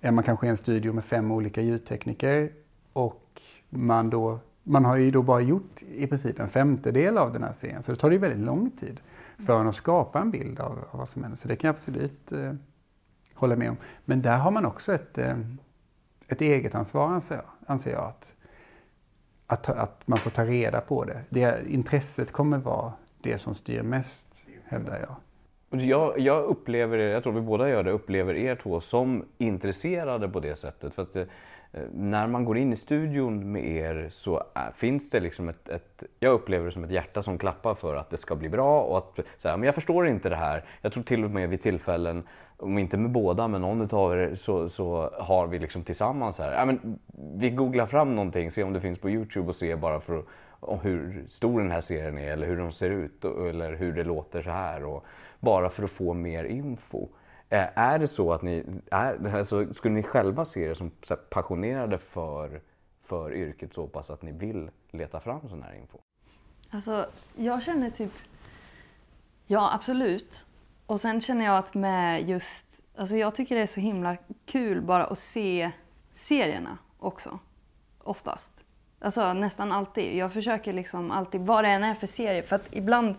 man 0.00 0.24
kanske 0.24 0.46
är 0.46 0.50
en 0.50 0.56
studio 0.56 0.92
med 0.92 1.04
fem 1.04 1.30
olika 1.30 1.60
ljudtekniker 1.60 2.52
och 2.92 3.40
man 3.70 4.10
då 4.10 4.40
man 4.64 4.84
har 4.84 4.96
ju 4.96 5.10
då 5.10 5.22
bara 5.22 5.40
gjort 5.40 5.82
i 5.82 6.06
princip 6.06 6.40
en 6.40 6.48
femtedel 6.48 7.18
av 7.18 7.32
den 7.32 7.42
här 7.42 7.52
serien, 7.52 7.82
så 7.82 7.92
det 7.92 7.98
tar 7.98 8.10
ju 8.10 8.18
väldigt 8.18 8.46
lång 8.46 8.70
tid 8.70 9.00
för 9.38 9.60
en 9.60 9.68
att 9.68 9.74
skapa 9.74 10.20
en 10.20 10.30
bild 10.30 10.60
av, 10.60 10.78
av 10.90 10.98
vad 10.98 11.08
som 11.08 11.22
händer. 11.22 11.38
Så 11.38 11.48
det 11.48 11.56
kan 11.56 11.68
jag 11.68 11.74
absolut 11.74 12.32
eh, 12.32 12.52
hålla 13.34 13.56
med 13.56 13.70
om. 13.70 13.76
Men 14.04 14.22
där 14.22 14.36
har 14.36 14.50
man 14.50 14.66
också 14.66 14.94
ett, 14.94 15.18
eh, 15.18 15.36
ett 16.28 16.40
eget 16.40 16.74
ansvar, 16.74 17.08
anser 17.08 17.34
jag. 17.34 17.44
Anser 17.66 17.90
jag 17.90 18.04
att, 18.04 18.36
att, 19.46 19.68
att 19.68 20.08
man 20.08 20.18
får 20.18 20.30
ta 20.30 20.44
reda 20.44 20.80
på 20.80 21.04
det. 21.04 21.24
det. 21.30 21.62
Intresset 21.68 22.32
kommer 22.32 22.58
vara 22.58 22.92
det 23.20 23.38
som 23.38 23.54
styr 23.54 23.82
mest, 23.82 24.43
hävdar 24.74 24.98
jag. 25.00 25.16
Jag, 25.80 26.18
jag 26.18 26.44
upplever, 26.44 26.98
er, 26.98 27.08
jag 27.08 27.22
tror 27.22 27.32
vi 27.32 27.40
båda 27.40 27.68
gör 27.68 27.82
det, 27.82 27.90
upplever 27.90 28.34
er 28.34 28.54
två 28.54 28.80
som 28.80 29.24
intresserade 29.38 30.28
på 30.28 30.40
det 30.40 30.56
sättet. 30.56 30.94
För 30.94 31.02
att 31.02 31.16
eh, 31.16 31.24
när 31.92 32.26
man 32.26 32.44
går 32.44 32.58
in 32.58 32.72
i 32.72 32.76
studion 32.76 33.52
med 33.52 33.64
er 33.66 34.08
så 34.10 34.42
är, 34.54 34.72
finns 34.74 35.10
det 35.10 35.20
liksom 35.20 35.48
ett, 35.48 35.68
ett, 35.68 36.02
jag 36.20 36.32
upplever 36.32 36.66
det 36.66 36.72
som 36.72 36.84
ett 36.84 36.90
hjärta 36.90 37.22
som 37.22 37.38
klappar 37.38 37.74
för 37.74 37.96
att 37.96 38.10
det 38.10 38.16
ska 38.16 38.36
bli 38.36 38.48
bra 38.48 38.80
och 38.80 38.98
att 38.98 39.26
så 39.38 39.48
här, 39.48 39.56
men 39.56 39.66
jag 39.66 39.74
förstår 39.74 40.08
inte 40.08 40.28
det 40.28 40.36
här. 40.36 40.64
Jag 40.80 40.92
tror 40.92 41.02
till 41.02 41.24
och 41.24 41.30
med 41.30 41.48
vid 41.48 41.62
tillfällen, 41.62 42.22
om 42.56 42.78
inte 42.78 42.96
med 42.96 43.10
båda, 43.10 43.48
men 43.48 43.60
någon 43.60 43.88
av 43.94 44.12
er 44.12 44.34
så, 44.34 44.68
så 44.68 45.10
har 45.18 45.46
vi 45.46 45.58
liksom 45.58 45.82
tillsammans 45.82 46.38
här, 46.38 46.52
ja, 46.52 46.64
men 46.64 46.98
vi 47.36 47.50
googlar 47.50 47.86
fram 47.86 48.14
någonting, 48.14 48.50
ser 48.50 48.64
om 48.64 48.72
det 48.72 48.80
finns 48.80 48.98
på 48.98 49.10
Youtube 49.10 49.48
och 49.48 49.56
ser 49.56 49.76
bara 49.76 50.00
för 50.00 50.18
att 50.18 50.24
om 50.64 50.80
hur 50.80 51.24
stor 51.28 51.60
den 51.60 51.70
här 51.70 51.80
serien 51.80 52.18
är 52.18 52.32
eller 52.32 52.46
hur 52.46 52.56
de 52.56 52.72
ser 52.72 52.90
ut 52.90 53.24
eller 53.24 53.72
hur 53.72 53.92
det 53.92 54.04
låter 54.04 54.42
så 54.42 54.50
här. 54.50 54.84
Och, 54.84 55.06
bara 55.44 55.70
för 55.70 55.82
att 55.82 55.90
få 55.90 56.14
mer 56.14 56.44
info. 56.44 57.08
Eh, 57.48 57.78
är 57.78 57.98
det 57.98 58.08
så 58.08 58.32
att 58.32 58.42
ni, 58.42 58.64
är, 58.90 59.34
alltså, 59.34 59.74
skulle 59.74 59.94
ni 59.94 60.02
själva 60.02 60.44
se 60.44 60.64
er 60.64 60.74
som 60.74 60.90
passionerade 61.30 61.98
för, 61.98 62.60
för 63.02 63.34
yrket 63.34 63.74
så 63.74 63.86
pass 63.86 64.10
att 64.10 64.22
ni 64.22 64.32
vill 64.32 64.70
leta 64.90 65.20
fram 65.20 65.48
sån 65.48 65.62
här 65.62 65.74
info? 65.74 65.98
Alltså, 66.70 67.06
jag 67.36 67.62
känner 67.62 67.90
typ, 67.90 68.12
ja 69.46 69.74
absolut. 69.74 70.46
Och 70.86 71.00
sen 71.00 71.20
känner 71.20 71.44
jag 71.44 71.58
att 71.58 71.74
med 71.74 72.28
just, 72.28 72.80
alltså 72.96 73.16
jag 73.16 73.34
tycker 73.34 73.56
det 73.56 73.62
är 73.62 73.66
så 73.66 73.80
himla 73.80 74.16
kul 74.46 74.80
bara 74.82 75.06
att 75.06 75.18
se 75.18 75.70
serierna 76.14 76.78
också. 76.98 77.38
Oftast. 77.98 78.53
Alltså 79.04 79.32
nästan 79.32 79.72
alltid. 79.72 80.16
Jag 80.16 80.32
försöker 80.32 80.72
liksom 80.72 81.10
alltid, 81.10 81.40
vad 81.40 81.64
det 81.64 81.68
än 81.68 81.84
är 81.84 81.94
för 81.94 82.06
serie, 82.06 82.42
för 82.42 82.56
att 82.56 82.66
ibland 82.70 83.14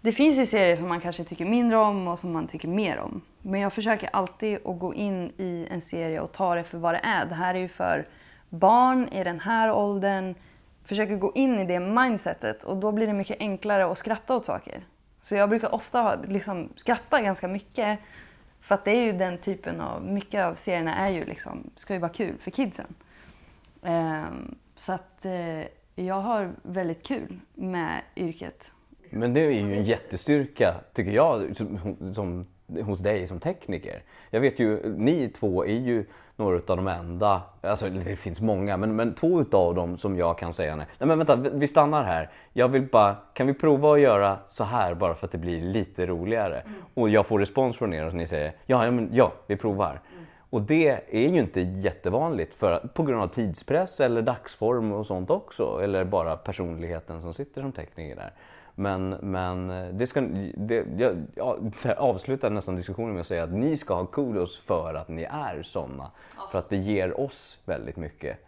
det 0.00 0.12
finns 0.12 0.38
ju 0.38 0.46
serier 0.46 0.76
som 0.76 0.88
man 0.88 1.00
kanske 1.00 1.24
tycker 1.24 1.44
mindre 1.44 1.76
om 1.76 2.08
och 2.08 2.18
som 2.18 2.32
man 2.32 2.48
tycker 2.48 2.68
mer 2.68 2.98
om. 2.98 3.20
Men 3.42 3.60
jag 3.60 3.72
försöker 3.72 4.10
alltid 4.12 4.58
att 4.64 4.78
gå 4.78 4.94
in 4.94 5.32
i 5.36 5.66
en 5.70 5.80
serie 5.80 6.20
och 6.20 6.32
ta 6.32 6.54
det 6.54 6.64
för 6.64 6.78
vad 6.78 6.94
det 6.94 7.00
är. 7.02 7.26
Det 7.26 7.34
här 7.34 7.54
är 7.54 7.58
ju 7.58 7.68
för 7.68 8.06
barn 8.48 9.08
i 9.08 9.24
den 9.24 9.40
här 9.40 9.72
åldern. 9.72 10.34
Försöker 10.84 11.16
gå 11.16 11.32
in 11.34 11.58
i 11.58 11.64
det 11.64 11.80
mindsetet 11.80 12.62
och 12.62 12.76
då 12.76 12.92
blir 12.92 13.06
det 13.06 13.12
mycket 13.12 13.40
enklare 13.40 13.86
att 13.86 13.98
skratta 13.98 14.36
åt 14.36 14.44
saker. 14.44 14.84
Så 15.22 15.34
jag 15.34 15.48
brukar 15.48 15.74
ofta 15.74 16.16
liksom 16.28 16.68
skratta 16.76 17.20
ganska 17.20 17.48
mycket. 17.48 17.98
För 18.60 18.74
att 18.74 18.84
det 18.84 18.90
är 18.90 19.02
ju 19.04 19.12
den 19.12 19.38
typen 19.38 19.80
av, 19.80 20.04
mycket 20.04 20.44
av 20.44 20.54
serierna 20.54 20.94
är 20.94 21.08
ju 21.08 21.24
liksom, 21.24 21.70
ska 21.76 21.94
ju 21.94 22.00
vara 22.00 22.12
kul 22.12 22.34
för 22.38 22.50
kidsen. 22.50 22.94
Um, 23.82 24.56
så 24.86 24.92
att 24.92 25.18
uh, 25.24 25.64
jag 25.94 26.14
har 26.14 26.52
väldigt 26.62 27.02
kul 27.02 27.38
med 27.54 28.02
yrket. 28.16 28.64
Men 29.10 29.34
det 29.34 29.40
är 29.40 29.50
ju 29.50 29.58
en 29.58 29.82
jättestyrka, 29.82 30.74
tycker 30.92 31.12
jag, 31.12 31.56
som, 31.56 32.14
som, 32.14 32.46
hos 32.82 33.00
dig 33.00 33.26
som 33.26 33.40
tekniker. 33.40 34.02
Jag 34.30 34.40
vet 34.40 34.58
ju, 34.58 34.94
ni 34.96 35.28
två 35.28 35.64
är 35.64 35.78
ju 35.78 36.04
några 36.36 36.56
av 36.56 36.76
de 36.76 36.88
enda, 36.88 37.42
alltså 37.60 37.90
det 37.90 38.16
finns 38.16 38.40
många, 38.40 38.76
men, 38.76 38.96
men 38.96 39.14
två 39.14 39.40
utav 39.40 39.74
dem 39.74 39.96
som 39.96 40.16
jag 40.16 40.38
kan 40.38 40.52
säga 40.52 40.76
nej. 40.76 40.86
nej 40.98 41.08
men 41.08 41.18
vänta, 41.18 41.36
vi 41.36 41.66
stannar 41.66 42.04
här. 42.04 42.30
Jag 42.52 42.68
vill 42.68 42.82
bara, 42.82 43.16
kan 43.34 43.46
vi 43.46 43.54
prova 43.54 43.92
att 43.92 44.00
göra 44.00 44.38
så 44.46 44.64
här 44.64 44.94
bara 44.94 45.14
för 45.14 45.26
att 45.26 45.32
det 45.32 45.38
blir 45.38 45.60
lite 45.60 46.06
roligare? 46.06 46.60
Mm. 46.60 46.74
Och 46.94 47.08
jag 47.08 47.26
får 47.26 47.38
respons 47.38 47.76
från 47.76 47.94
er 47.94 48.06
och 48.06 48.14
ni 48.14 48.26
säger 48.26 48.52
ja, 48.66 48.84
ja, 48.84 48.90
men, 48.90 49.10
ja 49.12 49.32
vi 49.46 49.56
provar. 49.56 50.00
Och 50.54 50.62
det 50.62 51.00
är 51.10 51.28
ju 51.28 51.38
inte 51.38 51.60
jättevanligt 51.60 52.54
för, 52.54 52.78
på 52.78 53.02
grund 53.02 53.22
av 53.22 53.28
tidspress 53.28 54.00
eller 54.00 54.22
dagsform 54.22 54.92
och 54.92 55.06
sånt 55.06 55.30
också. 55.30 55.80
Eller 55.82 56.04
bara 56.04 56.36
personligheten 56.36 57.22
som 57.22 57.34
sitter 57.34 57.60
som 57.60 57.72
tekniker 57.72 58.16
där. 58.16 58.32
Men, 58.74 59.08
men 59.10 59.68
det 59.98 60.06
ska, 60.06 60.20
det, 60.54 60.84
jag, 60.98 61.26
jag 61.34 61.72
avslutar 61.96 62.50
nästan 62.50 62.76
diskussionen 62.76 63.12
med 63.12 63.20
att 63.20 63.26
säga 63.26 63.44
att 63.44 63.52
ni 63.52 63.76
ska 63.76 63.94
ha 63.94 64.06
kudos 64.06 64.58
för 64.58 64.94
att 64.94 65.08
ni 65.08 65.22
är 65.22 65.62
sådana. 65.62 66.10
Ja. 66.36 66.48
För 66.52 66.58
att 66.58 66.68
det 66.68 66.76
ger 66.76 67.20
oss 67.20 67.58
väldigt 67.64 67.96
mycket. 67.96 68.38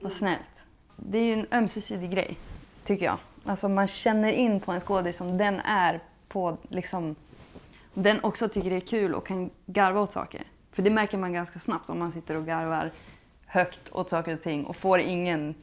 Vad 0.00 0.12
snällt. 0.12 0.66
Det 0.96 1.18
är 1.18 1.24
ju 1.24 1.32
en 1.32 1.46
ömsesidig 1.52 2.10
grej, 2.10 2.38
tycker 2.84 3.04
jag. 3.04 3.18
Alltså 3.44 3.68
man 3.68 3.86
känner 3.86 4.32
in 4.32 4.60
på 4.60 4.72
en 4.72 4.80
skådis 4.80 5.16
som 5.16 5.38
den 5.38 5.60
är 5.60 6.00
på 6.28 6.56
liksom... 6.68 7.16
Den 7.94 8.24
också 8.24 8.48
tycker 8.48 8.70
det 8.70 8.76
är 8.76 8.80
kul 8.80 9.14
och 9.14 9.26
kan 9.26 9.50
garva 9.66 10.00
åt 10.00 10.12
saker. 10.12 10.42
För 10.72 10.82
det 10.82 10.90
märker 10.90 11.18
man 11.18 11.32
ganska 11.32 11.58
snabbt 11.58 11.90
om 11.90 11.98
man 11.98 12.12
sitter 12.12 12.36
och 12.36 12.46
garvar 12.46 12.90
högt 13.46 13.92
åt 13.92 14.10
saker 14.10 14.32
och 14.32 14.42
ting 14.42 14.64
och 14.64 14.76
får 14.76 14.98
ingen 14.98 15.54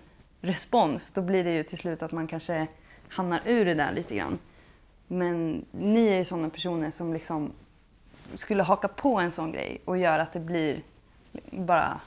respons. 0.41 1.12
Då 1.12 1.22
blir 1.22 1.43
det 1.43 1.52
ju 1.52 1.63
till 1.63 1.78
slut 1.78 2.04
att 2.04 2.12
man 2.12 2.28
kanske 2.28 2.67
hamnar 3.10 3.41
ur 3.46 3.65
det 3.65 3.74
där 3.74 3.93
lite 3.93 4.15
grann. 4.15 4.39
Men 5.08 5.65
ni 5.72 6.08
är 6.08 6.17
ju 6.17 6.26
sådana 6.26 6.50
personer 6.50 6.91
som 6.91 7.13
liksom 7.13 7.52
skulle 8.34 8.63
haka 8.63 8.88
på 8.88 9.20
en 9.20 9.32
sån 9.32 9.52
grej 9.52 9.82
och 9.86 9.98
göra 9.98 10.22
att 10.22 10.34
det 10.34 10.39
blir 10.39 10.82
bara 11.52 12.02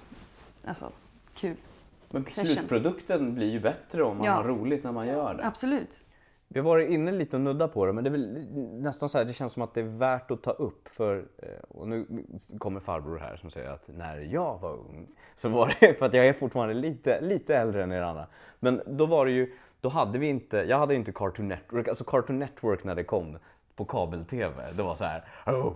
alltså, 0.64 0.92
kul. 1.34 1.56
Men 2.10 2.24
slutprodukten 2.32 3.34
blir 3.34 3.50
ju 3.50 3.60
bättre 3.60 4.02
om 4.02 4.16
man 4.16 4.26
ja. 4.26 4.32
har 4.32 4.44
roligt 4.44 4.84
när 4.84 4.92
man 4.92 5.06
gör 5.06 5.34
det. 5.34 5.46
Absolut. 5.46 6.00
Vi 6.52 6.60
har 6.60 6.64
varit 6.64 6.90
inne 6.90 7.12
lite 7.12 7.36
och 7.36 7.42
nudda 7.42 7.68
på 7.68 7.86
det 7.86 7.92
men 7.92 8.04
det 8.04 8.10
är 8.10 8.12
väl 8.12 8.46
nästan 8.82 9.08
så 9.08 9.18
här, 9.18 9.24
det 9.24 9.32
känns 9.32 9.52
som 9.52 9.62
att 9.62 9.74
det 9.74 9.80
är 9.80 9.98
värt 9.98 10.30
att 10.30 10.42
ta 10.42 10.50
upp 10.50 10.88
för, 10.88 11.24
eh, 11.38 11.48
och 11.68 11.88
nu 11.88 12.06
kommer 12.58 12.80
farbror 12.80 13.18
här 13.18 13.36
som 13.36 13.50
säger 13.50 13.70
att 13.70 13.88
när 13.88 14.20
jag 14.20 14.58
var 14.58 14.72
ung 14.72 15.06
så 15.34 15.48
var 15.48 15.76
det, 15.80 15.94
för 15.98 16.06
att 16.06 16.14
jag 16.14 16.26
är 16.26 16.32
fortfarande 16.32 16.74
lite, 16.74 17.20
lite 17.20 17.56
äldre 17.56 17.82
än 17.82 17.92
er 17.92 18.02
andra, 18.02 18.26
men 18.58 18.82
då 18.86 19.06
var 19.06 19.26
det 19.26 19.32
ju 19.32 19.52
då 19.80 19.88
hade 19.88 20.18
vi 20.18 20.26
inte, 20.26 20.56
jag 20.56 20.78
hade 20.78 20.94
inte 20.94 21.12
Cartoon 21.12 21.48
Network, 21.48 21.88
alltså 21.88 22.04
Cartoon 22.04 22.38
Network 22.38 22.84
när 22.84 22.94
det 22.94 23.04
kom 23.04 23.38
på 23.76 23.84
kabel-tv, 23.84 24.72
det 24.72 24.82
var 24.82 24.94
så 24.94 25.04
här, 25.04 25.24
oh, 25.46 25.72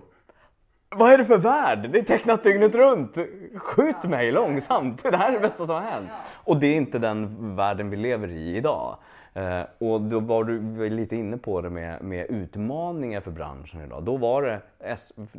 vad 0.89 1.11
är 1.11 1.17
det 1.17 1.25
för 1.25 1.37
värld? 1.37 1.89
Det 1.91 1.99
är 1.99 2.03
tecknat 2.03 2.43
dygnet 2.43 2.75
runt. 2.75 3.17
Skjut 3.55 4.03
mig 4.03 4.31
långsamt. 4.31 5.03
Det 5.03 5.17
här 5.17 5.29
är 5.29 5.33
det 5.33 5.39
bästa 5.39 5.65
som 5.65 5.75
har 5.75 5.81
hänt. 5.81 6.09
Och 6.33 6.59
det 6.59 6.67
är 6.67 6.75
inte 6.75 6.99
den 6.99 7.55
världen 7.55 7.89
vi 7.89 7.97
lever 7.97 8.27
i 8.27 8.57
idag. 8.57 8.97
Eh, 9.35 9.63
och 9.77 10.01
då 10.01 10.19
var 10.19 10.43
du 10.43 10.89
lite 10.89 11.15
inne 11.15 11.37
på 11.37 11.61
det 11.61 11.69
med, 11.69 12.03
med 12.03 12.25
utmaningar 12.29 13.21
för 13.21 13.31
branschen 13.31 13.81
idag. 13.81 14.03
Då 14.03 14.17
var 14.17 14.41
det, 14.41 14.61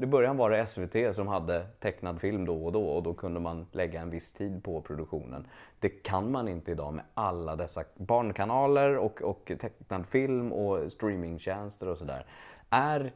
I 0.02 0.06
början 0.06 0.36
var 0.36 0.50
det 0.50 0.66
SVT 0.66 1.14
som 1.14 1.28
hade 1.28 1.66
tecknad 1.80 2.20
film 2.20 2.44
då 2.44 2.64
och 2.64 2.72
då 2.72 2.86
och 2.86 3.02
då 3.02 3.14
kunde 3.14 3.40
man 3.40 3.66
lägga 3.72 4.00
en 4.00 4.10
viss 4.10 4.32
tid 4.32 4.64
på 4.64 4.80
produktionen. 4.80 5.46
Det 5.80 5.88
kan 5.88 6.30
man 6.30 6.48
inte 6.48 6.70
idag 6.70 6.94
med 6.94 7.04
alla 7.14 7.56
dessa 7.56 7.84
barnkanaler 7.94 8.96
och, 8.96 9.22
och 9.22 9.52
tecknad 9.60 10.06
film 10.06 10.52
och 10.52 10.92
streamingtjänster 10.92 11.88
och 11.88 11.98
sådär. 11.98 12.26
Är, 12.70 13.12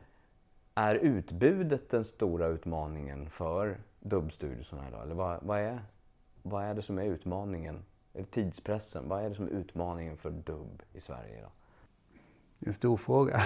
är 0.75 0.95
utbudet 0.95 1.90
den 1.90 2.05
stora 2.05 2.47
utmaningen 2.47 3.31
för 3.31 3.77
dubbstudiosarna 4.01 4.88
idag? 4.88 5.03
Eller 5.03 5.14
vad, 5.14 5.38
vad, 5.43 5.59
är, 5.59 5.81
vad 6.43 6.64
är 6.64 6.75
det 6.75 6.83
som 6.83 6.99
är 6.99 7.05
utmaningen 7.05 7.83
tidspressen, 8.31 9.09
vad 9.09 9.25
är 9.25 9.29
det 9.29 9.35
som 9.35 9.46
är 9.46 9.51
utmaningen 9.51 10.16
för 10.16 10.31
dubb 10.31 10.83
i 10.92 11.01
Sverige 11.01 11.38
idag? 11.38 11.51
Det 12.59 12.66
är 12.66 12.68
en 12.68 12.75
stor 12.75 12.96
fråga. 12.96 13.42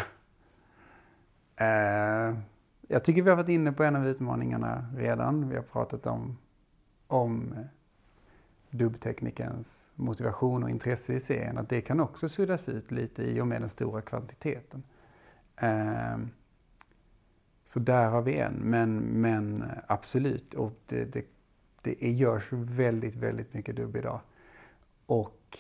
Eh, 1.57 2.39
jag 2.89 3.05
tycker 3.05 3.23
vi 3.23 3.31
har 3.31 3.37
varit 3.37 3.49
inne 3.49 3.73
på 3.73 3.85
en 3.85 3.97
av 3.97 4.07
utmaningarna 4.07 4.87
redan. 4.97 5.49
Vi 5.49 5.57
har 5.57 5.63
pratat 5.63 6.07
om, 6.07 6.39
om 7.07 7.55
dubbteknikens 8.71 9.91
motivation 9.95 10.63
och 10.63 10.71
intresse 10.71 11.15
i 11.15 11.21
serien. 11.21 11.59
Att 11.59 11.69
det 11.69 11.81
kan 11.81 12.01
också 12.01 12.29
suddas 12.29 12.69
ut 12.69 12.91
lite 12.91 13.23
i 13.23 13.41
och 13.41 13.47
med 13.47 13.63
den 13.63 13.69
stora 13.69 14.01
kvantiteten. 14.03 14.83
Eh, 15.57 16.19
så 17.65 17.79
där 17.79 18.09
har 18.09 18.23
vi 18.23 18.39
en, 18.39 18.55
men, 18.55 18.97
men 18.97 19.65
absolut. 19.87 20.55
Och 20.55 20.73
det, 20.87 21.05
det, 21.05 21.27
det 21.83 22.11
görs 22.11 22.53
väldigt, 22.53 23.15
väldigt 23.15 23.55
mycket 23.55 23.77
dubb 23.77 23.97
idag. 23.97 24.21
Och 25.07 25.59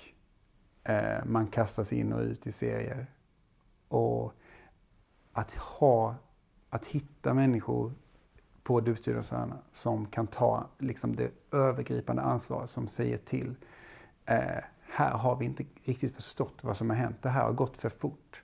eh, 0.84 1.24
man 1.24 1.46
kastas 1.46 1.92
in 1.92 2.12
och 2.12 2.20
ut 2.20 2.46
i 2.46 2.52
serier. 2.52 3.06
Och 3.88 4.32
att 5.32 5.52
ha, 5.52 6.14
att 6.70 6.86
hitta 6.86 7.34
människor 7.34 7.92
på 8.62 8.80
dubbstyrelserna 8.80 9.58
som 9.72 10.06
kan 10.06 10.26
ta 10.26 10.66
liksom, 10.78 11.16
det 11.16 11.30
övergripande 11.52 12.22
ansvaret 12.22 12.70
som 12.70 12.88
säger 12.88 13.16
till. 13.16 13.56
Eh, 14.24 14.64
här 14.80 15.10
har 15.10 15.36
vi 15.36 15.44
inte 15.44 15.64
riktigt 15.84 16.14
förstått 16.14 16.64
vad 16.64 16.76
som 16.76 16.90
har 16.90 16.96
hänt. 16.96 17.22
Det 17.22 17.28
här 17.28 17.42
har 17.42 17.52
gått 17.52 17.76
för 17.76 17.88
fort. 17.88 18.42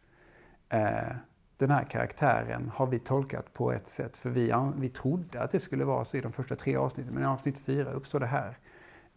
Eh, 0.68 1.12
den 1.56 1.70
här 1.70 1.84
karaktären 1.84 2.70
har 2.74 2.86
vi 2.86 2.98
tolkat 2.98 3.52
på 3.52 3.72
ett 3.72 3.88
sätt, 3.88 4.16
för 4.16 4.30
vi, 4.30 4.54
vi 4.76 4.88
trodde 4.88 5.42
att 5.42 5.50
det 5.50 5.60
skulle 5.60 5.84
vara 5.84 6.04
så 6.04 6.16
i 6.16 6.20
de 6.20 6.32
första 6.32 6.56
tre 6.56 6.76
avsnitten, 6.76 7.14
men 7.14 7.22
i 7.22 7.26
avsnitt 7.26 7.58
fyra 7.58 7.92
uppstår 7.92 8.20
det 8.20 8.26
här. 8.26 8.58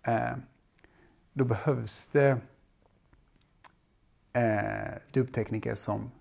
Eh, 0.02 0.38
då 1.34 1.46
behövs 1.46 2.06
det 2.12 2.38
eh, 4.34 4.94
dubbtekniker 5.12 5.76
som, 5.76 6.12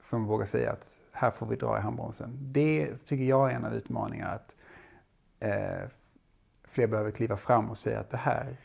som 0.00 0.24
vågar 0.24 0.46
säga 0.46 0.72
att 0.72 1.00
här 1.12 1.30
får 1.30 1.46
vi 1.46 1.56
dra 1.56 1.78
i 1.78 1.80
handbromsen. 1.80 2.38
Det 2.40 2.96
tycker 2.96 3.24
jag 3.24 3.50
är 3.50 3.56
en 3.56 3.64
av 3.64 3.74
utmaningarna, 3.74 4.30
att 4.30 4.56
eh, 5.40 5.88
fler 6.64 6.86
behöver 6.86 7.10
kliva 7.10 7.36
fram 7.36 7.70
och 7.70 7.78
säga 7.78 8.00
att 8.00 8.10
det 8.10 8.16
här, 8.16 8.56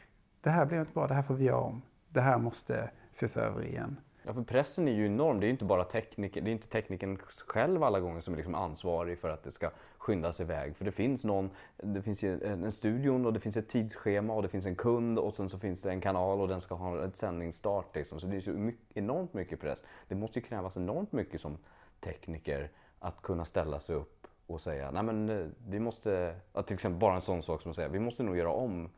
det 0.42 0.50
här 0.50 0.66
blev 0.66 0.80
inte 0.80 0.94
bra, 0.94 1.08
det 1.08 1.14
här 1.14 1.24
får 1.24 1.36
vi 1.36 1.44
göra 1.44 1.60
om. 1.60 1.82
Det 2.10 2.22
här 2.22 2.38
måste 2.38 2.90
ses 3.12 3.38
över 3.38 3.66
igen. 3.66 4.00
Ja, 4.30 4.34
för 4.34 4.42
pressen 4.42 4.88
är 4.88 4.92
ju 4.92 5.06
enorm. 5.06 5.40
Det 5.40 5.48
är 5.48 5.50
inte 5.50 5.66
bara 5.66 5.84
tekniker, 5.84 6.42
det 6.42 6.50
är 6.50 6.52
inte 6.52 6.68
tekniken 6.68 7.18
själv 7.48 7.84
alla 7.84 8.00
gånger 8.00 8.22
som 8.22 8.34
är 8.34 8.38
liksom 8.38 8.56
ansvarig 8.56 9.20
för 9.20 9.30
att 9.30 9.44
det 9.44 9.52
ska 9.52 9.70
skyndas 9.98 10.40
iväg. 10.42 10.76
För 10.76 10.86
det 10.86 10.92
finns 10.92 11.24
någon, 11.24 11.50
det 11.78 12.02
finns 12.02 12.24
ju 12.24 12.44
en, 12.44 12.64
en 12.64 12.72
studion 12.72 13.26
och 13.26 13.34
det 13.34 13.40
finns 13.40 13.58
ett 13.58 13.68
tidsschema 13.68 14.34
och 14.34 14.42
det 14.42 14.48
finns 14.48 14.66
en 14.66 14.76
kund 14.76 15.20
och 15.20 15.36
sen 15.36 15.50
så 15.50 15.60
finns 15.60 15.82
det 15.82 15.90
en 15.90 16.02
kanal 16.02 16.42
och 16.42 16.48
den 16.48 16.62
ska 16.62 16.76
ha 16.76 17.06
ett 17.06 17.16
sändningsstart. 17.18 17.96
Liksom. 17.96 18.20
Så 18.20 18.28
det 18.28 18.36
är 18.36 18.42
så 18.42 18.52
mycket, 18.52 18.98
enormt 18.98 19.34
mycket 19.34 19.60
press. 19.60 19.84
Det 20.08 20.16
måste 20.16 20.40
ju 20.40 20.46
krävas 20.46 20.78
enormt 20.78 21.12
mycket 21.12 21.42
som 21.42 21.58
tekniker 22.00 22.72
att 23.00 23.22
kunna 23.22 23.46
ställa 23.46 23.80
sig 23.80 23.96
upp 23.96 24.28
och 24.48 24.62
säga, 24.62 24.92
nej 24.92 25.04
men 25.04 25.30
eh, 25.30 25.48
vi 25.68 25.80
måste, 25.80 26.36
till 26.66 26.74
exempel 26.74 27.00
bara 27.00 27.16
en 27.16 27.22
sån 27.22 27.44
sak 27.44 27.62
som 27.62 27.70
att 27.70 27.76
säga, 27.76 27.88
vi 27.88 28.00
måste 28.00 28.24
nog 28.24 28.38
göra 28.38 28.52
om 28.52 28.90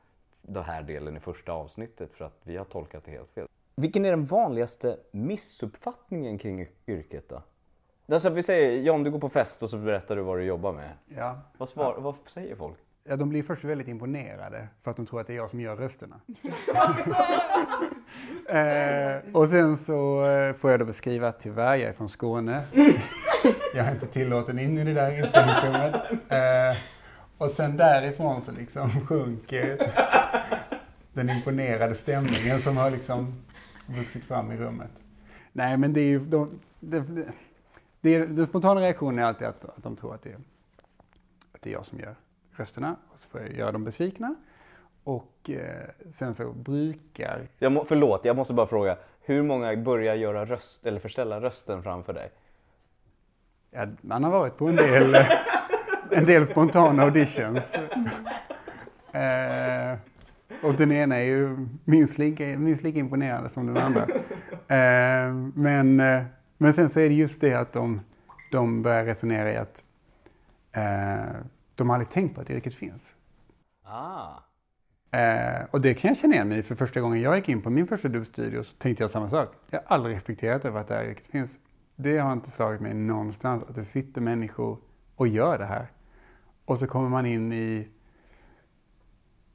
den 0.41 0.63
här 0.63 0.83
delen 0.83 1.17
i 1.17 1.19
första 1.19 1.51
avsnittet 1.51 2.13
för 2.13 2.25
att 2.25 2.39
vi 2.43 2.57
har 2.57 2.65
tolkat 2.65 3.03
det 3.03 3.11
helt 3.11 3.31
fel. 3.31 3.47
Vilken 3.81 4.05
är 4.05 4.09
den 4.09 4.25
vanligaste 4.25 4.97
missuppfattningen 5.11 6.37
kring 6.37 6.67
yrket 6.87 7.29
då? 7.29 7.43
Alltså 8.13 8.29
vi 8.29 8.43
säger, 8.43 8.81
John 8.81 9.03
du 9.03 9.11
går 9.11 9.19
på 9.19 9.29
fest 9.29 9.63
och 9.63 9.69
så 9.69 9.77
berättar 9.77 10.15
du 10.15 10.21
vad 10.21 10.37
du 10.37 10.43
jobbar 10.43 10.73
med. 10.73 10.89
Ja. 11.17 11.41
Vad, 11.57 11.69
svar, 11.69 11.95
vad 11.99 12.15
säger 12.25 12.55
folk? 12.55 12.77
Ja, 13.03 13.15
de 13.15 13.29
blir 13.29 13.43
först 13.43 13.63
väldigt 13.63 13.87
imponerade 13.87 14.67
för 14.81 14.91
att 14.91 14.97
de 14.97 15.05
tror 15.05 15.21
att 15.21 15.27
det 15.27 15.33
är 15.33 15.37
jag 15.37 15.49
som 15.49 15.59
gör 15.59 15.75
rösterna. 15.75 16.21
eh, 18.49 19.35
och 19.35 19.47
sen 19.47 19.77
så 19.77 20.25
eh, 20.25 20.53
får 20.53 20.71
jag 20.71 20.79
då 20.79 20.85
beskriva 20.85 21.27
att 21.27 21.39
tyvärr, 21.39 21.75
jag 21.75 21.89
är 21.89 21.93
från 21.93 22.09
Skåne. 22.09 22.63
jag 23.75 23.87
är 23.87 23.91
inte 23.91 24.07
tillåten 24.07 24.59
in 24.59 24.77
i 24.77 24.83
det 24.83 24.93
där 24.93 25.17
inspelningsrummet. 25.17 25.95
Eh, 26.29 26.77
och 27.37 27.49
sen 27.49 27.77
därifrån 27.77 28.41
så 28.41 28.51
liksom 28.51 29.05
sjunker 29.07 29.77
den 31.13 31.29
imponerade 31.29 31.95
stämningen 31.95 32.61
som 32.61 32.77
har 32.77 32.91
liksom 32.91 33.43
vuxit 33.87 34.25
fram 34.25 34.51
i 34.51 34.57
rummet. 34.57 34.91
Nej, 35.51 35.77
men 35.77 35.93
det 35.93 36.01
är 36.01 36.09
ju... 36.09 36.19
De, 36.19 36.59
det, 36.79 37.03
det, 38.01 38.25
den 38.25 38.45
spontana 38.45 38.81
reaktionen 38.81 39.19
är 39.19 39.23
alltid 39.23 39.47
att, 39.47 39.65
att 39.65 39.83
de 39.83 39.95
tror 39.95 40.15
att 40.15 40.21
det, 40.21 40.35
att 41.51 41.61
det 41.61 41.69
är 41.69 41.73
jag 41.73 41.85
som 41.85 41.99
gör 41.99 42.15
rösterna 42.51 42.95
och 43.13 43.19
så 43.19 43.29
får 43.29 43.41
jag 43.41 43.57
göra 43.57 43.71
dem 43.71 43.83
besvikna. 43.83 44.35
Och 45.03 45.49
eh, 45.49 45.89
sen 46.11 46.35
så 46.35 46.51
brukar... 46.51 47.47
Jag 47.57 47.71
må, 47.71 47.85
förlåt, 47.85 48.25
jag 48.25 48.35
måste 48.35 48.53
bara 48.53 48.67
fråga. 48.67 48.97
Hur 49.21 49.43
många 49.43 49.75
börjar 49.75 50.15
göra 50.15 50.45
röst 50.45 50.85
eller 50.85 50.99
förställa 50.99 51.41
rösten 51.41 51.83
framför 51.83 52.13
dig? 52.13 52.31
Ja, 53.71 53.87
man 54.01 54.23
har 54.23 54.31
varit 54.31 54.57
på 54.57 54.67
en 54.67 54.75
del, 54.75 55.15
en 56.11 56.25
del 56.25 56.45
spontana 56.45 57.03
auditions. 57.03 57.73
Eh, 59.11 59.97
och 60.63 60.73
den 60.73 60.91
ena 60.91 61.15
är 61.15 61.23
ju 61.23 61.67
minst 61.85 62.17
lika, 62.17 62.43
minst 62.43 62.83
lika 62.83 62.99
imponerande 62.99 63.49
som 63.49 63.67
den 63.67 63.77
andra. 63.77 64.07
Eh, 64.67 65.33
men, 65.55 65.99
eh, 65.99 66.23
men 66.57 66.73
sen 66.73 66.89
så 66.89 66.99
är 66.99 67.09
det 67.09 67.15
just 67.15 67.41
det 67.41 67.53
att 67.53 67.73
de, 67.73 68.01
de 68.51 68.81
börjar 68.81 69.05
resonera 69.05 69.51
i 69.51 69.57
att 69.57 69.83
eh, 70.71 71.35
de 71.75 71.89
har 71.89 71.95
aldrig 71.95 72.09
tänkt 72.09 72.35
på 72.35 72.41
att 72.41 72.49
yrket 72.49 72.73
finns. 72.73 73.15
Ah. 73.83 74.33
Eh, 75.17 75.65
och 75.71 75.81
det 75.81 75.93
kan 75.93 76.07
jag 76.07 76.17
känna 76.17 76.33
igen 76.33 76.49
mig 76.49 76.63
För 76.63 76.75
första 76.75 77.01
gången 77.01 77.21
jag 77.21 77.35
gick 77.35 77.49
in 77.49 77.61
på 77.61 77.69
min 77.69 77.87
första 77.87 78.07
dubbstudio 78.07 78.63
så 78.63 78.77
tänkte 78.77 79.03
jag 79.03 79.11
samma 79.11 79.29
sak. 79.29 79.53
Jag 79.69 79.79
har 79.79 79.95
aldrig 79.95 80.15
reflekterat 80.15 80.65
över 80.65 80.79
att 80.79 80.87
det 80.87 80.95
här 80.95 81.05
yrket 81.05 81.25
finns. 81.25 81.57
Det 81.95 82.17
har 82.17 82.33
inte 82.33 82.51
slagit 82.51 82.81
mig 82.81 82.93
någonstans 82.93 83.63
att 83.69 83.75
det 83.75 83.85
sitter 83.85 84.21
människor 84.21 84.77
och 85.15 85.27
gör 85.27 85.57
det 85.57 85.65
här. 85.65 85.87
Och 86.65 86.77
så 86.77 86.87
kommer 86.87 87.09
man 87.09 87.25
in 87.25 87.53
i 87.53 87.87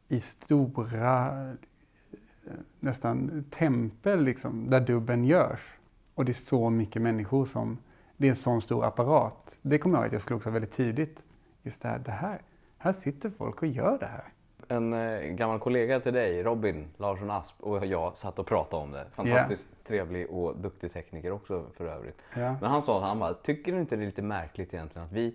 i 0.08 0.20
stora, 0.20 1.32
nästan 2.80 3.44
tempel 3.50 4.24
liksom, 4.24 4.70
där 4.70 4.80
dubben 4.80 5.24
görs. 5.24 5.72
Och 6.14 6.24
det 6.24 6.32
är 6.32 6.46
så 6.46 6.70
mycket 6.70 7.02
människor 7.02 7.44
som, 7.44 7.78
det 8.16 8.26
är 8.26 8.30
en 8.30 8.36
sån 8.36 8.62
stor 8.62 8.84
apparat. 8.84 9.58
Det 9.62 9.78
kommer 9.78 9.96
jag 9.96 10.02
ihåg 10.02 10.06
att 10.06 10.12
jag 10.12 10.22
slogs 10.22 10.46
av 10.46 10.52
väldigt 10.52 10.72
tidigt. 10.72 11.24
Just 11.62 11.82
det 11.82 11.88
här, 11.88 11.98
det 11.98 12.10
här, 12.10 12.42
här 12.78 12.92
sitter 12.92 13.30
folk 13.30 13.62
och 13.62 13.68
gör 13.68 13.98
det 13.98 14.06
här. 14.06 14.24
En 14.68 14.92
eh, 14.92 15.20
gammal 15.20 15.58
kollega 15.58 16.00
till 16.00 16.12
dig, 16.12 16.42
Robin 16.42 16.88
Larsson 16.96 17.30
Asp 17.30 17.60
och 17.60 17.86
jag 17.86 18.16
satt 18.16 18.38
och 18.38 18.46
pratade 18.46 18.82
om 18.82 18.90
det. 18.90 19.06
Fantastiskt 19.12 19.66
yeah. 19.66 19.86
trevlig 19.86 20.30
och 20.30 20.56
duktig 20.56 20.92
tekniker 20.92 21.30
också 21.30 21.66
för 21.76 21.86
övrigt. 21.86 22.18
Yeah. 22.36 22.60
Men 22.60 22.70
han 22.70 22.82
sa, 22.82 23.00
han 23.00 23.18
bara, 23.18 23.34
tycker 23.34 23.72
du 23.72 23.80
inte 23.80 23.96
det 23.96 24.02
är 24.02 24.06
lite 24.06 24.22
märkligt 24.22 24.74
egentligen 24.74 25.06
att 25.06 25.12
vi, 25.12 25.34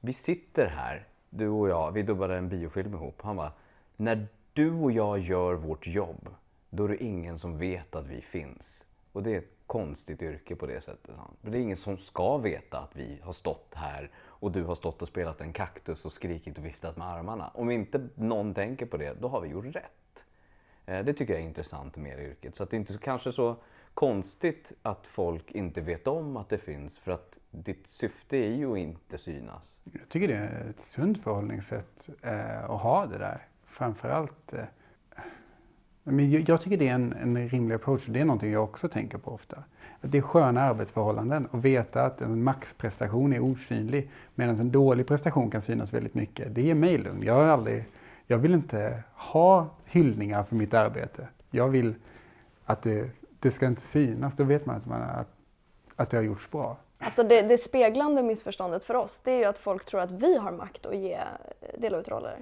vi 0.00 0.12
sitter 0.12 0.66
här, 0.66 1.06
du 1.30 1.48
och 1.48 1.68
jag, 1.68 1.92
vi 1.92 2.02
dubbade 2.02 2.36
en 2.36 2.48
biofilm 2.48 2.94
ihop. 2.94 3.22
Han 3.22 3.36
bara, 3.36 3.52
när 3.98 4.26
du 4.52 4.72
och 4.72 4.92
jag 4.92 5.18
gör 5.18 5.54
vårt 5.54 5.86
jobb, 5.86 6.28
då 6.70 6.84
är 6.84 6.88
det 6.88 7.04
ingen 7.04 7.38
som 7.38 7.58
vet 7.58 7.94
att 7.94 8.06
vi 8.06 8.20
finns. 8.20 8.86
Och 9.12 9.22
det 9.22 9.34
är 9.34 9.38
ett 9.38 9.52
konstigt 9.66 10.22
yrke 10.22 10.56
på 10.56 10.66
det 10.66 10.80
sättet. 10.80 11.14
Det 11.40 11.58
är 11.58 11.62
ingen 11.62 11.76
som 11.76 11.96
ska 11.96 12.38
veta 12.38 12.78
att 12.78 12.96
vi 12.96 13.20
har 13.22 13.32
stått 13.32 13.74
här 13.74 14.10
och 14.16 14.52
du 14.52 14.64
har 14.64 14.74
stått 14.74 15.02
och 15.02 15.08
spelat 15.08 15.40
en 15.40 15.52
kaktus 15.52 16.04
och 16.04 16.12
skrikit 16.12 16.58
och 16.58 16.64
viftat 16.64 16.96
med 16.96 17.06
armarna. 17.08 17.50
Om 17.54 17.70
inte 17.70 18.08
någon 18.14 18.54
tänker 18.54 18.86
på 18.86 18.96
det, 18.96 19.20
då 19.20 19.28
har 19.28 19.40
vi 19.40 19.48
gjort 19.48 19.76
rätt. 19.76 20.24
Eh, 20.86 21.04
det 21.04 21.12
tycker 21.12 21.34
jag 21.34 21.42
är 21.42 21.46
intressant 21.46 21.96
med 21.96 22.18
yrket. 22.18 22.56
Så 22.56 22.62
att 22.62 22.70
det 22.70 22.76
är 22.76 22.78
inte 22.78 22.98
kanske 22.98 23.32
så 23.32 23.56
konstigt 23.94 24.72
att 24.82 25.06
folk 25.06 25.50
inte 25.50 25.80
vet 25.80 26.06
om 26.06 26.36
att 26.36 26.48
det 26.48 26.58
finns 26.58 26.98
för 26.98 27.12
att 27.12 27.38
ditt 27.50 27.86
syfte 27.86 28.36
är 28.36 28.54
ju 28.54 28.72
att 28.72 28.78
inte 28.78 29.18
synas. 29.18 29.76
Jag 29.92 30.08
tycker 30.08 30.28
det 30.28 30.34
är 30.34 30.70
ett 30.70 30.80
sunt 30.80 31.22
förhållningssätt 31.22 32.10
eh, 32.22 32.64
att 32.64 32.80
ha 32.80 33.06
det 33.06 33.18
där 33.18 33.48
framförallt 33.78 34.52
eh, 34.52 34.64
men 36.10 36.44
jag 36.44 36.60
tycker 36.60 36.76
det 36.76 36.88
är 36.88 36.94
en, 36.94 37.12
en 37.12 37.48
rimlig 37.48 37.74
approach. 37.74 38.06
Det 38.06 38.20
är 38.20 38.24
någonting 38.24 38.52
jag 38.52 38.64
också 38.64 38.88
tänker 38.88 39.18
på 39.18 39.30
ofta. 39.30 39.56
Att 40.00 40.12
det 40.12 40.18
är 40.18 40.22
sköna 40.22 40.62
arbetsförhållanden 40.62 41.46
och 41.46 41.64
veta 41.64 42.02
att 42.02 42.20
en 42.20 42.42
maxprestation 42.42 43.32
är 43.32 43.40
osynlig 43.40 44.10
medan 44.34 44.56
en 44.56 44.70
dålig 44.70 45.06
prestation 45.06 45.50
kan 45.50 45.62
synas 45.62 45.92
väldigt 45.92 46.14
mycket. 46.14 46.54
Det 46.54 46.62
ger 46.62 46.74
mig 46.74 46.98
lugn. 46.98 47.22
Jag, 47.22 47.34
har 47.34 47.44
aldrig, 47.44 47.84
jag 48.26 48.38
vill 48.38 48.54
inte 48.54 49.02
ha 49.14 49.66
hyllningar 49.84 50.42
för 50.42 50.56
mitt 50.56 50.74
arbete. 50.74 51.28
Jag 51.50 51.68
vill 51.68 51.94
att 52.64 52.82
det, 52.82 53.10
det 53.40 53.50
ska 53.50 53.66
inte 53.66 53.80
synas. 53.80 54.36
Då 54.36 54.44
vet 54.44 54.66
man 54.66 54.76
att, 54.76 54.86
man, 54.86 55.02
att, 55.02 55.28
att 55.96 56.10
det 56.10 56.16
har 56.16 56.24
gjorts 56.24 56.50
bra. 56.50 56.76
Alltså 56.98 57.22
det, 57.22 57.42
det 57.42 57.58
speglande 57.58 58.22
missförståndet 58.22 58.84
för 58.84 58.94
oss 58.94 59.20
det 59.24 59.32
är 59.32 59.38
ju 59.38 59.44
att 59.44 59.58
folk 59.58 59.84
tror 59.84 60.00
att 60.00 60.12
vi 60.12 60.38
har 60.38 60.52
makt 60.52 60.86
att 60.86 60.96
ge, 60.96 61.18
dela 61.78 61.98
ut 61.98 62.08
roller. 62.08 62.38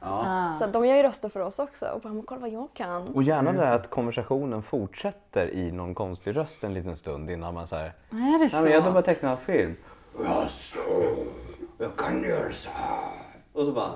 Ja. 0.00 0.24
Ah. 0.26 0.52
Så 0.52 0.66
de 0.66 0.86
gör 0.86 0.96
ju 0.96 1.02
röster 1.02 1.28
för 1.28 1.40
oss 1.40 1.58
också 1.58 1.86
och 1.86 2.00
bara, 2.00 2.22
kolla 2.26 2.40
vad 2.40 2.50
jag 2.50 2.68
kan. 2.74 3.08
Och 3.08 3.22
gärna 3.22 3.52
det 3.52 3.74
att 3.74 3.90
konversationen 3.90 4.62
fortsätter 4.62 5.50
i 5.50 5.72
någon 5.72 5.94
konstig 5.94 6.36
röst 6.36 6.64
en 6.64 6.74
liten 6.74 6.96
stund 6.96 7.30
innan 7.30 7.54
man 7.54 7.68
säger 7.68 7.92
Är 8.10 8.38
det 8.38 8.50
så? 8.50 8.56
Nej, 8.56 8.64
men 8.64 8.72
jag 8.72 8.92
bara 8.92 9.02
tecknat 9.02 9.40
film. 9.40 9.76
Jaså, 10.24 10.80
jag 11.78 11.96
kan 11.96 12.22
göra 12.22 12.52
så 12.52 12.70
här. 12.74 13.12
Och 13.52 13.66
så 13.66 13.72
bara 13.72 13.92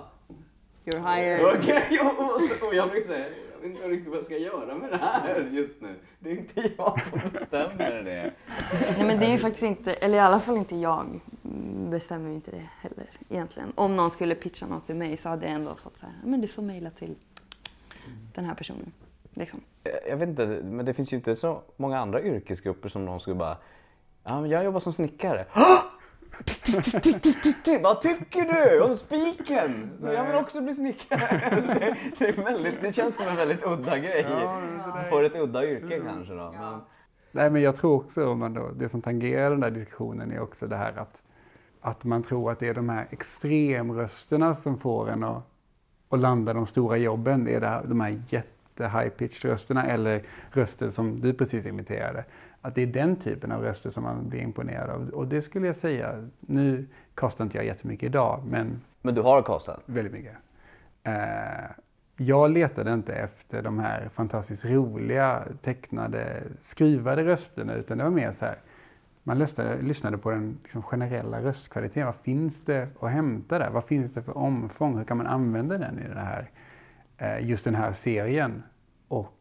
You're 0.84 1.14
hired. 1.14 1.40
Okej, 1.44 2.00
okay, 2.00 2.68
och 2.68 2.74
jag 2.74 2.90
fick 2.90 3.06
säga 3.06 3.26
vet 3.56 3.70
inte 3.70 3.88
riktigt 3.88 4.08
vad 4.08 4.16
jag 4.16 4.24
ska 4.24 4.38
göra 4.38 4.74
med 4.74 4.90
det 4.90 4.96
här 4.96 5.50
just 5.52 5.80
nu. 5.80 5.94
Det 6.18 6.30
är 6.30 6.36
inte 6.36 6.72
jag 6.78 7.02
som 7.02 7.20
bestämmer 7.32 8.02
det. 8.02 8.32
Nej 8.96 9.06
men 9.06 9.20
det 9.20 9.26
är 9.26 9.30
ju 9.30 9.38
faktiskt 9.38 9.62
inte, 9.62 9.92
eller 9.92 10.16
i 10.16 10.20
alla 10.20 10.40
fall 10.40 10.56
inte 10.56 10.76
jag 10.76 11.20
bestämmer 11.90 12.30
inte 12.30 12.50
det 12.50 12.68
heller 12.80 13.06
egentligen. 13.28 13.72
Om 13.74 13.96
någon 13.96 14.10
skulle 14.10 14.34
pitcha 14.34 14.66
något 14.66 14.86
till 14.86 14.96
mig 14.96 15.16
så 15.16 15.28
hade 15.28 15.46
jag 15.46 15.54
ändå 15.54 15.74
fått 15.74 15.96
så 15.96 16.06
här, 16.06 16.14
men 16.24 16.40
du 16.40 16.48
får 16.48 16.62
mejla 16.62 16.90
till 16.90 17.14
den 18.34 18.44
här 18.44 18.54
personen. 18.54 18.92
Liksom. 19.34 19.60
Jag 20.08 20.16
vet 20.16 20.28
inte, 20.28 20.46
men 20.46 20.86
det 20.86 20.94
finns 20.94 21.12
ju 21.12 21.16
inte 21.16 21.36
så 21.36 21.62
många 21.76 21.98
andra 21.98 22.22
yrkesgrupper 22.22 22.88
som 22.88 23.04
någon 23.04 23.20
skulle 23.20 23.36
bara, 23.36 23.56
ja 24.24 24.46
jag 24.46 24.64
jobbar 24.64 24.80
som 24.80 24.92
snickare. 24.92 25.46
Vad 27.82 28.00
tycker 28.00 28.44
du 28.44 28.82
om 28.82 28.96
spiken? 28.96 29.90
Jag 30.02 30.26
vill 30.26 30.36
också 30.36 30.60
bli 30.60 30.74
snickare. 30.74 31.50
Det, 31.50 31.96
det, 32.18 32.28
är 32.28 32.44
väldigt, 32.44 32.80
det 32.80 32.92
känns 32.92 33.14
som 33.14 33.28
en 33.28 33.36
väldigt 33.36 33.66
udda 33.66 33.98
grej. 33.98 34.26
För 35.10 35.24
ett 35.24 35.36
udda 35.36 35.66
yrke 35.66 36.00
kanske 36.00 36.34
då. 36.34 36.54
Men... 36.58 36.80
Nej, 37.32 37.50
men 37.50 37.62
jag 37.62 37.76
tror 37.76 37.94
också, 37.94 38.28
om 38.28 38.38
man 38.38 38.54
då, 38.54 38.70
det 38.76 38.88
som 38.88 39.02
tangerar 39.02 39.50
den 39.50 39.60
där 39.60 39.70
diskussionen 39.70 40.32
är 40.32 40.40
också 40.40 40.66
det 40.66 40.76
här 40.76 40.92
att, 40.96 41.22
att 41.80 42.04
man 42.04 42.22
tror 42.22 42.50
att 42.50 42.58
det 42.58 42.68
är 42.68 42.74
de 42.74 42.88
här 42.88 43.06
extremrösterna 43.10 44.54
som 44.54 44.78
får 44.78 45.10
en 45.10 45.24
att, 45.24 45.44
att 46.08 46.20
landa 46.20 46.54
de 46.54 46.66
stora 46.66 46.96
jobben. 46.96 47.44
Det 47.44 47.54
är 47.54 47.60
det 47.60 47.66
här, 47.66 47.84
de 47.84 48.00
här 48.00 48.22
jätte 48.28 48.88
high 48.88 49.08
pitched 49.08 49.50
rösterna 49.50 49.86
eller 49.86 50.22
rösten 50.50 50.92
som 50.92 51.20
du 51.20 51.34
precis 51.34 51.66
imiterade. 51.66 52.24
Att 52.66 52.74
det 52.74 52.82
är 52.82 52.86
den 52.86 53.16
typen 53.16 53.52
av 53.52 53.62
röster 53.62 53.90
som 53.90 54.02
man 54.02 54.28
blir 54.28 54.40
imponerad 54.40 54.90
av. 54.90 55.08
Och 55.08 55.28
det 55.28 55.42
skulle 55.42 55.66
jag 55.66 55.76
säga, 55.76 56.28
nu 56.40 56.86
kastar 57.14 57.44
inte 57.44 57.56
jag 57.56 57.66
jättemycket 57.66 58.06
idag, 58.06 58.42
men... 58.46 58.80
Men 59.02 59.14
du 59.14 59.22
har 59.22 59.42
kastat? 59.42 59.82
Väldigt 59.86 60.12
mycket. 60.12 60.36
Eh, 61.02 61.70
jag 62.16 62.50
letade 62.50 62.92
inte 62.92 63.14
efter 63.14 63.62
de 63.62 63.78
här 63.78 64.08
fantastiskt 64.08 64.64
roliga, 64.64 65.42
tecknade, 65.62 66.42
skruvade 66.60 67.24
rösterna, 67.24 67.74
utan 67.74 67.98
det 67.98 68.04
var 68.04 68.10
mer 68.10 68.32
så 68.32 68.44
här, 68.44 68.58
man 69.22 69.38
lyssnade, 69.38 69.80
lyssnade 69.80 70.18
på 70.18 70.30
den 70.30 70.58
liksom 70.62 70.82
generella 70.82 71.42
röstkvaliteten. 71.42 72.06
Vad 72.06 72.16
finns 72.16 72.64
det 72.64 72.88
att 73.00 73.10
hämta 73.10 73.58
där? 73.58 73.70
Vad 73.70 73.84
finns 73.84 74.12
det 74.12 74.22
för 74.22 74.38
omfång? 74.38 74.96
Hur 74.96 75.04
kan 75.04 75.16
man 75.16 75.26
använda 75.26 75.78
den 75.78 75.98
i 75.98 76.08
det 76.08 76.20
här, 76.20 76.50
eh, 77.18 77.48
just 77.48 77.64
den 77.64 77.74
här 77.74 77.92
serien? 77.92 78.62
Och 79.08 79.35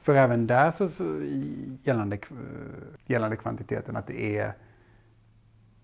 för 0.00 0.14
även 0.14 0.46
där 0.46 0.70
så, 0.70 0.88
så 0.88 1.20
gällande, 1.82 2.18
gällande 3.06 3.36
kvantiteten 3.36 3.96
att 3.96 4.06
det 4.06 4.38
är, 4.38 4.52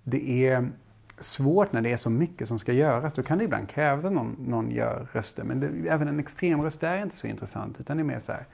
det 0.02 0.46
är 0.46 0.70
svårt 1.18 1.72
när 1.72 1.82
det 1.82 1.92
är 1.92 1.96
så 1.96 2.10
mycket 2.10 2.48
som 2.48 2.58
ska 2.58 2.72
göras. 2.72 3.14
Då 3.14 3.22
kan 3.22 3.38
det 3.38 3.44
ibland 3.44 3.68
krävas 3.68 4.04
att 4.04 4.12
någon, 4.12 4.36
någon 4.38 4.70
gör 4.70 5.08
röster. 5.12 5.44
Men 5.44 5.60
det, 5.60 5.88
även 5.88 6.08
en 6.08 6.20
extremröst 6.20 6.82
är 6.82 7.02
inte 7.02 7.16
så 7.16 7.26
intressant. 7.26 7.80
Utan 7.80 7.96
det 7.96 8.02
är 8.02 8.04
mer 8.04 8.18
så 8.18 8.32
här, 8.32 8.46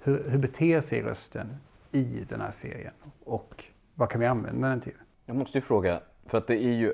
hur, 0.00 0.30
hur 0.30 0.38
beter 0.38 0.80
sig 0.80 1.02
rösten 1.02 1.56
i 1.92 2.24
den 2.28 2.40
här 2.40 2.50
serien? 2.50 2.94
Och 3.24 3.64
vad 3.94 4.10
kan 4.10 4.20
vi 4.20 4.26
använda 4.26 4.68
den 4.68 4.80
till? 4.80 4.96
Jag 5.26 5.36
måste 5.36 5.58
ju 5.58 5.62
fråga, 5.62 6.00
för 6.26 6.38
att 6.38 6.46
det 6.46 6.64
är 6.64 6.72
ju 6.72 6.92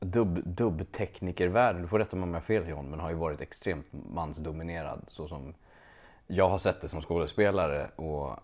dubb, 0.00 0.40
dubbteknikervärlden, 0.44 1.82
du 1.82 1.88
får 1.88 1.98
rätta 1.98 2.16
mig 2.16 2.22
om 2.22 2.28
jag 2.28 2.40
har 2.40 2.44
fel 2.44 2.68
John, 2.68 2.90
men 2.90 3.00
har 3.00 3.10
ju 3.10 3.16
varit 3.16 3.40
extremt 3.40 3.86
mansdominerad 4.14 5.04
så 5.08 5.28
som 5.28 5.54
jag 6.26 6.48
har 6.48 6.58
sett 6.58 6.80
det 6.80 6.88
som 6.88 7.00
skådespelare 7.00 7.90
och 7.96 8.36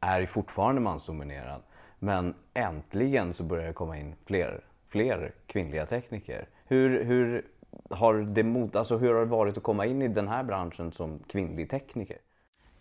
är 0.00 0.26
fortfarande 0.26 0.80
mansdominerad. 0.80 1.62
Men 1.98 2.34
äntligen 2.54 3.34
så 3.34 3.42
börjar 3.42 3.66
det 3.66 3.72
komma 3.72 3.98
in 3.98 4.14
fler, 4.24 4.64
fler 4.88 5.34
kvinnliga 5.46 5.86
tekniker. 5.86 6.48
Hur, 6.66 7.04
hur, 7.04 7.46
har 7.90 8.14
det 8.14 8.42
mot, 8.42 8.76
alltså 8.76 8.96
hur 8.96 9.14
har 9.14 9.20
det 9.20 9.26
varit 9.26 9.56
att 9.56 9.62
komma 9.62 9.86
in 9.86 10.02
i 10.02 10.08
den 10.08 10.28
här 10.28 10.42
branschen 10.42 10.92
som 10.92 11.18
kvinnlig 11.28 11.70
tekniker? 11.70 12.18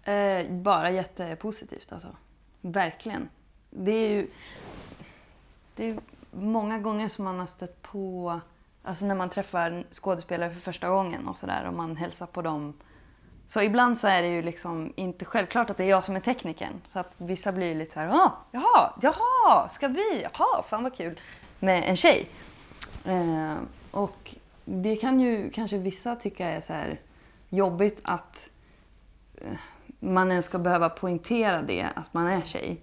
Eh, 0.03 0.51
bara 0.51 0.91
jättepositivt 0.91 1.91
alltså. 1.91 2.07
Verkligen. 2.61 3.29
Det 3.69 3.91
är 3.91 4.09
ju 4.09 4.27
det 5.75 5.89
är 5.89 5.99
många 6.31 6.79
gånger 6.79 7.07
som 7.07 7.25
man 7.25 7.39
har 7.39 7.47
stött 7.47 7.81
på, 7.81 8.39
alltså 8.83 9.05
när 9.05 9.15
man 9.15 9.29
träffar 9.29 9.85
skådespelare 9.91 10.49
för 10.49 10.59
första 10.59 10.89
gången 10.89 11.27
och 11.27 11.37
sådär 11.37 11.67
och 11.67 11.73
man 11.73 11.95
hälsar 11.95 12.25
på 12.25 12.41
dem 12.41 12.73
så 13.47 13.62
ibland 13.62 13.97
så 13.97 14.07
är 14.07 14.21
det 14.21 14.27
ju 14.27 14.41
liksom 14.41 14.93
inte 14.95 15.25
självklart 15.25 15.69
att 15.69 15.77
det 15.77 15.83
är 15.83 15.89
jag 15.89 16.03
som 16.03 16.15
är 16.15 16.19
tekniken. 16.19 16.73
Så 16.93 16.99
att 16.99 17.13
vissa 17.17 17.51
blir 17.51 17.75
lite 17.75 17.93
så 17.93 17.99
här, 17.99 18.10
ah, 18.10 18.31
jaha, 18.51 18.93
jaha, 19.01 19.69
ska 19.69 19.88
vi, 19.88 20.21
jaha, 20.23 20.63
fan 20.69 20.83
vad 20.83 20.95
kul 20.95 21.19
med 21.60 21.83
en 21.89 21.95
tjej. 21.95 22.29
Eh, 23.05 23.55
och 23.91 24.36
det 24.65 24.95
kan 24.95 25.19
ju 25.19 25.49
kanske 25.49 25.77
vissa 25.77 26.15
tycka 26.15 26.47
är 26.47 26.62
så 26.62 26.73
här 26.73 26.99
jobbigt 27.49 27.99
att 28.03 28.49
eh, 29.36 29.57
man 29.99 30.31
ens 30.31 30.45
ska 30.45 30.60
behöva 30.60 30.89
poängtera 30.89 31.62
det, 31.62 31.88
att 31.95 32.13
man 32.13 32.27
är 32.27 32.41
tjej. 32.41 32.81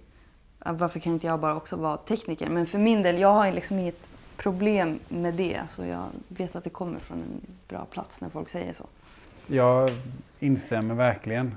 Varför 0.59 0.99
kan 0.99 1.13
inte 1.13 1.27
jag 1.27 1.39
bara 1.39 1.55
också 1.55 1.75
vara 1.75 1.97
tekniker? 1.97 2.49
Men 2.49 2.67
för 2.67 2.77
min 2.77 3.01
del, 3.01 3.19
jag 3.19 3.33
har 3.33 3.51
liksom 3.51 3.79
inget 3.79 4.07
problem 4.37 4.99
med 5.07 5.33
det. 5.33 5.61
Så 5.75 5.85
jag 5.85 6.07
vet 6.27 6.55
att 6.55 6.63
det 6.63 6.69
kommer 6.69 6.99
från 6.99 7.17
en 7.17 7.41
bra 7.67 7.85
plats 7.85 8.21
när 8.21 8.29
folk 8.29 8.49
säger 8.49 8.73
så. 8.73 8.85
Jag 9.47 9.91
instämmer 10.39 10.95
verkligen. 10.95 11.55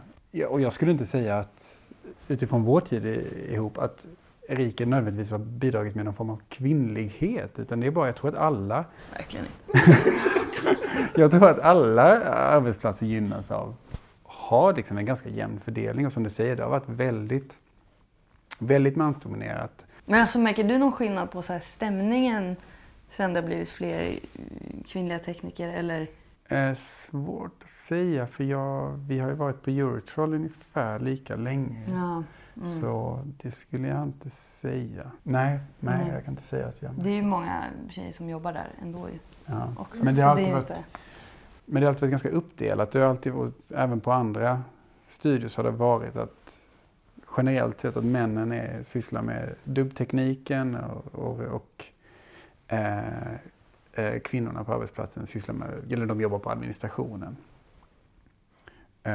Och 0.48 0.60
jag 0.60 0.72
skulle 0.72 0.90
inte 0.90 1.06
säga 1.06 1.38
att 1.38 1.80
utifrån 2.28 2.62
vår 2.62 2.80
tid 2.80 3.06
ihop 3.50 3.78
att 3.78 4.06
Erika 4.48 4.86
nödvändigtvis 4.86 5.30
har 5.30 5.38
bidragit 5.38 5.94
med 5.94 6.04
någon 6.04 6.14
form 6.14 6.30
av 6.30 6.40
kvinnlighet. 6.48 7.58
Utan 7.58 7.80
det 7.80 7.86
är 7.86 7.90
bara, 7.90 8.06
jag 8.06 8.16
tror 8.16 8.30
att 8.30 8.36
alla... 8.36 8.84
Verkligen 9.12 9.46
inte. 9.46 10.10
jag 11.20 11.30
tror 11.30 11.48
att 11.48 11.58
alla 11.58 12.24
arbetsplatser 12.24 13.06
gynnas 13.06 13.50
av 13.50 13.74
har 14.22 14.74
liksom 14.74 14.98
en 14.98 15.06
ganska 15.06 15.28
jämn 15.28 15.60
fördelning. 15.60 16.06
Och 16.06 16.12
som 16.12 16.22
du 16.22 16.30
säger, 16.30 16.56
det 16.56 16.62
har 16.62 16.70
varit 16.70 16.88
väldigt, 16.88 17.58
väldigt 18.58 18.96
mansdominerat. 18.96 19.86
Men 20.04 20.20
alltså 20.20 20.38
märker 20.38 20.64
du 20.64 20.78
någon 20.78 20.92
skillnad 20.92 21.30
på 21.30 21.42
så 21.42 21.52
här 21.52 21.60
stämningen 21.60 22.56
sen 23.10 23.32
det 23.32 23.40
har 23.40 23.46
blivit 23.46 23.68
fler 23.68 24.18
kvinnliga 24.86 25.18
tekniker 25.18 25.68
eller 25.68 26.08
är 26.48 26.74
svårt 26.74 27.62
att 27.64 27.70
säga 27.70 28.26
för 28.26 28.44
jag, 28.44 28.92
vi 29.08 29.18
har 29.18 29.28
ju 29.28 29.34
varit 29.34 29.62
på 29.62 29.70
Eurotroll 29.70 30.34
ungefär 30.34 30.98
lika 30.98 31.36
länge. 31.36 31.86
Ja. 31.90 32.22
Mm. 32.56 32.80
Så 32.80 33.20
det 33.42 33.50
skulle 33.50 33.88
jag 33.88 34.02
inte 34.02 34.30
säga. 34.30 35.10
Nej, 35.22 35.60
nej, 35.80 35.98
nej, 35.98 36.12
jag 36.12 36.24
kan 36.24 36.32
inte 36.32 36.42
säga 36.42 36.66
att 36.66 36.82
jag... 36.82 36.92
Det 36.94 37.10
är 37.10 37.14
ju 37.14 37.22
många 37.22 37.64
tjejer 37.88 38.12
som 38.12 38.28
jobbar 38.28 38.52
där 38.52 38.68
ändå 38.82 39.08
ja. 39.46 39.72
också. 39.76 40.04
Men 40.04 40.14
det 40.14 40.22
har 40.22 40.30
alltid 40.30 40.46
det 40.46 40.52
varit, 40.52 40.70
inte... 40.70 40.84
men 41.64 41.80
det 41.80 41.86
har 41.86 41.92
alltid 41.92 42.00
varit 42.00 42.10
ganska 42.10 42.30
uppdelat. 42.30 42.90
Det 42.90 42.98
har 42.98 43.06
alltid 43.08 43.32
varit, 43.32 43.72
även 43.72 44.00
på 44.00 44.12
andra 44.12 44.62
studios 45.08 45.56
har 45.56 45.64
det 45.64 45.70
varit 45.70 46.16
att 46.16 46.58
generellt 47.36 47.80
sett 47.80 47.96
att 47.96 48.04
männen 48.04 48.52
är, 48.52 48.82
sysslar 48.82 49.22
med 49.22 49.54
dubbtekniken 49.64 50.76
och, 50.76 51.14
och, 51.14 51.40
och 51.40 51.84
eh, 52.68 53.02
eh, 53.98 54.18
kvinnorna 54.20 54.64
på 54.64 54.72
arbetsplatsen 54.72 55.26
sysslar 55.26 55.54
med, 55.54 55.92
eller 55.92 56.06
de 56.06 56.20
jobbar 56.20 56.38
på 56.38 56.50
administrationen. 56.50 57.36
Eh, 59.02 59.12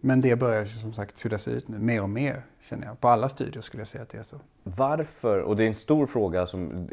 men 0.00 0.20
det 0.20 0.36
börjar 0.36 0.64
som 0.64 0.92
sagt 0.92 1.18
suddas 1.18 1.48
ut 1.48 1.68
nu, 1.68 1.78
mer 1.78 2.02
och 2.02 2.10
mer 2.10 2.42
känner 2.60 2.86
jag. 2.86 3.00
På 3.00 3.08
alla 3.08 3.28
studier 3.28 3.62
skulle 3.62 3.80
jag 3.80 3.88
säga 3.88 4.02
att 4.02 4.08
det 4.08 4.18
är 4.18 4.22
så. 4.22 4.40
Varför, 4.62 5.38
och 5.40 5.56
det 5.56 5.64
är 5.64 5.68
en 5.68 5.74
stor 5.74 6.06
fråga 6.06 6.46
som 6.46 6.88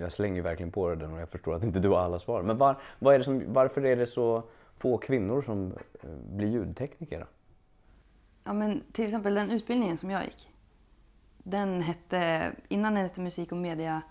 jag 0.00 0.12
slänger 0.12 0.42
verkligen 0.42 0.72
på 0.72 0.94
den 0.94 1.12
och 1.12 1.20
jag 1.20 1.28
förstår 1.28 1.54
att 1.54 1.64
inte 1.64 1.80
du 1.80 1.88
har 1.88 1.98
alla 1.98 2.18
svar. 2.18 2.42
Men 2.42 2.58
var, 2.58 2.76
vad 2.98 3.14
är 3.14 3.18
det 3.18 3.24
som, 3.24 3.42
varför 3.46 3.84
är 3.84 3.96
det 3.96 4.06
så 4.06 4.42
få 4.76 4.98
kvinnor 4.98 5.42
som 5.42 5.72
eh, 6.02 6.10
blir 6.10 6.48
ljudtekniker? 6.48 7.26
Ja, 8.44 8.52
men 8.52 8.82
till 8.92 9.04
exempel 9.04 9.34
den 9.34 9.50
utbildningen 9.50 9.98
som 9.98 10.10
jag 10.10 10.24
gick. 10.24 10.48
Den 11.38 11.82
hette, 11.82 12.52
innan 12.68 12.94
den 12.94 13.02
hette 13.02 13.20
musik 13.20 13.52
och 13.52 13.58
media 13.58 14.02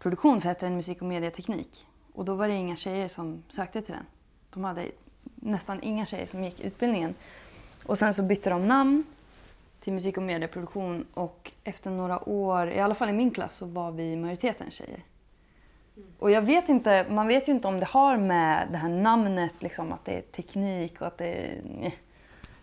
produktion 0.00 0.40
så 0.40 0.48
hette 0.48 0.66
den 0.66 0.76
musik 0.76 1.00
och 1.00 1.06
mediateknik. 1.06 1.86
Och 2.12 2.24
då 2.24 2.34
var 2.34 2.48
det 2.48 2.54
inga 2.54 2.76
tjejer 2.76 3.08
som 3.08 3.42
sökte 3.48 3.82
till 3.82 3.94
den. 3.94 4.06
De 4.50 4.64
hade 4.64 4.86
nästan 5.34 5.82
inga 5.82 6.06
tjejer 6.06 6.26
som 6.26 6.44
gick 6.44 6.60
utbildningen. 6.60 7.14
Och 7.86 7.98
sen 7.98 8.14
så 8.14 8.22
bytte 8.22 8.50
de 8.50 8.68
namn 8.68 9.04
till 9.80 9.92
musik 9.92 10.16
och 10.16 10.22
medieproduktion 10.22 11.06
och 11.14 11.52
efter 11.64 11.90
några 11.90 12.28
år, 12.28 12.70
i 12.70 12.80
alla 12.80 12.94
fall 12.94 13.08
i 13.08 13.12
min 13.12 13.30
klass, 13.30 13.56
så 13.56 13.66
var 13.66 13.90
vi 13.90 14.16
majoriteten 14.16 14.70
tjejer. 14.70 15.02
Och 16.18 16.30
jag 16.30 16.42
vet 16.42 16.68
inte, 16.68 17.06
man 17.10 17.26
vet 17.26 17.48
ju 17.48 17.52
inte 17.52 17.68
om 17.68 17.80
det 17.80 17.86
har 17.86 18.16
med 18.16 18.68
det 18.70 18.76
här 18.76 18.88
namnet, 18.88 19.52
liksom, 19.58 19.92
att 19.92 20.04
det 20.04 20.12
är 20.12 20.20
teknik 20.20 21.00
och 21.00 21.06
att 21.06 21.18
det 21.18 21.54
nej, 21.80 21.98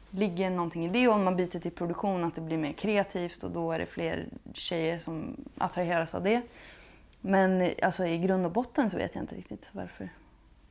ligger 0.09 0.49
någonting 0.49 0.85
i 0.85 0.89
det. 0.89 1.07
Och 1.07 1.13
om 1.13 1.23
man 1.23 1.35
byter 1.35 1.59
till 1.59 1.71
produktion, 1.71 2.23
att 2.23 2.35
det 2.35 2.41
blir 2.41 2.57
mer 2.57 2.73
kreativt 2.73 3.43
och 3.43 3.51
då 3.51 3.71
är 3.71 3.79
det 3.79 3.85
fler 3.85 4.25
tjejer 4.53 4.99
som 4.99 5.35
attraheras 5.57 6.13
av 6.15 6.23
det. 6.23 6.41
Men 7.27 7.71
alltså, 7.81 8.05
i 8.05 8.17
grund 8.17 8.45
och 8.45 8.51
botten 8.51 8.89
så 8.89 8.97
vet 8.97 9.15
jag 9.15 9.23
inte 9.23 9.35
riktigt 9.35 9.69
varför 9.71 10.09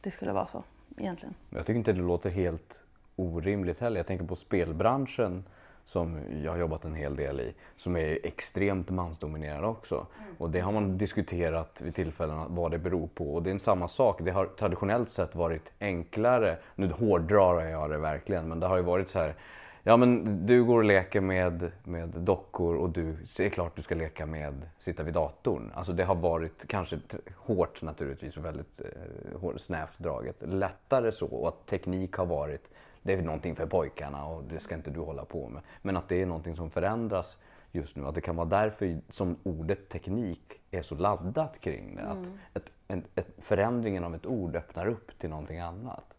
det 0.00 0.10
skulle 0.10 0.32
vara 0.32 0.46
så 0.46 0.62
egentligen. 0.96 1.34
Jag 1.50 1.66
tycker 1.66 1.78
inte 1.78 1.92
det 1.92 2.00
låter 2.00 2.30
helt 2.30 2.84
orimligt 3.16 3.80
heller. 3.80 3.96
Jag 3.96 4.06
tänker 4.06 4.24
på 4.24 4.36
spelbranschen 4.36 5.44
som 5.84 6.20
jag 6.44 6.52
har 6.52 6.58
jobbat 6.58 6.84
en 6.84 6.94
hel 6.94 7.16
del 7.16 7.40
i, 7.40 7.54
som 7.76 7.96
är 7.96 8.18
extremt 8.26 8.90
mansdominerad 8.90 9.64
också. 9.64 10.06
Och 10.38 10.50
det 10.50 10.60
har 10.60 10.72
man 10.72 10.98
diskuterat 10.98 11.80
vid 11.84 11.94
tillfällen 11.94 12.44
vad 12.48 12.70
det 12.70 12.78
beror 12.78 13.06
på. 13.06 13.34
Och 13.34 13.42
det 13.42 13.50
är 13.50 13.52
en 13.52 13.60
samma 13.60 13.88
sak. 13.88 14.20
Det 14.22 14.30
har 14.30 14.46
traditionellt 14.46 15.10
sett 15.10 15.34
varit 15.34 15.72
enklare, 15.80 16.56
nu 16.74 16.90
hårdrar 16.90 17.64
jag 17.64 17.90
det 17.90 17.98
verkligen, 17.98 18.48
men 18.48 18.60
det 18.60 18.66
har 18.66 18.76
ju 18.76 18.82
varit 18.82 19.08
så 19.08 19.18
här 19.18 19.34
Ja 19.88 19.96
men 19.96 20.46
du 20.46 20.64
går 20.64 20.78
och 20.78 20.84
leker 20.84 21.20
med, 21.20 21.70
med 21.84 22.08
dockor 22.08 22.76
och 22.76 22.90
du, 22.90 23.16
det 23.36 23.46
är 23.46 23.50
klart 23.50 23.76
du 23.76 23.82
ska 23.82 23.94
leka 23.94 24.26
med, 24.26 24.54
sitta 24.78 25.02
vid 25.02 25.14
datorn. 25.14 25.72
Alltså 25.74 25.92
det 25.92 26.04
har 26.04 26.14
varit 26.14 26.68
kanske 26.68 26.98
hårt 27.36 27.82
naturligtvis 27.82 28.36
och 28.36 28.44
väldigt 28.44 28.80
eh, 28.80 29.56
snävt 29.56 29.98
draget. 29.98 30.36
Lättare 30.40 31.12
så 31.12 31.26
och 31.26 31.48
att 31.48 31.66
teknik 31.66 32.14
har 32.16 32.26
varit, 32.26 32.70
det 33.02 33.12
är 33.12 33.22
någonting 33.22 33.56
för 33.56 33.66
pojkarna 33.66 34.26
och 34.26 34.44
det 34.44 34.58
ska 34.58 34.74
inte 34.74 34.90
du 34.90 35.00
hålla 35.00 35.24
på 35.24 35.48
med. 35.48 35.62
Men 35.82 35.96
att 35.96 36.08
det 36.08 36.22
är 36.22 36.26
någonting 36.26 36.54
som 36.54 36.70
förändras 36.70 37.38
just 37.72 37.96
nu. 37.96 38.06
Att 38.06 38.14
det 38.14 38.20
kan 38.20 38.36
vara 38.36 38.48
därför 38.48 39.00
som 39.08 39.36
ordet 39.42 39.88
teknik 39.88 40.60
är 40.70 40.82
så 40.82 40.94
laddat 40.94 41.60
kring 41.60 41.96
det. 41.96 42.02
Att 42.02 42.30
ett, 42.54 42.72
en, 42.88 43.04
ett, 43.14 43.28
förändringen 43.38 44.04
av 44.04 44.14
ett 44.14 44.26
ord 44.26 44.56
öppnar 44.56 44.86
upp 44.86 45.18
till 45.18 45.30
någonting 45.30 45.58
annat. 45.58 46.15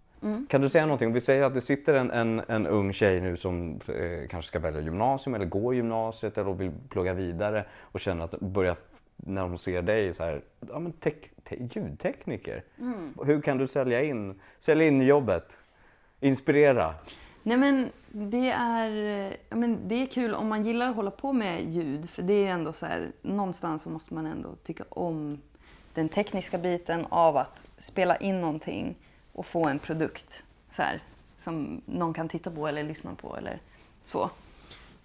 Kan 0.50 0.62
du 0.62 0.70
säga 0.70 0.86
någonting? 0.86 1.08
Om 1.08 1.14
vi 1.14 1.22
säger 1.22 1.44
att 1.44 1.54
det 1.54 1.62
sitter 1.62 1.94
en, 1.94 2.12
en, 2.12 2.42
en 2.48 2.68
ung 2.68 2.94
tjej 2.94 3.22
nu 3.22 3.38
som 3.38 3.80
eh, 3.88 4.28
kanske 4.30 4.48
ska 4.48 4.60
välja 4.60 4.82
gymnasium 4.82 5.36
eller 5.36 5.46
går 5.46 5.76
gymnasiet 5.76 6.38
eller 6.38 6.54
vill 6.54 6.72
plugga 6.90 7.14
vidare 7.14 7.66
och 7.82 8.00
känner 8.00 8.26
att 8.26 8.40
börja 8.40 8.76
när 9.16 9.42
hon 9.42 9.58
ser 9.58 9.82
dig 9.82 10.14
så 10.14 10.24
här, 10.24 10.42
ja 10.70 10.80
men 10.80 10.92
tek, 10.92 11.32
te, 11.44 11.56
ljudtekniker. 11.76 12.64
Hur 13.26 13.42
kan 13.42 13.58
du 13.58 13.68
sälja 13.68 14.04
in, 14.04 14.40
sälja 14.60 14.88
in 14.88 15.02
jobbet? 15.02 15.58
Inspirera? 16.20 16.96
Nej 17.44 17.58
men 17.58 17.90
det 18.12 18.50
är, 18.50 19.38
men 19.50 19.88
det 19.88 19.96
är 19.96 20.06
kul 20.06 20.34
om 20.34 20.48
man 20.48 20.66
gillar 20.66 20.90
att 20.90 20.96
hålla 20.96 21.12
på 21.12 21.34
med 21.34 21.74
ljud. 21.74 22.10
För 22.10 22.22
det 22.22 22.34
är 22.34 22.52
ändå 22.52 22.74
så 22.74 22.86
här, 22.86 23.12
någonstans 23.22 23.84
så 23.84 23.90
måste 23.90 24.14
man 24.14 24.26
ändå 24.26 24.56
tycka 24.64 24.84
om 24.90 25.42
den 25.94 26.10
tekniska 26.10 26.58
biten 26.58 27.06
av 27.10 27.38
att 27.38 27.70
spela 27.78 28.18
in 28.18 28.42
någonting 28.42 28.96
och 29.38 29.46
få 29.46 29.68
en 29.68 29.80
produkt 29.80 30.44
så 30.72 30.82
här, 30.82 31.04
som 31.38 31.82
någon 31.86 32.14
kan 32.14 32.30
titta 32.30 32.52
på 32.52 32.68
eller 32.68 32.84
lyssna 32.84 33.16
på 33.16 33.38
eller 33.38 33.60
så. 34.04 34.30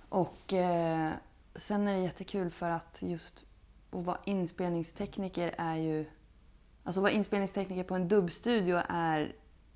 Och 0.09 0.53
eh, 0.53 1.11
sen 1.55 1.89
är 1.89 1.95
det 1.95 2.01
jättekul 2.01 2.51
för 2.51 2.71
att 2.71 2.99
just 3.01 3.45
att 3.91 4.05
vara 4.05 4.19
inspelningstekniker 4.25 5.55
är 5.59 5.77
ju... 5.77 6.05
Alltså 6.85 7.01
att 7.01 7.03
vara 7.03 7.13
inspelningstekniker 7.13 7.85
på 7.85 7.95
en 7.95 8.09
dubbstudio 8.09 8.83
är 8.89 9.33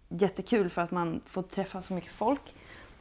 jättekul 0.08 0.70
för 0.70 0.82
att 0.82 0.90
man 0.90 1.20
får 1.26 1.42
träffa 1.42 1.82
så 1.82 1.94
mycket 1.94 2.12
folk. 2.12 2.54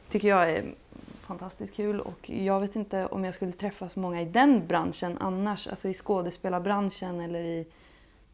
Tycker 0.08 0.28
jag 0.28 0.50
är 0.50 0.74
fantastiskt 1.20 1.74
kul 1.74 2.00
och 2.00 2.30
jag 2.30 2.60
vet 2.60 2.76
inte 2.76 3.06
om 3.06 3.24
jag 3.24 3.34
skulle 3.34 3.52
träffa 3.52 3.88
så 3.88 4.00
många 4.00 4.20
i 4.20 4.24
den 4.24 4.66
branschen 4.66 5.18
annars. 5.18 5.66
Alltså 5.66 5.88
i 5.88 5.94
skådespelarbranschen 5.94 7.20
eller 7.20 7.44
i, 7.44 7.66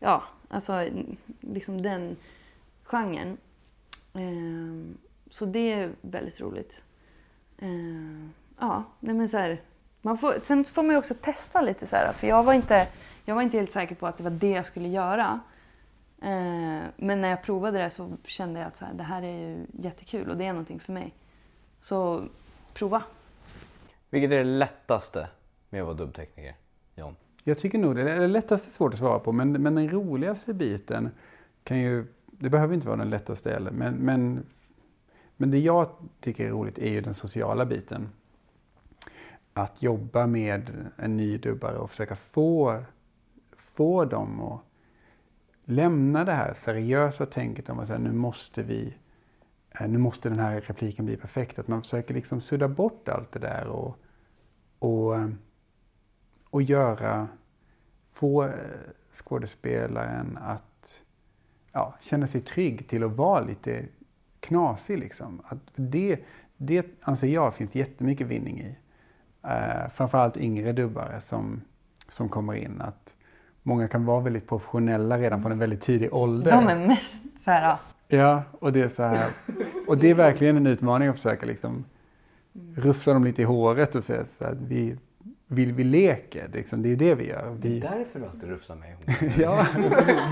ja, 0.00 0.22
alltså 0.48 0.88
liksom 1.40 1.82
den 1.82 2.16
genren. 2.92 3.36
Ehm, 4.14 4.98
så 5.30 5.44
det 5.44 5.72
är 5.72 5.90
väldigt 6.00 6.40
roligt. 6.40 6.72
Ehm, 7.58 8.32
ja, 8.58 8.84
nej 9.00 9.14
men 9.14 9.28
så 9.28 9.36
här, 9.36 9.60
man 10.02 10.18
får, 10.18 10.34
sen 10.42 10.64
får 10.64 10.82
man 10.82 10.92
ju 10.92 10.98
också 10.98 11.14
testa 11.14 11.60
lite 11.60 11.86
så 11.86 11.96
här, 11.96 12.12
för 12.12 12.26
jag 12.26 12.42
var 12.42 12.52
inte, 12.52 12.88
jag 13.24 13.34
var 13.34 13.42
inte 13.42 13.56
helt 13.56 13.72
säker 13.72 13.94
på 13.94 14.06
att 14.06 14.16
det 14.16 14.22
var 14.22 14.30
det 14.30 14.50
jag 14.50 14.66
skulle 14.66 14.88
göra. 14.88 15.40
Ehm, 16.22 16.82
men 16.96 17.20
när 17.20 17.28
jag 17.28 17.42
provade 17.42 17.78
det 17.78 17.90
så 17.90 18.16
kände 18.24 18.60
jag 18.60 18.66
att 18.66 18.76
så 18.76 18.84
här, 18.84 18.94
det 18.94 19.02
här 19.02 19.22
är 19.22 19.48
ju 19.48 19.66
jättekul 19.72 20.30
och 20.30 20.36
det 20.36 20.44
är 20.44 20.52
någonting 20.52 20.80
för 20.80 20.92
mig. 20.92 21.14
Så 21.80 22.24
prova. 22.74 23.02
Vilket 24.10 24.32
är 24.32 24.38
det 24.38 24.44
lättaste 24.44 25.28
med 25.70 25.80
att 25.80 25.86
vara 25.86 25.96
dubbtekniker? 25.96 26.54
John? 26.94 27.16
Jag 27.44 27.58
tycker 27.58 27.78
nog 27.78 27.96
det 27.96 28.10
är 28.12 28.20
det 28.20 28.26
lättaste 28.26 28.68
är 28.68 28.72
svårt 28.72 28.92
att 28.92 28.98
svara 28.98 29.18
på, 29.18 29.32
men, 29.32 29.52
men 29.52 29.74
den 29.74 29.90
roligaste 29.90 30.54
biten 30.54 31.10
kan 31.64 31.78
ju, 31.78 32.06
det 32.42 32.50
behöver 32.50 32.74
inte 32.74 32.86
vara 32.86 32.96
den 32.96 33.10
lättaste 33.10 33.50
heller, 33.50 33.70
men, 33.70 33.94
men, 33.94 34.46
men 35.36 35.50
det 35.50 35.58
jag 35.58 35.88
tycker 36.20 36.46
är 36.46 36.50
roligt 36.50 36.78
är 36.78 36.90
ju 36.90 37.00
den 37.00 37.14
sociala 37.14 37.66
biten. 37.66 38.08
Att 39.52 39.82
jobba 39.82 40.26
med 40.26 40.90
en 40.96 41.16
ny 41.16 41.38
dubbare 41.38 41.78
och 41.78 41.90
försöka 41.90 42.16
få, 42.16 42.82
få 43.56 44.04
dem 44.04 44.40
att 44.40 44.60
lämna 45.64 46.24
det 46.24 46.32
här 46.32 46.54
seriösa 46.54 47.26
tänket 47.26 47.68
om 47.68 47.78
att 47.78 47.86
säga, 47.86 47.98
nu 47.98 48.12
måste 48.12 48.62
vi 48.62 48.94
eh, 49.80 49.88
nu 49.88 49.98
måste 49.98 50.28
den 50.28 50.38
här 50.38 50.60
repliken 50.60 51.06
bli 51.06 51.16
perfekt. 51.16 51.58
Att 51.58 51.68
man 51.68 51.82
försöker 51.82 52.14
liksom 52.14 52.40
sudda 52.40 52.68
bort 52.68 53.08
allt 53.08 53.32
det 53.32 53.38
där 53.38 53.66
och, 53.66 53.96
och, 54.78 55.14
och 56.50 56.62
göra, 56.62 57.28
få 58.12 58.44
eh, 58.44 58.52
skådespelaren 59.12 60.38
att 60.42 61.02
ja, 61.72 61.94
känna 62.00 62.26
sig 62.26 62.40
trygg 62.40 62.88
till 62.88 63.04
att 63.04 63.12
vara 63.12 63.40
lite 63.40 63.84
knasig. 64.40 64.98
Liksom. 64.98 65.42
Att 65.44 65.58
det, 65.76 66.20
det 66.56 66.86
anser 67.02 67.28
jag 67.28 67.54
finns 67.54 67.74
jättemycket 67.74 68.26
vinning 68.26 68.60
i. 68.60 68.76
Uh, 69.44 69.88
framförallt 69.88 70.36
yngre 70.36 70.72
dubbare 70.72 71.20
som, 71.20 71.60
som 72.08 72.28
kommer 72.28 72.54
in. 72.54 72.80
Att 72.80 73.14
många 73.62 73.88
kan 73.88 74.04
vara 74.04 74.20
väldigt 74.20 74.48
professionella 74.48 75.18
redan 75.18 75.42
från 75.42 75.52
en 75.52 75.58
väldigt 75.58 75.80
tidig 75.80 76.14
ålder. 76.14 76.50
De 76.52 76.68
är 76.68 76.86
mest 76.88 77.22
så 77.44 77.50
här, 77.50 77.62
ja. 77.62 77.78
Ja, 78.16 78.42
och 78.52 78.72
det 78.72 78.82
är 78.82 78.88
så 78.88 79.02
här, 79.02 79.30
och 79.86 79.98
det 79.98 80.10
är 80.10 80.14
verkligen 80.14 80.56
en 80.56 80.66
utmaning 80.66 81.08
att 81.08 81.16
försöka 81.16 81.46
liksom 81.46 81.84
rufsa 82.74 83.12
dem 83.12 83.24
lite 83.24 83.42
i 83.42 83.44
håret 83.44 83.94
och 83.94 84.04
säga 84.04 84.24
så 84.24 84.44
här, 84.44 84.58
vi, 84.66 84.98
vill 85.52 85.72
vi 85.72 85.84
leker, 85.84 86.48
liksom, 86.52 86.82
det 86.82 86.92
är 86.92 86.96
det 86.96 87.14
vi 87.14 87.28
gör. 87.28 87.56
Vi, 87.60 87.80
därför 87.80 88.18
du 88.20 88.26
alltid 88.26 88.48
rufsar 88.48 88.74
mig 88.76 88.96
ja, 89.38 89.66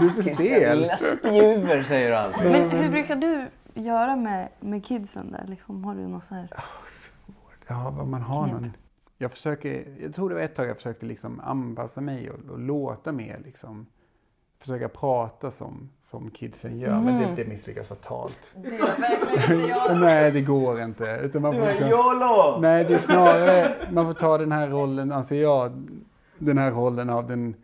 du 0.00 0.06
är 0.06 0.10
för 0.10 0.22
stel. 0.22 0.90
spjuver 1.18 1.82
säger 1.82 2.10
du 2.10 2.16
alltid. 2.16 2.52
Men 2.52 2.70
hur 2.70 2.90
brukar 2.90 3.16
du 3.16 3.46
göra 3.74 4.16
med, 4.16 4.48
med 4.60 4.84
kidsen 4.84 5.32
där? 5.32 5.44
Liksom, 5.48 5.84
har 5.84 5.94
du 5.94 6.08
något 6.08 6.24
så 6.24 6.34
här? 6.34 6.48
Ja, 7.68 7.94
vad 7.96 8.06
man 8.06 8.22
har 8.22 8.44
Knep. 8.44 8.60
någon... 8.60 8.72
Jag, 9.18 9.30
försöker, 9.30 9.96
jag 10.02 10.14
tror 10.14 10.28
det 10.28 10.34
var 10.34 10.42
ett 10.42 10.54
tag 10.54 10.68
jag 10.68 10.76
försökte 10.76 11.06
liksom 11.06 11.40
anpassa 11.40 12.00
mig 12.00 12.30
och, 12.30 12.50
och 12.50 12.58
låta 12.58 13.12
mer 13.12 13.40
liksom, 13.44 13.86
försöka 14.60 14.88
prata 14.88 15.50
som, 15.50 15.90
som 16.02 16.30
kidsen 16.30 16.78
gör. 16.78 17.00
Men 17.00 17.20
det, 17.20 17.42
det 17.42 17.48
misslyckas 17.48 17.88
fatalt. 17.88 18.54
Det 18.56 18.68
är 18.68 18.78
verkligen 18.78 19.60
inte 19.60 19.68
jag. 19.68 20.00
Nej, 20.00 20.30
det 20.30 20.40
går 20.40 20.80
inte. 20.80 21.20
Utan 21.22 21.42
man 21.42 21.54
får 21.54 21.66
liksom, 21.66 21.88
YOLO! 21.88 22.60
nej, 22.60 22.84
det 22.84 22.94
är 22.94 22.98
snarare, 22.98 23.76
man 23.92 24.06
får 24.06 24.14
ta 24.14 24.38
den 24.38 24.52
här 24.52 24.68
rollen, 24.68 25.12
anser 25.12 25.42
jag, 25.42 25.88
den 26.38 26.58
här 26.58 26.70
rollen 26.70 27.10
av 27.10 27.26
den, 27.26 27.54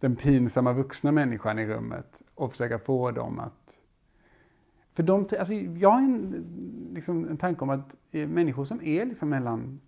den 0.00 0.16
pinsamma 0.16 0.72
vuxna 0.72 1.12
människan 1.12 1.58
i 1.58 1.66
rummet 1.66 2.22
och 2.34 2.50
försöka 2.50 2.78
få 2.78 3.10
dem 3.10 3.38
att... 3.38 3.78
För 4.94 5.02
de, 5.02 5.28
alltså, 5.38 5.54
jag 5.54 5.90
har 5.90 5.98
en, 5.98 6.44
liksom, 6.94 7.28
en 7.28 7.36
tanke 7.36 7.64
om 7.64 7.70
att 7.70 7.96
eh, 8.10 8.28
människor 8.28 8.64
som 8.64 8.82
är 8.82 9.06
liksom 9.06 9.28
mellan 9.28 9.80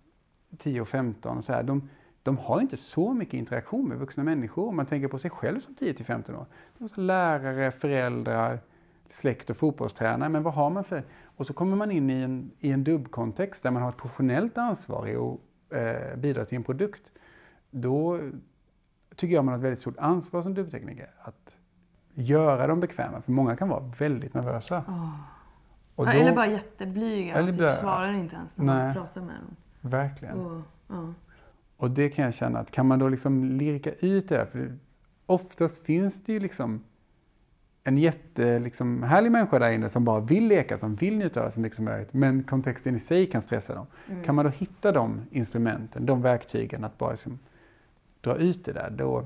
10 0.57 0.81
och 0.81 0.87
15 0.87 1.37
och 1.37 1.45
så 1.45 1.53
här, 1.53 1.63
de, 1.63 1.89
de 2.27 2.37
har 2.37 2.61
inte 2.61 2.77
så 2.77 3.13
mycket 3.13 3.33
interaktion 3.33 3.87
med 3.87 3.97
vuxna 3.97 4.23
människor 4.23 4.67
om 4.67 4.75
man 4.75 4.85
tänker 4.85 5.07
på 5.07 5.17
sig 5.19 5.31
själv 5.31 5.59
som 5.59 5.75
10 5.75 5.93
till 5.93 6.05
15 6.05 6.35
år. 6.35 6.45
De 6.77 6.83
är 6.83 6.87
så 6.87 7.01
lärare, 7.01 7.71
föräldrar, 7.71 8.59
släkt 9.09 9.49
och 9.49 9.57
fotbollstränare, 9.57 10.29
men 10.29 10.43
vad 10.43 10.53
har 10.53 10.69
man 10.69 10.83
för... 10.83 11.03
Och 11.37 11.45
så 11.47 11.53
kommer 11.53 11.75
man 11.75 11.91
in 11.91 12.09
i 12.09 12.21
en, 12.21 12.51
i 12.59 12.71
en 12.71 12.83
dubbkontext 12.83 13.63
där 13.63 13.71
man 13.71 13.81
har 13.81 13.89
ett 13.89 13.97
professionellt 13.97 14.57
ansvar 14.57 15.07
i 15.07 15.15
att 15.15 15.39
eh, 15.77 16.17
bidra 16.17 16.45
till 16.45 16.55
en 16.55 16.63
produkt. 16.63 17.11
Då 17.71 18.19
tycker 19.15 19.35
jag 19.35 19.45
man 19.45 19.51
har 19.51 19.59
ett 19.59 19.63
väldigt 19.65 19.81
stort 19.81 19.97
ansvar 19.97 20.41
som 20.41 20.53
dubbtekniker 20.53 21.09
att 21.19 21.57
göra 22.13 22.67
dem 22.67 22.79
bekväma, 22.79 23.21
för 23.21 23.31
många 23.31 23.55
kan 23.55 23.69
vara 23.69 23.91
väldigt 23.99 24.33
nervösa. 24.33 24.83
Och 25.95 26.07
Ja, 26.07 26.13
då- 26.13 26.19
eller 26.19 26.35
bara 26.35 26.47
jätteblyga 26.47 27.33
Eller 27.35 27.51
och 27.51 27.57
typ 27.57 27.75
svarar 27.81 28.13
inte 28.13 28.35
ens 28.35 28.57
när 28.57 28.65
man 28.65 28.77
Nej. 28.77 28.93
pratar 28.93 29.21
med 29.21 29.35
dem. 29.35 29.55
Verkligen. 29.81 30.39
Och, 30.39 30.61
ja. 30.87 31.13
Och 31.77 31.91
det 31.91 32.09
kan 32.09 32.25
jag 32.25 32.33
känna 32.33 32.59
att 32.59 32.71
kan 32.71 32.85
man 32.87 32.99
då 32.99 33.07
liksom 33.09 33.43
lirka 33.43 33.91
ut 33.99 34.29
det 34.29 34.35
där, 34.35 34.45
för 34.45 34.59
det, 34.59 34.77
oftast 35.25 35.85
finns 35.85 36.23
det 36.23 36.33
ju 36.33 36.39
liksom 36.39 36.83
en 37.83 37.97
jätte, 37.97 38.59
liksom, 38.59 39.03
härlig 39.03 39.31
människa 39.31 39.59
där 39.59 39.71
inne 39.71 39.89
som 39.89 40.05
bara 40.05 40.19
vill 40.19 40.47
leka, 40.47 40.77
som 40.77 40.95
vill 40.95 41.17
njuta 41.17 41.39
av 41.39 41.45
det 41.45 41.51
så 41.51 41.59
mycket 41.59 41.75
som 41.75 41.85
möjligt, 41.85 42.13
men 42.13 42.43
kontexten 42.43 42.95
i 42.95 42.99
sig 42.99 43.25
kan 43.25 43.41
stressa 43.41 43.75
dem. 43.75 43.87
Kan 44.25 44.35
man 44.35 44.45
då 44.45 44.51
hitta 44.51 44.91
de 44.91 45.21
instrumenten, 45.31 46.05
de 46.05 46.21
verktygen 46.21 46.83
att 46.83 46.97
bara 46.97 47.11
liksom 47.11 47.39
dra 48.21 48.35
ut 48.35 48.65
det 48.65 48.73
där, 48.73 48.89
då 48.89 49.25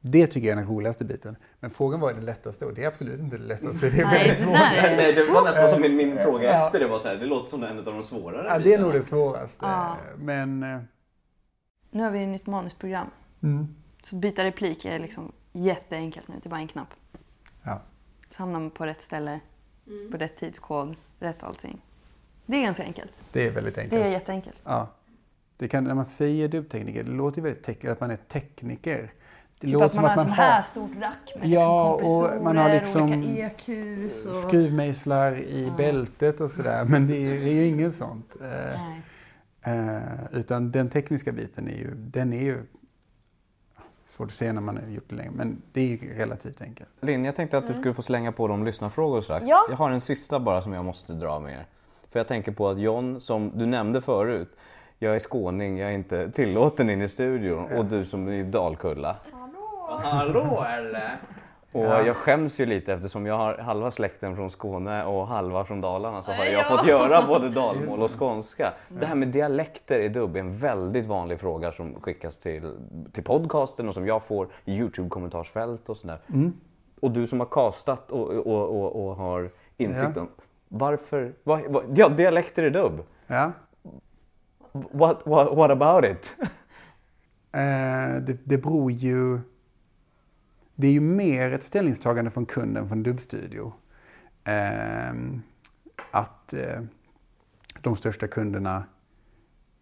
det 0.00 0.26
tycker 0.26 0.48
jag 0.48 0.52
är 0.52 0.60
den 0.62 0.70
roligaste 0.70 1.04
biten. 1.04 1.36
Men 1.60 1.70
frågan 1.70 2.00
var 2.00 2.10
ju 2.10 2.16
det 2.16 2.22
lättaste 2.22 2.64
och 2.66 2.74
det 2.74 2.84
är 2.84 2.88
absolut 2.88 3.20
inte 3.20 3.38
det 3.38 3.44
lättaste. 3.44 3.90
Det 3.90 4.00
är 4.00 4.04
Nej, 4.04 4.18
väldigt 4.18 4.38
det 4.38 4.44
svårt. 4.44 4.82
Nej, 4.82 5.12
det 5.12 5.24
var 5.24 5.44
nästan 5.44 5.68
som 5.68 5.80
min, 5.80 5.96
min 5.96 6.18
fråga 6.18 6.44
Ja. 6.44 6.66
efter 6.66 6.80
det 6.80 6.88
var 6.88 6.98
så 6.98 7.08
här, 7.08 7.16
det 7.16 7.26
låter 7.26 7.50
som 7.50 7.62
en 7.62 7.78
av 7.78 7.84
de 7.84 8.04
svårare 8.04 8.46
Ja, 8.48 8.58
det 8.58 8.74
är 8.74 8.78
nog 8.78 8.92
det 8.92 9.02
svåraste. 9.02 9.66
Ja. 9.66 9.96
Men... 10.18 10.64
Nu 11.96 12.02
har 12.02 12.10
vi 12.10 12.22
ett 12.22 12.28
nytt 12.28 12.46
manusprogram. 12.46 13.06
Mm. 13.42 13.74
Så 14.02 14.16
byta 14.16 14.44
replik 14.44 14.84
är 14.84 14.98
liksom 14.98 15.32
jätteenkelt 15.52 16.28
nu. 16.28 16.34
Det 16.42 16.48
är 16.48 16.50
bara 16.50 16.60
en 16.60 16.68
knapp. 16.68 16.88
Ja. 17.62 17.80
Så 18.30 18.42
hamnar 18.42 18.60
man 18.60 18.70
på 18.70 18.86
rätt 18.86 19.02
ställe, 19.02 19.40
på 20.10 20.16
rätt 20.16 20.36
tidskod, 20.36 20.96
rätt 21.18 21.42
allting. 21.42 21.80
Det 22.46 22.56
är 22.56 22.62
ganska 22.62 22.82
enkelt. 22.82 23.12
Det 23.32 23.46
är 23.46 23.50
väldigt 23.50 23.78
enkelt. 23.78 24.02
Det 24.02 24.08
är 24.08 24.10
jätteenkelt. 24.10 24.56
Ja. 24.64 24.88
Det 25.56 25.68
kan, 25.68 25.84
när 25.84 25.94
man 25.94 26.06
säger 26.06 26.48
dubbtekniker, 26.48 27.04
det 27.04 27.10
låter 27.10 27.38
ju 27.38 27.42
väldigt 27.42 27.66
tek- 27.66 27.84
att 27.92 28.00
man 28.00 28.10
är 28.10 28.16
tekniker. 28.16 29.12
Det 29.60 29.66
Typ 29.66 29.80
att 29.80 29.94
man 29.94 30.04
har 30.04 30.22
ett 30.22 30.30
här 30.30 30.62
stort 30.62 30.90
rack 31.00 31.32
med 31.38 31.48
Ja, 31.48 31.96
liksom 31.96 32.36
och 32.36 32.42
man 32.44 32.56
har 32.56 32.68
liksom 32.68 33.12
olika 33.12 33.46
EQs 33.46 34.26
och... 34.26 34.34
skruvmejslar 34.34 35.38
i 35.38 35.72
bältet 35.76 36.40
och 36.40 36.50
sådär. 36.50 36.84
Men 36.84 37.06
det 37.06 37.16
är, 37.16 37.40
det 37.40 37.50
är 37.50 37.54
ju 37.54 37.66
inget 37.66 37.94
sånt. 37.94 38.36
Eh, 38.40 38.48
Nej. 38.48 39.02
Eh, 39.66 40.38
utan 40.38 40.70
den 40.70 40.90
tekniska 40.90 41.32
biten 41.32 41.68
är 41.68 41.76
ju, 41.76 41.94
den 41.94 42.32
är 42.32 42.42
ju 42.42 42.62
svårt 44.06 44.26
att 44.28 44.34
säga 44.34 44.52
när 44.52 44.60
man 44.60 44.76
har 44.76 44.90
gjort 44.90 45.08
det 45.08 45.16
länge, 45.16 45.30
men 45.30 45.62
det 45.72 45.80
är 45.80 45.86
ju 45.86 46.14
relativt 46.14 46.62
enkelt. 46.62 46.90
Linn, 47.00 47.24
jag 47.24 47.34
tänkte 47.34 47.58
att 47.58 47.66
du 47.66 47.74
skulle 47.74 47.94
få 47.94 48.02
slänga 48.02 48.32
på 48.32 48.48
de 48.48 48.64
lyssnarfrågor 48.64 49.20
strax. 49.20 49.46
Ja. 49.48 49.66
Jag 49.70 49.76
har 49.76 49.90
en 49.90 50.00
sista 50.00 50.38
bara 50.38 50.62
som 50.62 50.72
jag 50.72 50.84
måste 50.84 51.12
dra 51.12 51.40
med 51.40 51.52
er. 51.52 51.66
För 52.10 52.20
jag 52.20 52.28
tänker 52.28 52.52
på 52.52 52.68
att 52.68 52.78
John, 52.78 53.20
som 53.20 53.50
du 53.50 53.66
nämnde 53.66 54.00
förut, 54.02 54.56
jag 54.98 55.14
är 55.14 55.18
skåning, 55.18 55.78
jag 55.78 55.90
är 55.90 55.94
inte 55.94 56.30
tillåten 56.30 56.90
in 56.90 57.02
i 57.02 57.08
studion. 57.08 57.64
Och 57.72 57.84
du 57.84 58.04
som 58.04 58.28
är 58.28 58.32
i 58.32 58.42
Dalkulla. 58.42 59.16
Hallå! 59.32 60.00
Hallå 60.02 60.66
eller? 60.78 61.18
Och 61.72 61.84
jag 61.84 62.16
skäms 62.16 62.60
ju 62.60 62.66
lite 62.66 62.92
eftersom 62.92 63.26
jag 63.26 63.36
har 63.36 63.58
halva 63.58 63.90
släkten 63.90 64.36
från 64.36 64.50
Skåne 64.50 65.04
och 65.04 65.26
halva 65.26 65.64
från 65.64 65.80
Dalarna 65.80 66.22
så 66.22 66.32
har 66.32 66.44
jag 66.44 66.66
fått 66.66 66.86
göra 66.86 67.26
både 67.26 67.48
dalmål 67.60 68.02
och 68.02 68.18
skånska. 68.18 68.72
Det 68.88 69.06
här 69.06 69.14
med 69.14 69.28
dialekter 69.28 70.00
i 70.00 70.08
dubb 70.08 70.36
är 70.36 70.40
en 70.40 70.56
väldigt 70.56 71.06
vanlig 71.06 71.40
fråga 71.40 71.72
som 71.72 72.00
skickas 72.00 72.36
till, 72.36 72.72
till 73.12 73.24
podcasten 73.24 73.88
och 73.88 73.94
som 73.94 74.06
jag 74.06 74.22
får 74.22 74.48
i 74.64 74.78
Youtube-kommentarsfält 74.78 75.88
och 75.88 75.96
sådär. 75.96 76.18
Och 77.00 77.10
du 77.10 77.26
som 77.26 77.40
har 77.40 77.46
castat 77.46 78.12
och, 78.12 78.28
och, 78.28 78.68
och, 78.68 79.06
och 79.08 79.16
har 79.16 79.50
insikt 79.76 80.12
Ja. 80.14 80.20
om 80.20 80.28
varför, 80.68 81.32
vad, 81.42 81.60
vad, 81.68 81.98
ja 81.98 82.08
dialekter 82.08 82.62
i 82.62 82.70
dubb. 82.70 83.02
Ja. 83.26 83.52
What, 84.72 85.20
what, 85.24 85.56
what 85.56 85.70
about 85.70 86.04
it? 86.04 86.36
Eh, 87.52 88.16
det, 88.22 88.40
det 88.44 88.58
beror 88.58 88.90
ju... 88.90 89.40
Det 90.78 90.86
är 90.86 90.92
ju 90.92 91.00
mer 91.00 91.52
ett 91.52 91.62
ställningstagande 91.62 92.30
från 92.30 92.46
kunden 92.46 92.88
från 92.88 93.02
Dubbstudio. 93.02 93.74
Eh, 94.44 95.14
att 96.10 96.52
eh, 96.52 96.82
de 97.80 97.96
största 97.96 98.28
kunderna 98.28 98.84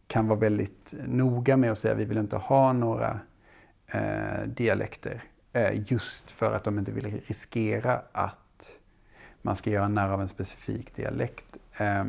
kan 0.06 0.28
vara 0.28 0.38
väldigt 0.38 0.94
noga 1.06 1.56
med 1.56 1.72
att 1.72 1.78
säga 1.78 1.94
vi 1.94 2.04
vill 2.04 2.18
inte 2.18 2.36
ha 2.36 2.72
några 2.72 3.20
eh, 3.86 4.42
dialekter. 4.46 5.22
Eh, 5.52 5.92
just 5.92 6.30
för 6.30 6.52
att 6.52 6.64
de 6.64 6.78
inte 6.78 6.92
vill 6.92 7.20
riskera 7.26 8.02
att 8.12 8.78
man 9.42 9.56
ska 9.56 9.70
göra 9.70 9.88
narr 9.88 10.10
av 10.10 10.20
en 10.20 10.28
specifik 10.28 10.94
dialekt. 10.96 11.56
Eh, 11.76 12.04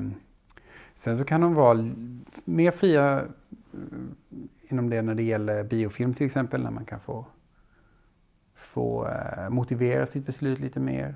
sen 0.95 1.17
så 1.17 1.25
kan 1.25 1.41
de 1.41 1.53
vara 1.53 1.89
mer 2.45 2.71
fria 2.71 3.21
mm, 3.73 4.15
inom 4.67 4.89
det 4.89 5.01
när 5.01 5.15
det 5.15 5.23
gäller 5.23 5.63
biofilm 5.63 6.13
till 6.13 6.25
exempel, 6.25 6.63
när 6.63 6.71
man 6.71 6.86
kan 6.86 6.99
få, 6.99 7.25
få 8.56 9.08
eh, 9.08 9.49
motivera 9.49 10.06
sitt 10.06 10.26
beslut 10.26 10.60
lite 10.60 10.80
mer. 10.80 11.16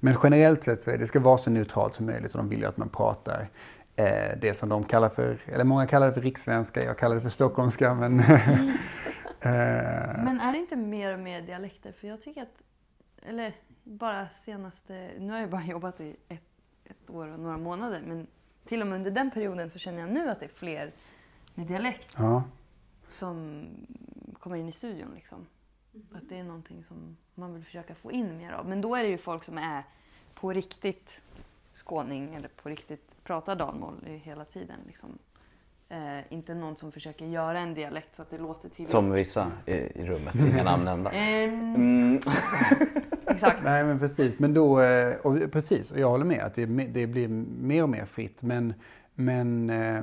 Men 0.00 0.16
generellt 0.22 0.64
sett 0.64 0.82
så 0.82 0.90
är 0.90 0.98
det 0.98 1.06
ska 1.06 1.20
vara 1.20 1.38
så 1.38 1.50
neutralt 1.50 1.94
som 1.94 2.06
möjligt 2.06 2.32
och 2.32 2.38
de 2.38 2.48
vill 2.48 2.60
ju 2.60 2.66
att 2.66 2.76
man 2.76 2.88
pratar 2.88 3.48
eh, 3.96 4.38
det 4.40 4.54
som 4.54 4.68
de 4.68 4.84
kallar 4.84 5.08
för, 5.08 5.38
eller 5.46 5.64
många 5.64 5.86
kallar 5.86 6.06
det 6.06 6.12
för 6.12 6.20
rikssvenska, 6.20 6.84
jag 6.84 6.98
kallar 6.98 7.14
det 7.14 7.20
för 7.20 7.28
stockholmska 7.28 7.94
men 7.94 8.20
eh, 8.20 8.26
Men 10.24 10.40
är 10.40 10.52
det 10.52 10.58
inte 10.58 10.76
mer 10.76 11.14
och 11.14 11.20
mer 11.20 11.42
dialekter? 11.42 11.92
För 11.92 12.08
jag 12.08 12.22
tycker 12.22 12.42
att, 12.42 12.62
eller 13.22 13.54
bara 13.84 14.28
senaste, 14.28 15.10
nu 15.18 15.32
har 15.32 15.40
jag 15.40 15.50
bara 15.50 15.64
jobbat 15.66 16.00
i 16.00 16.16
ett, 16.28 16.42
ett 16.84 17.10
år 17.10 17.28
och 17.28 17.40
några 17.40 17.58
månader, 17.58 18.02
men 18.06 18.26
till 18.64 18.80
och 18.80 18.86
med 18.86 18.96
under 18.96 19.10
den 19.10 19.30
perioden 19.30 19.70
så 19.70 19.78
känner 19.78 20.00
jag 20.00 20.10
nu 20.10 20.28
att 20.30 20.40
det 20.40 20.46
är 20.46 20.54
fler 20.54 20.92
med 21.54 21.66
dialekt 21.66 22.14
ja. 22.16 22.42
som 23.10 23.66
kommer 24.40 24.56
in 24.56 24.68
i 24.68 24.72
studion. 24.72 25.08
Liksom. 25.14 25.46
Att 26.12 26.28
det 26.28 26.38
är 26.38 26.44
någonting 26.44 26.84
som 26.84 27.16
man 27.34 27.54
vill 27.54 27.64
försöka 27.64 27.94
få 27.94 28.12
in 28.12 28.38
mer 28.38 28.52
av. 28.52 28.68
Men 28.68 28.80
då 28.80 28.94
är 28.94 29.02
det 29.02 29.08
ju 29.08 29.18
folk 29.18 29.44
som 29.44 29.58
är 29.58 29.82
på 30.34 30.52
riktigt 30.52 31.20
skåning 31.74 32.34
eller 32.34 32.48
på 32.48 32.68
riktigt 32.68 33.16
pratar 33.24 33.56
dalmål 33.56 33.94
i 34.06 34.16
hela 34.16 34.44
tiden. 34.44 34.76
Liksom. 34.86 35.18
Eh, 35.88 36.32
inte 36.32 36.54
någon 36.54 36.76
som 36.76 36.92
försöker 36.92 37.26
göra 37.26 37.58
en 37.58 37.74
dialekt 37.74 38.16
så 38.16 38.22
att 38.22 38.30
det 38.30 38.38
låter 38.38 38.68
till. 38.68 38.86
Som 38.86 39.10
vissa 39.10 39.52
i, 39.66 39.72
i 39.72 40.06
rummet, 40.06 40.34
inga 40.34 40.64
namn 40.64 40.84
nämnda. 40.84 41.10
Mm. 41.10 42.20
exakt. 43.26 43.62
Nej 43.64 43.84
men 43.84 43.98
precis, 43.98 44.38
men 44.38 44.54
då, 44.54 44.80
eh, 44.80 45.16
och 45.16 45.52
precis, 45.52 45.90
och 45.90 45.98
jag 45.98 46.10
håller 46.10 46.24
med 46.24 46.44
att 46.44 46.54
det, 46.54 46.66
det 46.66 47.06
blir 47.06 47.28
mer 47.28 47.82
och 47.82 47.88
mer 47.88 48.04
fritt. 48.04 48.42
Men, 48.42 48.74
men 49.14 49.70
eh, 49.70 50.02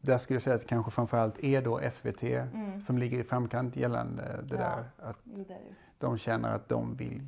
där 0.00 0.18
skulle 0.18 0.34
jag 0.34 0.42
säga 0.42 0.56
att 0.56 0.66
kanske 0.66 0.90
framförallt 0.90 1.44
är 1.44 1.62
då 1.62 1.80
SVT 1.90 2.22
som 2.82 2.98
ligger 2.98 3.18
i 3.18 3.24
framkant 3.24 3.76
gällande 3.76 4.22
det 4.42 4.54
Ja. 4.54 4.60
där. 4.60 5.08
Att 5.08 5.16
Det 5.24 5.48
där 5.48 5.58
de 5.98 6.18
känner 6.18 6.54
att 6.54 6.68
de 6.68 6.96
vill 6.96 7.20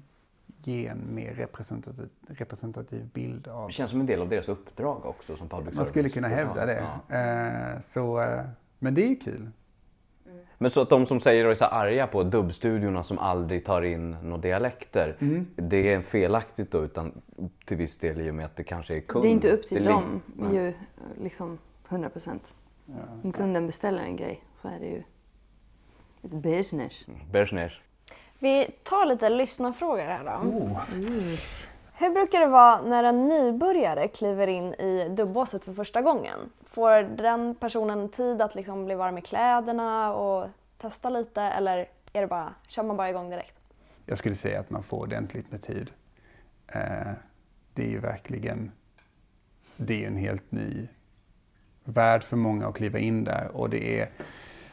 ge 0.62 0.86
en 0.86 1.14
mer 1.14 1.34
representativ, 1.34 2.08
representativ 2.28 3.06
bild 3.12 3.48
av... 3.48 3.66
Det 3.66 3.72
känns 3.72 3.90
som 3.90 4.00
en 4.00 4.06
del 4.06 4.20
av 4.20 4.28
deras 4.28 4.48
uppdrag 4.48 5.06
också 5.06 5.36
som 5.36 5.48
public 5.48 5.64
service. 5.64 5.76
Man 5.76 5.86
skulle 5.86 6.08
kunna 6.08 6.28
hävda 6.28 6.66
det. 6.66 6.86
Ja. 7.08 7.16
Eh, 7.16 7.80
så, 7.80 8.20
eh, 8.20 8.40
men 8.78 8.94
det 8.94 9.02
är 9.04 9.08
ju 9.08 9.16
kul. 9.16 9.50
Men 10.58 10.70
så 10.70 10.80
att 10.80 10.90
de 10.90 11.06
som 11.06 11.20
säger 11.20 11.44
och 11.44 11.50
är 11.50 11.54
så 11.54 11.64
arga 11.64 12.06
på 12.06 12.22
dubbstudiorna 12.22 13.02
som 13.02 13.18
aldrig 13.18 13.64
tar 13.64 13.82
in 13.82 14.10
några 14.22 14.38
dialekter. 14.42 15.16
Mm. 15.18 15.46
Det 15.56 15.92
är 15.94 16.00
felaktigt 16.00 16.70
då 16.70 16.84
utan 16.84 17.22
till 17.64 17.76
viss 17.76 17.96
del 17.96 18.20
i 18.20 18.30
och 18.30 18.34
med 18.34 18.44
att 18.44 18.56
det 18.56 18.64
kanske 18.64 18.96
är 18.96 19.00
kund. 19.00 19.24
Det 19.24 19.28
är 19.28 19.32
inte 19.32 19.50
upp 19.52 19.66
till 19.66 19.84
Det 19.84 19.88
dem 19.88 20.22
ju 20.52 20.72
liksom 21.16 21.58
100 21.88 22.10
procent. 22.10 22.42
Om 23.24 23.32
kunden 23.32 23.66
beställer 23.66 24.02
en 24.02 24.16
grej 24.16 24.42
så 24.62 24.68
är 24.68 24.80
det 24.80 24.86
ju 24.86 25.02
ett 26.22 26.30
business. 26.30 27.06
Bersners. 27.32 27.82
Vi 28.38 28.70
tar 28.82 29.06
lite 29.06 29.28
lyssnarfrågor 29.28 30.02
här 30.02 30.24
då. 30.24 30.80
Hur 31.98 32.10
brukar 32.10 32.40
det 32.40 32.46
vara 32.46 32.82
när 32.82 33.04
en 33.04 33.28
nybörjare 33.28 34.08
kliver 34.08 34.46
in 34.46 34.74
i 34.74 35.08
dubbåset 35.08 35.64
för 35.64 35.72
första 35.72 36.02
gången? 36.02 36.38
Får 36.64 37.02
den 37.02 37.54
personen 37.54 38.08
tid 38.08 38.42
att 38.42 38.54
liksom 38.54 38.84
bli 38.84 38.94
varm 38.94 39.18
i 39.18 39.22
kläderna 39.22 40.14
och 40.14 40.48
testa 40.78 41.10
lite 41.10 41.42
eller 41.42 41.88
är 42.12 42.20
det 42.20 42.26
bara, 42.26 42.54
kör 42.68 42.82
man 42.82 42.96
bara 42.96 43.10
igång 43.10 43.30
direkt? 43.30 43.60
Jag 44.06 44.18
skulle 44.18 44.34
säga 44.34 44.60
att 44.60 44.70
man 44.70 44.82
får 44.82 44.98
ordentligt 44.98 45.50
med 45.50 45.62
tid. 45.62 45.90
Eh, 46.66 47.12
det 47.74 47.82
är 47.82 47.90
ju 47.90 47.98
verkligen 47.98 48.72
det 49.76 50.04
är 50.04 50.06
en 50.06 50.16
helt 50.16 50.52
ny 50.52 50.88
värld 51.86 52.24
för 52.24 52.36
många 52.36 52.68
att 52.68 52.74
kliva 52.74 52.98
in 52.98 53.24
där. 53.24 53.50
Och 53.52 53.70
det 53.70 54.00
är 54.00 54.08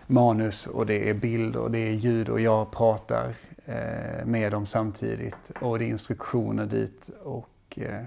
manus 0.08 0.68
och 0.68 0.86
det 0.86 1.10
är 1.10 1.14
bild 1.14 1.56
och 1.56 1.72
det 1.72 1.80
är 1.80 1.92
ljud 1.92 2.30
och 2.30 2.40
jag 2.40 2.72
pratar 2.72 3.34
eh, 3.66 4.26
med 4.26 4.52
dem 4.52 4.66
samtidigt. 4.66 5.52
Och 5.62 5.80
det 5.80 5.86
är 5.86 5.90
instruktioner 5.90 6.66
dit. 6.66 7.10
Och, 7.24 7.80
eh, 7.80 8.04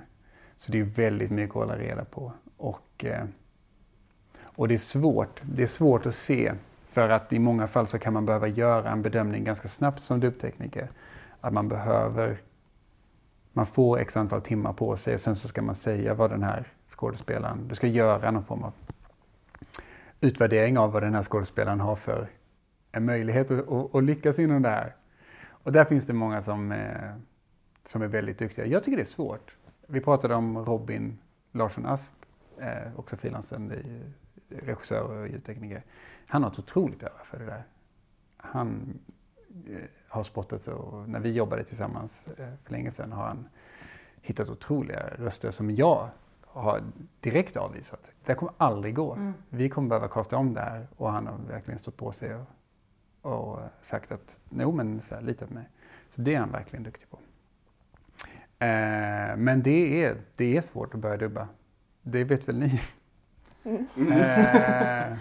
så 0.58 0.72
det 0.72 0.80
är 0.80 0.84
väldigt 0.84 1.30
mycket 1.30 1.56
att 1.56 1.62
hålla 1.62 1.78
reda 1.78 2.04
på. 2.04 2.32
Och, 2.56 3.04
eh, 3.04 3.24
och 4.42 4.68
det 4.68 4.74
är 4.74 4.78
svårt. 4.78 5.40
Det 5.42 5.62
är 5.62 5.66
svårt 5.66 6.06
att 6.06 6.14
se. 6.14 6.52
För 6.88 7.08
att 7.08 7.32
i 7.32 7.38
många 7.38 7.66
fall 7.66 7.86
så 7.86 7.98
kan 7.98 8.12
man 8.12 8.26
behöva 8.26 8.48
göra 8.48 8.90
en 8.90 9.02
bedömning 9.02 9.44
ganska 9.44 9.68
snabbt 9.68 10.02
som 10.02 10.20
dubbtekniker. 10.20 10.88
Att 11.40 11.52
man 11.52 11.68
behöver 11.68 12.38
man 13.56 13.66
får 13.66 13.98
x 13.98 14.16
antal 14.16 14.40
timmar 14.40 14.72
på 14.72 14.96
sig 14.96 15.14
och 15.14 15.20
sen 15.20 15.36
så 15.36 15.48
ska 15.48 15.62
man 15.62 15.74
säga 15.74 16.14
vad 16.14 16.30
den 16.30 16.42
här 16.42 16.72
skådespelaren, 16.88 17.68
du 17.68 17.74
ska 17.74 17.86
göra 17.86 18.30
någon 18.30 18.44
form 18.44 18.62
av 18.62 18.72
utvärdering 20.20 20.78
av 20.78 20.92
vad 20.92 21.02
den 21.02 21.14
här 21.14 21.22
skådespelaren 21.22 21.80
har 21.80 21.96
för 21.96 22.28
en 22.92 23.04
möjlighet 23.04 23.50
att, 23.50 23.68
att, 23.68 23.94
att 23.94 24.04
lyckas 24.04 24.38
inom 24.38 24.62
det 24.62 24.68
här. 24.68 24.94
Och 25.48 25.72
där 25.72 25.84
finns 25.84 26.06
det 26.06 26.12
många 26.12 26.42
som, 26.42 26.72
eh, 26.72 27.14
som 27.84 28.02
är 28.02 28.06
väldigt 28.06 28.38
duktiga. 28.38 28.66
Jag 28.66 28.84
tycker 28.84 28.96
det 28.96 29.02
är 29.02 29.04
svårt. 29.04 29.56
Vi 29.86 30.00
pratade 30.00 30.34
om 30.34 30.58
Robin 30.58 31.18
Larsson 31.52 31.86
Asp, 31.86 32.14
eh, 32.58 32.98
också 32.98 33.16
frilansande 33.16 33.74
eh, 33.74 34.66
regissör 34.66 35.00
och 35.00 35.28
ljudtekniker. 35.28 35.82
Han 36.26 36.42
har 36.42 36.50
ett 36.50 36.58
otroligt 36.58 37.02
öra 37.02 37.24
för 37.24 37.38
det 37.38 37.44
där. 37.44 37.62
Han 38.36 38.98
eh, 39.68 39.78
har 40.08 40.22
spottat 40.22 40.62
så, 40.62 40.72
och 40.72 41.08
när 41.08 41.20
vi 41.20 41.32
jobbade 41.32 41.64
tillsammans 41.64 42.28
eh, 42.38 42.48
för 42.64 42.72
länge 42.72 42.90
sedan 42.90 43.12
har 43.12 43.24
han 43.24 43.48
hittat 44.20 44.50
otroliga 44.50 45.10
röster 45.18 45.50
som 45.50 45.70
jag 45.70 46.08
har 46.56 46.82
direkt 47.20 47.56
avvisat. 47.56 48.10
Det 48.24 48.34
kommer 48.34 48.52
aldrig 48.56 48.94
gå. 48.94 49.32
Vi 49.48 49.68
kommer 49.68 49.88
behöva 49.88 50.08
kasta 50.08 50.36
om 50.36 50.54
det 50.54 50.60
här 50.60 50.86
och 50.96 51.10
han 51.12 51.26
har 51.26 51.38
verkligen 51.48 51.78
stått 51.78 51.96
på 51.96 52.12
sig 52.12 52.34
och, 52.34 52.44
och 53.32 53.58
sagt 53.80 54.12
att 54.12 54.40
jo 54.50 54.72
men 54.72 55.00
så 55.00 55.14
här, 55.14 55.22
lita 55.22 55.46
på 55.46 55.54
mig. 55.54 55.68
Så 56.14 56.20
det 56.20 56.34
är 56.34 56.40
han 56.40 56.50
verkligen 56.52 56.82
duktig 56.82 57.10
på. 57.10 57.18
Eh, 58.58 59.36
men 59.36 59.62
det 59.64 60.04
är, 60.04 60.16
det 60.36 60.56
är 60.56 60.60
svårt 60.62 60.94
att 60.94 61.00
börja 61.00 61.16
dubba. 61.16 61.48
Det 62.02 62.24
vet 62.24 62.48
väl 62.48 62.58
ni? 62.58 62.80
eh, 64.10 65.16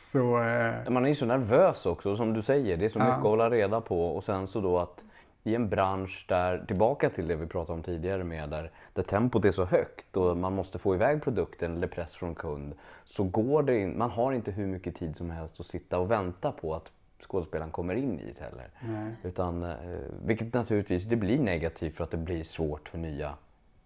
så 0.12 0.42
eh, 0.42 0.90
Man 0.90 1.04
är 1.04 1.08
ju 1.08 1.14
så 1.14 1.26
nervös 1.26 1.86
också, 1.86 2.16
som 2.16 2.32
du 2.32 2.42
säger. 2.42 2.76
Det 2.76 2.84
är 2.84 2.88
så 2.88 2.98
Ja. 2.98 3.04
mycket 3.04 3.18
att 3.18 3.22
hålla 3.24 3.50
reda 3.50 3.80
på 3.80 4.06
och 4.16 4.24
sen 4.24 4.46
så 4.46 4.60
då 4.60 4.78
att 4.78 5.04
i 5.44 5.54
en 5.54 5.68
bransch 5.68 6.24
där, 6.28 6.64
tillbaka 6.66 7.10
till 7.10 7.28
det 7.28 7.36
vi 7.36 7.46
pratade 7.46 7.76
om 7.76 7.82
tidigare 7.82 8.24
med, 8.24 8.50
där, 8.50 8.70
där 8.92 9.02
tempot 9.02 9.44
är 9.44 9.52
så 9.52 9.64
högt 9.64 10.16
och 10.16 10.36
man 10.36 10.54
måste 10.54 10.78
få 10.78 10.94
iväg 10.94 11.22
produkten 11.22 11.76
eller 11.76 11.86
press 11.86 12.14
från 12.14 12.34
kund, 12.34 12.74
så 13.04 13.24
går 13.24 13.62
det 13.62 13.78
in, 13.78 13.98
man 13.98 14.10
har 14.10 14.32
inte 14.32 14.50
hur 14.50 14.66
mycket 14.66 14.96
tid 14.96 15.16
som 15.16 15.30
helst 15.30 15.60
att 15.60 15.66
sitta 15.66 15.98
och 15.98 16.10
vänta 16.10 16.52
på 16.52 16.74
att 16.74 16.92
skådespelaren 17.20 17.70
kommer 17.70 17.94
in 17.94 18.20
i 18.20 18.34
det 18.38 18.44
heller. 18.44 18.70
Nej. 18.80 19.16
Utan, 19.22 19.62
eh, 19.62 19.76
vilket 20.24 20.54
naturligtvis 20.54 21.04
det 21.04 21.16
blir 21.16 21.38
negativt 21.38 21.96
för 21.96 22.04
att 22.04 22.10
det 22.10 22.16
blir 22.16 22.44
svårt 22.44 22.88
för 22.88 22.98
nya 22.98 23.34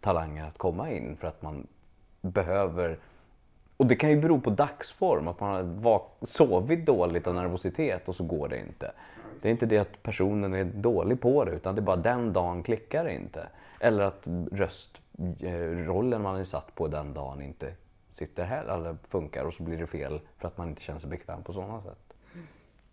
talanger 0.01 0.45
att 0.45 0.59
komma 0.59 0.91
in 0.91 1.17
för 1.17 1.29
att 1.29 1.43
man 1.43 1.67
behöver 2.21 2.99
och 3.77 3.87
det 3.87 3.97
kan 3.97 4.11
ju 4.11 4.21
bero 4.21 4.41
på 4.41 4.51
dagsform, 4.51 5.29
att 5.29 5.41
man 5.41 5.83
har 5.85 6.03
sovit 6.27 6.87
dåligt 6.87 7.27
av 7.27 7.35
nervositet 7.35 8.09
och 8.09 8.15
så 8.15 8.25
går 8.25 8.49
det 8.49 8.59
inte. 8.59 8.93
Det 9.43 9.49
är 9.49 9.53
inte 9.53 9.67
det 9.67 9.79
att 9.79 10.03
personen 10.03 10.55
är 10.55 10.65
dålig 10.65 11.21
på 11.21 11.45
det 11.45 11.51
utan 11.51 11.75
det 11.75 11.81
är 11.81 11.83
bara 11.83 11.97
den 11.97 12.33
dagen 12.33 12.63
klickar 12.63 13.05
det 13.05 13.15
inte. 13.15 13.47
Eller 13.81 14.03
att 14.03 14.27
röstrollen 14.53 16.13
eh, 16.13 16.19
man 16.19 16.37
är 16.37 16.45
satt 16.45 16.75
på 16.75 16.89
den 16.89 17.15
dagen 17.15 17.43
inte 17.43 17.73
sitter 18.11 18.45
här 18.45 18.65
eller 18.65 18.97
funkar 19.09 19.45
och 19.45 19.55
så 19.55 19.63
blir 19.63 19.79
det 19.79 19.87
fel 19.87 20.21
för 20.39 20.49
att 20.49 20.59
man 20.59 20.69
inte 20.69 20.83
känner 20.83 21.01
sig 21.01 21.11
bekväm 21.11 21.43
på 21.43 21.53
sådana 21.53 21.83
sätt. 21.83 22.15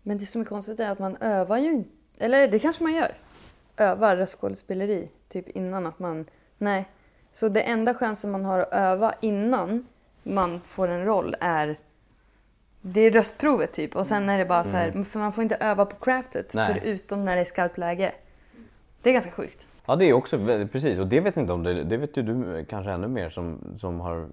Men 0.02 0.18
det 0.18 0.26
som 0.26 0.40
är 0.40 0.44
konstigt 0.44 0.80
är 0.80 0.90
att 0.90 0.98
man 0.98 1.16
övar 1.16 1.58
ju 1.58 1.72
inte, 1.72 1.90
eller 2.18 2.48
det 2.48 2.58
kanske 2.58 2.82
man 2.82 2.94
gör. 2.94 3.14
Övar 3.76 4.16
röstskådespeleri 4.16 5.08
typ 5.28 5.48
innan 5.48 5.86
att 5.86 5.98
man, 5.98 6.26
nej. 6.58 6.88
Så 7.32 7.48
det 7.48 7.60
enda 7.60 7.94
chansen 7.94 8.30
man 8.30 8.44
har 8.44 8.58
att 8.58 8.72
öva 8.72 9.14
innan 9.20 9.86
man 10.22 10.60
får 10.60 10.88
en 10.88 11.04
roll 11.04 11.36
är 11.40 11.78
det 12.86 13.00
är 13.00 13.10
röstprovet 13.10 13.72
typ. 13.72 13.96
Och 13.96 14.06
sen 14.06 14.28
är 14.28 14.38
det 14.38 14.44
bara 14.44 14.64
så 14.64 14.70
här, 14.70 15.04
för 15.04 15.18
man 15.18 15.32
får 15.32 15.42
inte 15.42 15.56
öva 15.56 15.86
på 15.86 15.96
craftet 15.96 16.54
Nej. 16.54 16.80
förutom 16.80 17.24
när 17.24 17.36
det 17.36 17.40
är 17.40 17.44
skarpt 17.44 17.78
läge. 17.78 18.12
Det 19.02 19.10
är 19.10 19.12
ganska 19.12 19.30
sjukt. 19.30 19.68
Ja 19.86 19.96
det 19.96 20.04
är 20.04 20.12
också 20.12 20.38
precis. 20.72 20.98
Och 20.98 21.06
det 21.06 21.20
vet 21.20 21.36
inte 21.36 21.52
om. 21.52 21.62
Det, 21.62 21.84
det 21.84 21.96
vet 21.96 22.16
ju 22.16 22.22
du 22.22 22.64
kanske 22.64 22.92
ännu 22.92 23.08
mer 23.08 23.28
som, 23.28 23.58
som 23.78 24.00
har 24.00 24.20
eh, 24.20 24.26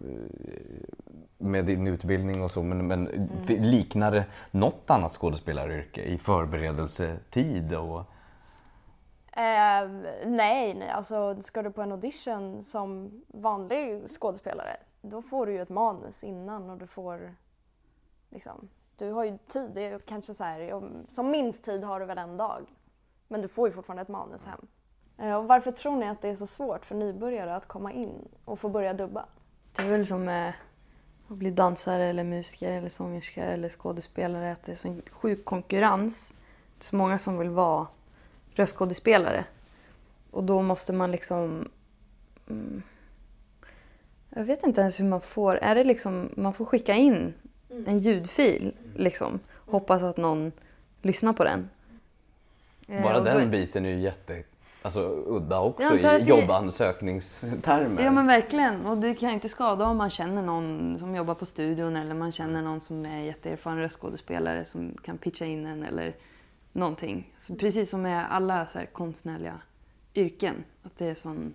med 1.38 1.66
din 1.66 1.88
utbildning 1.88 2.44
och 2.44 2.52
så 2.52 2.64
men, 2.64 2.88
men 2.88 3.30
det 3.48 3.58
liknar 3.58 4.12
det 4.12 4.26
något 4.52 4.90
annat 4.90 5.12
skådespelaryrke 5.12 6.02
i 6.02 6.18
förberedelsetid 6.18 7.74
och 7.74 8.04
Eh, 9.34 9.90
nej, 10.26 10.74
nej, 10.74 10.90
alltså 10.90 11.42
ska 11.42 11.62
du 11.62 11.72
på 11.72 11.82
en 11.82 11.92
audition 11.92 12.64
som 12.64 13.22
vanlig 13.28 14.08
skådespelare 14.08 14.78
då 15.02 15.22
får 15.22 15.46
du 15.46 15.54
ju 15.54 15.62
ett 15.62 15.70
manus 15.70 16.24
innan 16.24 16.70
och 16.70 16.78
du 16.78 16.88
får 16.88 17.36
liksom, 18.32 18.70
du 18.98 19.12
har 19.12 19.24
ju 19.24 19.38
tid, 19.48 19.72
det 19.74 19.86
är 19.86 20.00
kanske 20.00 20.34
så 20.34 20.44
här, 20.44 20.82
som 21.08 21.32
minst 21.32 21.64
tid 21.64 21.84
har 21.84 22.00
du 22.00 22.06
väl 22.06 22.18
en 22.18 22.38
dag. 22.38 22.66
Men 23.28 23.42
du 23.42 23.48
får 23.48 23.68
ju 23.68 23.74
fortfarande 23.74 24.02
ett 24.02 24.08
manus 24.08 24.46
hem. 24.46 24.68
Eh, 25.18 25.36
och 25.36 25.48
varför 25.48 25.72
tror 25.72 25.96
ni 25.96 26.08
att 26.08 26.22
det 26.22 26.30
är 26.30 26.36
så 26.36 26.48
svårt 26.48 26.86
för 26.86 26.96
nybörjare 26.96 27.56
att 27.56 27.68
komma 27.68 27.92
in 27.92 28.28
och 28.46 28.60
få 28.60 28.70
börja 28.70 28.94
dubba? 28.94 29.26
Det 29.76 29.82
är 29.82 29.90
väl 29.90 30.08
som 30.08 30.30
eh, 30.30 30.54
att 31.28 31.38
bli 31.38 31.52
dansare 31.52 32.04
eller 32.04 32.24
musiker 32.24 32.72
eller 32.72 32.90
sångerska 32.90 33.44
eller 33.44 33.70
skådespelare. 33.70 34.52
Att 34.52 34.66
det 34.66 34.72
är 34.72 34.76
så 34.76 35.02
sjuk 35.12 35.46
konkurrens. 35.46 36.34
Det 36.78 36.82
är 36.82 36.84
så 36.84 36.96
många 36.96 37.20
som 37.20 37.38
vill 37.38 37.50
vara 37.50 37.88
röstskådespelare. 38.54 39.46
Och 40.32 40.44
då 40.44 40.62
måste 40.62 40.94
man 40.94 41.12
liksom... 41.12 41.70
Mm, 42.50 42.84
jag 44.30 44.44
vet 44.44 44.64
inte 44.64 44.82
ens 44.82 45.00
hur 45.00 45.06
man 45.06 45.22
får... 45.22 45.56
Är 45.56 45.76
det 45.76 45.84
liksom... 45.84 46.30
Man 46.38 46.54
får 46.54 46.66
skicka 46.66 46.94
in 46.94 47.34
en 47.86 48.00
ljudfil 48.00 48.74
liksom. 48.96 49.40
Hoppas 49.66 50.04
att 50.04 50.18
någon 50.18 50.52
lyssnar 51.02 51.34
på 51.34 51.44
den. 51.44 51.70
Eh, 52.88 53.04
bara 53.04 53.18
då- 53.20 53.24
den 53.24 53.52
biten 53.52 53.86
är 53.86 53.90
ju 53.90 54.00
jätte 54.00 54.44
alltså, 54.82 55.00
udda 55.28 55.60
också 55.62 55.98
i 55.98 56.02
det- 56.02 56.18
jobbansökningstermer. 56.20 58.04
Ja 58.04 58.12
men 58.12 58.28
verkligen. 58.28 58.86
Och 58.86 58.98
det 58.98 59.16
kan 59.16 59.30
ju 59.30 59.36
inte 59.36 59.50
skada 59.50 59.86
om 59.86 59.98
man 59.98 60.10
känner 60.10 60.42
någon 60.42 61.00
som 61.00 61.16
jobbar 61.16 61.36
på 61.36 61.46
studion 61.46 61.96
eller 61.96 62.16
man 62.16 62.32
känner 62.32 62.62
någon 62.62 62.82
som 62.82 63.06
är 63.06 63.20
jätteerfaren 63.22 63.78
röstskådespelare 63.78 64.66
som 64.66 64.98
kan 65.04 65.18
pitcha 65.18 65.46
in 65.46 65.66
en 65.66 65.84
eller 65.84 66.16
någonting. 66.72 67.34
Så 67.38 67.56
precis 67.56 67.90
som 67.90 68.02
med 68.02 68.32
alla 68.34 68.66
så 68.66 68.78
här 68.80 68.86
konstnärliga 68.86 69.62
yrken. 70.16 70.64
Att 70.84 70.98
det 70.98 71.08
är 71.08 71.16
sån 71.16 71.54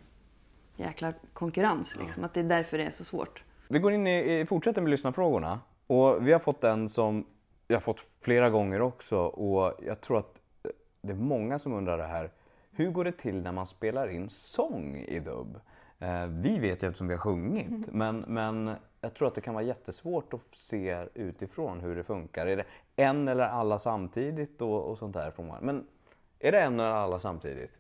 jäkla 0.76 1.12
konkurrens 1.32 1.96
liksom. 2.00 2.24
Att 2.24 2.34
det 2.34 2.40
är 2.40 2.44
därför 2.44 2.78
det 2.78 2.84
är 2.84 2.90
så 2.90 3.04
svårt. 3.04 3.42
Vi 3.68 3.78
går 3.78 3.92
in 3.92 4.06
i, 4.06 4.40
i 4.40 4.46
fortsätter 4.46 4.82
med 4.82 4.90
lyssnarfrågorna. 4.90 5.60
Och 5.86 6.26
vi 6.26 6.32
har 6.32 6.38
fått 6.38 6.64
en 6.64 6.88
som 6.88 7.26
jag 7.68 7.76
har 7.76 7.80
fått 7.80 8.00
flera 8.20 8.50
gånger 8.50 8.80
också 8.82 9.18
och 9.18 9.74
jag 9.86 10.00
tror 10.00 10.18
att 10.18 10.40
det 11.02 11.12
är 11.12 11.16
många 11.16 11.58
som 11.58 11.72
undrar 11.72 11.98
det 11.98 12.04
här. 12.04 12.30
Hur 12.70 12.90
går 12.90 13.04
det 13.04 13.12
till 13.12 13.42
när 13.42 13.52
man 13.52 13.66
spelar 13.66 14.08
in 14.08 14.28
sång 14.28 14.96
i 14.96 15.20
dubb? 15.20 15.60
Eh, 15.98 16.26
vi 16.26 16.58
vet 16.58 16.82
ju 16.82 16.86
eftersom 16.86 17.08
vi 17.08 17.14
har 17.14 17.20
sjungit 17.20 17.92
men, 17.92 18.24
men 18.28 18.70
jag 19.00 19.14
tror 19.14 19.28
att 19.28 19.34
det 19.34 19.40
kan 19.40 19.54
vara 19.54 19.64
jättesvårt 19.64 20.34
att 20.34 20.40
se 20.58 21.04
utifrån 21.14 21.80
hur 21.80 21.96
det 21.96 22.04
funkar. 22.04 22.46
Är 22.46 22.56
det 22.56 22.64
en 22.96 23.28
eller 23.28 23.44
alla 23.44 23.78
samtidigt 23.78 24.62
och, 24.62 24.90
och 24.90 24.98
sånt 24.98 25.14
där? 25.14 25.30
Från 25.30 25.52
men 25.60 25.86
är 26.38 26.52
det 26.52 26.60
en 26.60 26.80
eller 26.80 26.90
alla 26.90 27.18
samtidigt? 27.18 27.70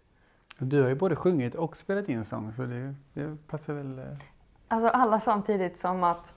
Du 0.58 0.82
har 0.82 0.88
ju 0.88 0.94
både 0.94 1.16
sjungit 1.16 1.54
och 1.54 1.76
spelat 1.76 2.08
in 2.08 2.24
sång 2.24 2.52
så 2.52 2.62
det, 2.62 2.94
det 3.14 3.36
passar 3.46 3.74
väl. 3.74 3.98
eh, 3.98 4.04
Alltså 4.68 4.88
alla 4.88 5.20
samtidigt 5.20 5.78
som 5.78 6.04
att 6.04 6.34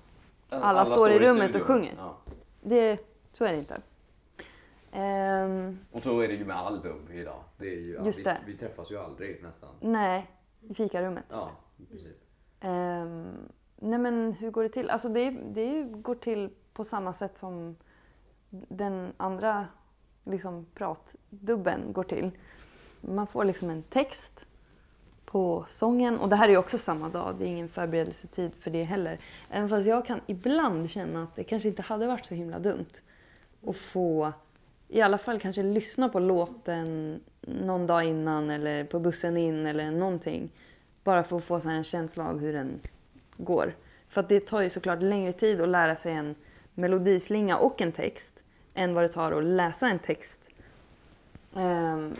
alla, 0.50 0.86
står 0.86 1.12
i 1.12 1.20
rummet 1.20 1.56
och 1.56 1.62
studion. 1.62 1.68
sjunger. 1.68 1.94
Ja. 1.98 2.18
Det, 2.62 3.04
så 3.34 3.46
är 3.46 3.52
det 3.52 3.58
inte. 3.58 3.82
Ehm, 4.92 5.80
Och 5.92 6.02
så 6.02 6.20
är 6.20 6.28
det 6.28 6.34
ju 6.34 6.46
med 6.46 6.58
all 6.58 6.82
dubb 6.82 7.10
idag. 7.12 7.44
Det 7.58 7.68
är 7.68 7.80
ju, 7.80 8.00
Just 8.06 8.20
vi, 8.20 8.24
det. 8.24 8.38
vi 8.46 8.58
träffas 8.58 8.92
ju 8.92 8.98
aldrig 9.00 9.44
nästan. 9.44 9.70
nej, 9.80 10.32
i 10.62 10.74
fikarummet. 10.74 11.24
Ja, 11.30 11.52
princip. 11.90 12.18
Ehm, 12.60 13.32
nej 13.76 14.00
men 14.00 14.32
hur 14.34 14.52
går 14.52 14.64
det 14.64 14.70
till? 14.70 14.90
Alltså 14.90 15.10
det, 15.10 15.30
det 15.32 15.84
går 15.84 16.16
till 16.16 16.50
på 16.74 16.84
samma 16.84 17.14
sätt 17.14 17.38
som 17.38 17.76
den 18.50 19.14
andra 19.18 19.68
liksom, 20.24 20.66
pratdubben 20.74 21.94
går 21.94 22.04
till. 22.04 22.32
Man 23.02 23.28
får 23.28 23.44
liksom 23.46 23.70
en 23.70 23.84
text 23.84 24.46
på 25.32 25.66
sången 25.70 26.20
och 26.20 26.30
det 26.30 26.36
här 26.36 26.46
är 26.46 26.52
ju 26.52 26.58
också 26.58 26.78
samma 26.78 27.10
dag. 27.10 27.36
Det 27.40 27.46
är 27.46 27.48
ingen 27.48 27.70
förberedelsetid 27.70 28.52
för 28.60 28.72
det 28.72 28.84
heller. 28.84 29.18
Även 29.50 29.70
fast 29.70 29.88
jag 29.88 30.06
kan 30.06 30.22
ibland 30.28 30.90
känna 30.90 31.24
att 31.24 31.36
det 31.36 31.44
kanske 31.44 31.70
inte 31.70 31.82
hade 31.82 32.08
varit 32.08 32.26
så 32.26 32.36
himla 32.36 32.60
dumt 32.60 32.94
att 33.68 33.78
få 33.78 34.34
i 34.88 35.02
alla 35.02 35.18
fall 35.18 35.40
kanske 35.40 35.64
lyssna 35.64 36.10
på 36.10 36.20
låten 36.20 37.20
någon 37.42 37.88
dag 37.88 38.04
innan 38.04 38.50
eller 38.50 38.84
på 38.84 39.00
bussen 39.00 39.38
in 39.38 39.66
eller 39.66 39.92
någonting. 39.92 40.50
Bara 41.04 41.24
för 41.24 41.38
att 41.38 41.44
få 41.44 41.56
en 41.56 41.84
känsla 41.84 42.30
av 42.30 42.40
hur 42.40 42.54
den 42.54 42.80
går. 43.38 43.76
För 44.10 44.22
att 44.22 44.30
det 44.30 44.40
tar 44.48 44.62
ju 44.62 44.70
såklart 44.70 45.02
längre 45.02 45.34
tid 45.34 45.62
att 45.62 45.70
lära 45.70 45.96
sig 45.96 46.14
en 46.14 46.36
melodislinga 46.74 47.58
och 47.58 47.82
en 47.82 47.92
text 47.92 48.44
än 48.74 48.94
vad 48.94 49.04
det 49.04 49.08
tar 49.08 49.32
att 49.32 49.44
läsa 49.44 49.88
en 49.88 50.00
text. 50.00 50.49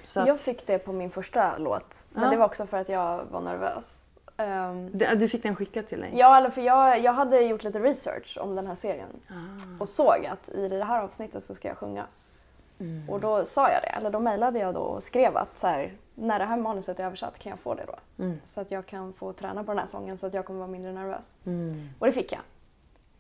Så 0.04 0.20
att, 0.22 0.28
Jag 0.28 0.40
fick 0.40 0.68
det 0.68 0.80
på 0.80 0.94
min 0.94 1.12
första 1.12 1.58
låt, 1.58 2.06
men 2.10 2.24
Ja. 2.24 2.30
det 2.30 2.38
var 2.38 2.46
också 2.46 2.66
för 2.66 2.78
att 2.78 2.90
jag 2.90 3.24
var 3.32 3.42
nervös. 3.42 4.02
Ehm, 4.38 4.90
Du- 4.94 5.28
fick 5.28 5.44
den 5.44 5.56
skickad 5.56 5.88
till 5.88 6.00
dig? 6.02 6.12
Ja, 6.16 6.38
eller 6.38 6.50
för 6.50 6.62
jag, 6.62 7.00
jag 7.00 7.14
hade 7.14 7.42
gjort 7.42 7.64
lite 7.64 7.80
research 7.80 8.38
om 8.42 8.56
den 8.56 8.68
här 8.68 8.76
serien 8.76 9.10
Ah. 9.30 9.34
och 9.84 9.90
såg 9.90 10.26
att 10.32 10.50
i 10.50 10.68
det 10.70 10.84
här 10.86 11.04
avsnittet 11.04 11.44
så 11.44 11.56
ska 11.56 11.68
jag 11.68 11.78
sjunga. 11.78 12.06
Mm. 12.80 13.10
Och 13.10 13.20
då 13.20 13.46
sa 13.46 13.72
jag 13.72 13.82
det, 13.82 13.88
eller 13.88 14.10
då 14.10 14.20
mejlade 14.20 14.60
jag 14.60 14.74
då 14.74 14.80
och 14.80 15.04
skrev 15.04 15.38
att 15.38 15.60
så 15.60 15.68
här, 15.68 15.94
när 16.16 16.40
det 16.40 16.46
här 16.46 16.58
manuset 16.58 17.00
är 17.00 17.04
översatt 17.06 17.40
kan 17.40 17.50
jag 17.50 17.60
få 17.60 17.76
det 17.76 17.84
då? 17.88 18.24
Mm. 18.24 18.40
Så 18.44 18.62
att 18.62 18.72
jag 18.72 18.86
kan 18.86 19.14
få 19.14 19.34
träna 19.34 19.64
på 19.64 19.72
den 19.72 19.80
här 19.80 19.86
sången 19.86 20.18
så 20.18 20.28
att 20.28 20.34
jag 20.34 20.46
kommer 20.46 20.60
vara 20.60 20.70
mindre 20.72 20.92
nervös. 20.92 21.36
Mm. 21.46 21.90
Och 22.00 22.06
det 22.06 22.12
fick 22.12 22.32
jag. 22.32 22.42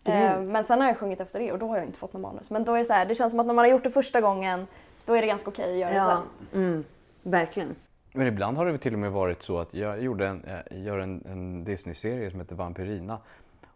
Eh, 0.03 0.39
men 0.39 0.64
sen 0.64 0.82
har 0.82 0.88
jag 0.88 0.97
sjungit 0.97 1.20
efter 1.20 1.39
det 1.39 1.51
och 1.51 1.60
då 1.60 1.68
har 1.68 1.78
jag 1.78 1.86
inte 1.86 1.99
fått 1.99 2.14
något 2.14 2.22
manus. 2.22 2.49
Men 2.51 2.64
då 2.64 2.74
är 2.74 2.78
det 2.78 2.86
så 2.86 2.93
här, 2.93 3.05
det 3.05 3.16
känns 3.16 3.32
som 3.32 3.39
att 3.39 3.45
när 3.45 3.53
man 3.53 3.66
har 3.66 3.70
gjort 3.72 3.84
det 3.84 3.91
första 3.91 4.22
gången 4.22 4.68
då 5.10 5.16
är 5.16 5.22
det 5.22 5.28
ganska 5.28 5.49
okej 5.49 5.74
att 5.74 5.80
göra 5.80 5.89
det 5.89 5.95
Ja, 5.95 6.24
sen. 6.51 6.62
mm, 6.62 6.84
verkligen. 7.24 7.76
Men 8.14 8.28
ibland 8.28 8.57
har 8.57 8.66
det 8.66 8.78
till 8.78 8.93
och 8.93 8.99
med 8.99 9.12
varit 9.12 9.43
så 9.43 9.60
att 9.60 9.74
jag 9.74 10.03
gjorde 10.03 10.28
en, 10.28 10.45
jag 10.70 10.80
gör 10.80 10.99
en, 10.99 11.24
en 11.30 11.64
Disney-serie 11.64 12.32
som 12.32 12.39
heter 12.39 12.55
Vampyrina. 12.55 13.18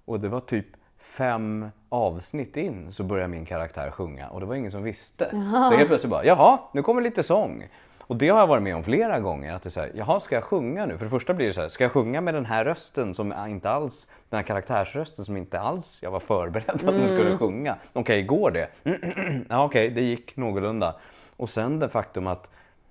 Och 0.06 0.20
det 0.20 0.30
var 0.30 0.40
typ 0.40 0.66
fem 0.98 1.68
avsnitt 1.90 2.58
in 2.58 2.92
så 2.92 3.04
började 3.04 3.28
min 3.28 3.46
karaktär 3.46 3.92
sjunga 3.92 4.30
och 4.30 4.40
det 4.40 4.46
var 4.46 4.56
ingen 4.56 4.72
som 4.72 4.84
visste. 4.84 5.30
Så 5.70 5.76
helt 5.78 5.88
plötsligt 5.88 6.12
bara, 6.12 6.26
jaha, 6.26 6.60
nu 6.74 6.82
kommer 6.82 7.02
lite 7.02 7.24
sång. 7.24 7.68
Och 8.00 8.16
det 8.16 8.30
har 8.30 8.40
jag 8.40 8.48
varit 8.48 8.64
med 8.64 8.76
om 8.76 8.84
flera 8.84 9.20
gånger. 9.20 9.54
Att 9.54 9.64
det 9.64 9.68
är 9.68 9.72
så 9.72 9.80
här, 9.80 9.92
jaha, 9.96 10.20
ska 10.20 10.36
jag 10.36 10.44
sjunga 10.44 10.86
nu? 10.86 10.98
För 10.98 11.06
det 11.06 11.12
första 11.12 11.34
blir 11.34 11.48
det 11.48 11.54
så 11.54 11.62
här, 11.62 11.70
ska 11.70 11.84
jag 11.84 11.92
sjunga 11.92 12.22
med 12.22 12.34
den 12.34 12.46
här 12.46 12.66
rösten 12.66 13.14
som 13.14 13.34
inte 13.48 13.70
alls, 13.70 14.08
den 14.30 14.38
här 14.38 14.44
karaktärsrösten 14.44 15.26
som 15.26 15.38
inte 15.38 15.60
alls 15.60 15.98
jag 16.02 16.12
var 16.12 16.20
förberedd 16.20 16.70
att 16.70 16.82
den 16.82 17.08
skulle 17.08 17.38
sjunga. 17.38 17.76
Okej, 17.94 18.24
går 18.24 18.52
det? 18.52 18.68
ja, 19.50 19.64
okej, 19.66 19.90
det 19.90 20.02
gick 20.02 20.38
någorlunda. 20.38 20.96
Och 21.38 21.50
sen 21.50 21.80
det 21.80 21.90
faktum 21.90 22.28
att 22.28 22.50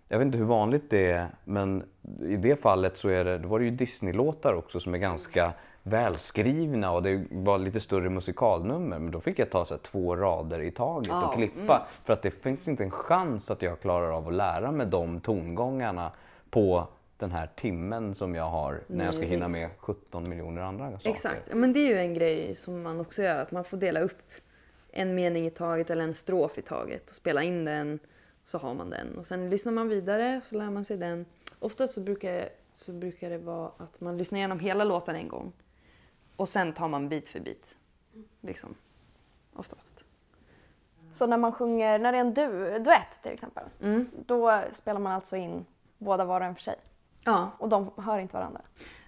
jag 0.08 0.18
vet 0.18 0.26
inte 0.26 0.38
hur 0.38 0.44
vanligt 0.44 0.90
det 0.90 1.10
är, 1.10 1.28
men 1.44 1.84
i 2.20 2.36
det 2.36 2.56
fallet 2.56 2.96
så 2.96 3.08
är 3.08 3.24
det, 3.24 3.38
då 3.38 3.48
var 3.48 3.58
det 3.58 3.64
ju 3.64 3.70
Disney-låtar 3.70 4.54
också 4.54 4.80
som 4.80 4.94
är 4.94 4.98
ganska 4.98 5.52
välskrivna 5.82 6.92
och 6.92 7.02
det 7.02 7.24
var 7.30 7.58
lite 7.58 7.80
större 7.80 8.10
musikalnummer. 8.10 8.98
Men 8.98 9.10
då 9.10 9.20
fick 9.20 9.38
jag 9.38 9.50
ta 9.50 9.64
så 9.64 9.74
här, 9.74 9.78
två 9.78 10.16
rader 10.16 10.60
i 10.60 10.70
taget 10.70 11.12
och 11.12 11.34
klippa. 11.34 11.86
För 12.04 12.12
att 12.12 12.22
det 12.22 12.30
finns 12.30 12.68
inte 12.68 12.82
en 12.82 12.90
chans 12.90 13.50
att 13.50 13.62
jag 13.62 13.80
klarar 13.80 14.10
av 14.16 14.28
att 14.28 14.34
lära 14.34 14.70
mig 14.70 14.86
de 14.86 15.20
tongångarna 15.20 16.10
på 16.50 16.86
den 17.18 17.30
här 17.30 17.48
timmen 17.56 18.14
som 18.14 18.34
jag 18.34 18.50
har 18.50 18.80
när 18.86 19.04
jag 19.04 19.14
ska 19.14 19.24
hinna 19.24 19.48
med 19.48 19.70
17 19.78 20.28
miljoner 20.28 20.62
andra 20.62 20.90
saker. 20.90 21.10
Exakt, 21.10 21.54
men 21.54 21.72
det 21.72 21.78
är 21.78 21.88
ju 21.88 21.98
en 21.98 22.14
grej 22.14 22.54
som 22.54 22.82
man 22.82 23.00
också 23.00 23.22
gör, 23.22 23.42
att 23.42 23.50
man 23.50 23.64
får 23.64 23.76
dela 23.76 24.00
upp 24.00 24.30
en 24.92 25.14
mening 25.14 25.46
i 25.46 25.50
taget 25.50 25.90
eller 25.90 26.04
en 26.04 26.14
strof 26.14 26.58
i 26.58 26.62
taget 26.62 27.10
och 27.10 27.16
spela 27.16 27.42
in 27.42 27.64
den, 27.64 27.98
så 28.44 28.58
har 28.58 28.74
man 28.74 28.90
den. 28.90 29.18
Och 29.18 29.26
sen 29.26 29.50
lyssnar 29.50 29.72
man 29.72 29.88
vidare 29.88 30.40
så 30.48 30.56
lär 30.56 30.70
man 30.70 30.84
sig 30.84 30.96
den. 30.96 31.26
Oftast 31.58 31.94
så 31.94 32.00
brukar, 32.00 32.48
så 32.76 32.92
brukar 32.92 33.30
det 33.30 33.38
vara 33.38 33.70
att 33.78 34.00
man 34.00 34.18
lyssnar 34.18 34.38
igenom 34.38 34.60
hela 34.60 34.84
låten 34.84 35.16
en 35.16 35.28
gång 35.28 35.52
och 36.36 36.48
sen 36.48 36.72
tar 36.72 36.88
man 36.88 37.08
bit 37.08 37.28
för 37.28 37.40
bit. 37.40 37.74
Liksom. 38.40 38.74
Oftast. 39.54 40.04
Så 41.12 41.26
när 41.26 41.36
man 41.36 41.52
sjunger, 41.52 41.98
när 41.98 42.12
det 42.12 42.18
är 42.18 42.20
en 42.20 42.34
du, 42.34 42.78
duett 42.78 43.22
till 43.22 43.32
exempel, 43.32 43.64
Mm. 43.82 44.08
då 44.26 44.62
spelar 44.72 45.00
man 45.00 45.12
alltså 45.12 45.36
in 45.36 45.64
båda 45.98 46.24
var 46.24 46.40
och 46.40 46.46
en 46.46 46.54
för 46.54 46.62
sig. 46.62 46.76
Ja, 47.24 47.50
Och 47.58 47.68
de 47.68 47.90
hör 47.96 48.18
inte 48.18 48.36
varandra. 48.36 48.60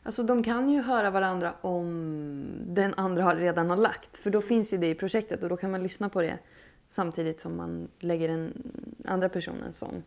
Alltså 0.03 0.22
de 0.22 0.43
kan 0.43 0.68
ju 0.68 0.82
höra 0.82 1.11
varandra 1.11 1.55
om 1.61 2.45
den 2.66 2.95
andra 2.95 3.22
har 3.24 3.37
redan 3.37 3.70
har 3.70 3.76
lagt. 3.76 4.16
För 4.16 4.30
då 4.30 4.41
finns 4.43 4.72
ju 4.72 4.78
det 4.78 4.91
i 4.91 4.95
projektet 4.95 5.43
och 5.43 5.49
då 5.49 5.57
kan 5.57 5.70
man 5.70 5.82
lyssna 5.82 6.09
på 6.09 6.22
det 6.22 6.39
samtidigt 6.95 7.41
som 7.41 7.57
man 7.57 7.89
lägger 7.99 8.29
den 8.29 8.73
andra 9.05 9.29
personens 9.29 9.79
sång. 9.79 10.03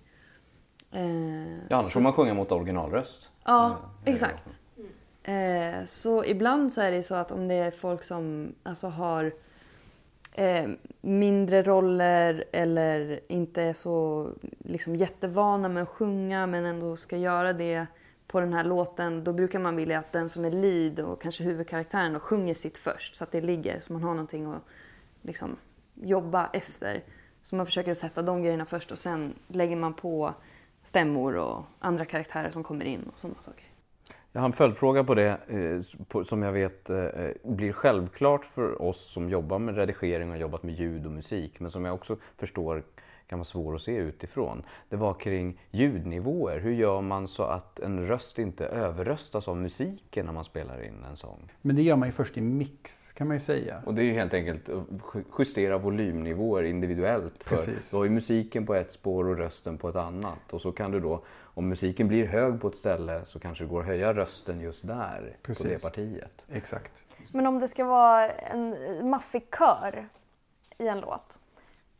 Eh, 0.92 1.58
Ja, 1.70 1.78
annars 1.78 1.94
får 1.94 2.02
man 2.02 2.14
sjunga 2.14 2.34
mot 2.34 2.52
originalröst. 2.52 3.30
Ja, 3.44 3.78
exakt. 4.06 4.58
Eh, 5.24 5.84
så 5.86 6.26
ibland 6.26 6.74
så 6.74 6.82
är 6.82 6.92
det 6.92 7.04
så 7.04 7.16
att 7.16 7.32
om 7.32 7.48
det 7.48 7.56
är 7.56 7.72
folk 7.72 8.04
som 8.04 8.54
alltså, 8.64 8.88
har 8.88 9.32
eh, 10.34 10.70
mindre 11.02 11.64
roller 11.64 12.44
eller 12.52 13.20
inte 13.28 13.62
är 13.62 13.74
så 13.74 14.30
liksom, 14.60 14.96
jättevana 14.96 15.70
med 15.70 15.84
att 15.84 15.90
sjunga 15.90 16.48
men 16.48 16.66
ändå 16.66 16.96
ska 16.96 17.18
göra 17.18 17.54
det 17.54 17.86
på 18.28 18.40
den 18.40 18.54
här 18.54 18.64
låten, 18.64 19.24
då 19.24 19.34
brukar 19.34 19.60
man 19.60 19.76
vilja 19.76 20.00
att 20.00 20.12
den 20.12 20.30
som 20.30 20.46
är 20.46 20.52
lead 20.52 21.00
och 21.00 21.22
kanske 21.22 21.44
huvudkaraktären 21.44 22.14
då 22.14 22.20
sjunger 22.20 22.54
sitt 22.54 22.78
först 22.78 23.16
så 23.16 23.24
att 23.24 23.32
det 23.32 23.42
ligger 23.42 23.80
så 23.80 23.94
man 23.94 24.04
har 24.04 24.14
någonting 24.14 24.46
att 24.46 24.62
liksom, 25.22 25.56
jobba 26.02 26.50
efter. 26.54 27.04
Så 27.41 27.56
man 27.56 27.66
försöker 27.66 27.91
att 27.91 27.98
sätta 27.98 28.22
de 28.22 28.43
grejerna 28.43 28.66
först 28.66 28.91
och 28.91 29.00
sen 29.00 29.34
lägger 29.48 29.76
man 29.76 29.93
på 29.93 30.34
stämmor 30.84 31.36
och 31.36 31.64
andra 31.80 32.06
karaktärer 32.06 32.52
som 32.52 32.64
kommer 32.64 32.86
in 32.86 33.04
och 33.14 33.20
sådana 33.20 33.41
saker. 33.41 33.64
Jag 34.32 34.41
har 34.41 34.45
en 34.45 34.54
följdfråga 34.54 35.04
på 35.04 35.16
det 35.16 35.38
eh, 35.48 36.24
som 36.24 36.43
jag 36.43 36.52
vet 36.52 36.89
eh, 36.89 36.98
eh, 36.98 37.32
blir 37.43 37.72
självklart 37.72 38.45
för 38.45 38.82
oss 38.82 39.12
som 39.12 39.30
jobbar 39.30 39.60
med 39.60 39.76
redigering 39.76 40.28
och 40.28 40.34
har 40.34 40.41
jobbat 40.41 40.64
med 40.64 40.76
ljud 40.76 41.06
och 41.06 41.12
musik 41.12 41.60
men 41.60 41.72
som 41.72 41.86
jag 41.86 41.93
också 41.95 42.18
förstår 42.38 42.84
kan 43.28 43.39
vara 43.39 43.45
svår 43.45 43.75
att 43.75 43.82
se 43.82 43.95
utifrån. 43.95 44.63
Det 44.89 44.95
var 44.95 45.13
kring 45.13 45.59
ljudnivåer. 45.71 46.59
Hur 46.59 46.71
gör 46.71 47.01
man 47.01 47.28
så 47.28 47.43
att 47.43 47.80
en 47.80 48.07
röst 48.07 48.39
inte 48.39 48.65
överröstas 48.65 49.47
av 49.47 49.57
musiken 49.57 50.25
när 50.25 50.34
man 50.34 50.43
spelar 50.43 50.84
in 50.84 51.03
en 51.09 51.17
sång? 51.17 51.51
Men 51.61 51.75
det 51.75 51.82
gör 51.82 51.95
man 51.95 52.07
ju 52.07 52.11
först 52.11 52.38
i 52.38 52.41
mix 52.41 53.11
kan 53.11 53.28
man 53.28 53.36
ju 53.36 53.39
säga. 53.41 53.82
Och 53.86 53.93
det 53.93 54.01
är 54.01 54.05
ju 54.05 54.13
helt 54.13 54.34
enkelt 54.34 54.69
att 54.69 54.75
ju- 55.15 55.23
justera 55.39 55.78
volymnivåer 55.78 56.63
individuellt. 56.63 57.43
För 57.43 57.55
Precis. 57.55 57.91
Du 57.91 57.97
har 57.97 58.03
ju 58.03 58.09
musiken 58.09 58.65
på 58.65 58.75
ett 58.75 58.91
spår 58.91 59.28
och 59.28 59.38
rösten 59.38 59.78
på 59.78 59.89
ett 59.89 59.95
annat. 59.95 60.53
Och 60.53 60.61
så 60.61 60.71
kan 60.71 60.91
du 60.91 60.99
då, 60.99 61.23
om 61.41 61.69
musiken 61.69 62.07
blir 62.07 62.25
hög 62.25 62.61
på 62.61 62.67
ett 62.67 62.75
ställe 62.78 63.21
så 63.25 63.39
kanske 63.39 63.63
det 63.63 63.67
går 63.69 63.80
att 63.80 63.86
höja 63.88 64.13
rösten 64.13 64.59
just 64.61 64.88
där, 64.88 65.19
på 65.19 65.25
det 65.25 65.38
Precis. 65.41 65.82
partiet. 65.82 66.45
Exakt. 66.51 67.05
Men 67.34 67.47
om 67.47 67.59
det 67.59 67.67
ska 67.67 67.86
vara 67.86 68.30
en 68.30 68.75
maffig 69.09 69.43
kör 69.57 70.07
i 70.78 70.88
en 70.88 70.99
låt, 70.99 71.39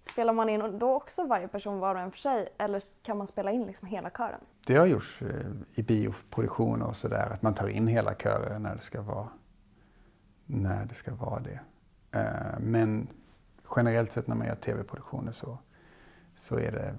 spelar 0.08 0.34
man 0.34 0.50
in 0.50 0.80
då 0.80 0.94
också 0.94 1.28
varje 1.28 1.48
person 1.48 1.80
var 1.80 1.96
och 1.96 2.02
en 2.02 2.12
för 2.12 2.18
sig 2.18 2.48
eller 2.58 2.82
kan 3.04 3.18
man 3.18 3.28
spela 3.28 3.52
in 3.52 3.66
liksom 3.66 3.88
hela 3.88 4.10
kören? 4.10 4.40
Det 4.68 4.76
har 4.76 4.86
gjorts 4.86 5.22
eh, 5.22 5.52
i 5.76 5.84
bioproduktioner 5.84 6.88
och 6.88 6.96
sådär, 6.96 7.30
att 7.34 7.42
man 7.42 7.54
tar 7.54 7.68
in 7.68 7.88
hela 7.88 8.14
körer 8.14 8.60
när 8.60 8.76
det 8.76 8.82
ska 8.82 9.02
vara, 9.02 9.28
när 10.46 10.86
det, 10.86 10.94
ska 10.94 11.16
vara 11.16 11.40
det. 11.40 11.60
Eh, 12.12 12.60
Men 12.60 13.08
generellt 13.76 14.12
sett 14.12 14.28
när 14.28 14.36
man 14.36 14.48
gör 14.48 14.56
tv-produktioner 14.56 15.32
så, 15.32 15.58
så 16.36 16.56
är 16.56 16.72
det 16.72 16.96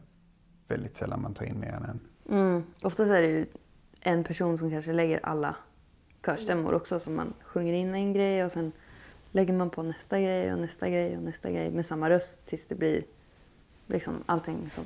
väldigt 0.68 0.96
sällan 0.96 1.22
man 1.22 1.34
tar 1.34 1.44
in 1.44 1.61
mer 1.61 1.72
än 1.72 1.84
en. 1.84 2.00
Mm. 2.30 2.62
Oftast 2.82 3.11
är 3.11 3.20
det 3.20 3.28
ju 3.28 3.46
en 4.00 4.24
person 4.24 4.59
som 4.59 4.70
kanske 4.70 4.92
lägger 4.92 5.26
alla 5.26 5.56
körstämmor 6.24 6.74
också. 6.74 7.00
Så 7.00 7.11
man 7.11 7.34
sjunger 7.42 7.72
in 7.72 7.94
en 7.94 8.12
grej 8.12 8.44
och 8.44 8.52
sen 8.52 8.72
lägger 9.32 9.52
man 9.52 9.70
på 9.70 9.82
nästa 9.82 10.20
grej 10.20 10.52
och 10.52 10.58
nästa 10.58 10.90
grej 10.90 11.16
och 11.16 11.22
nästa 11.22 11.50
grej 11.50 11.70
med 11.70 11.86
samma 11.86 12.10
röst 12.10 12.46
tills 12.46 12.66
det 12.66 12.74
blir 12.74 13.04
liksom 13.86 14.22
allting 14.26 14.68
som 14.68 14.84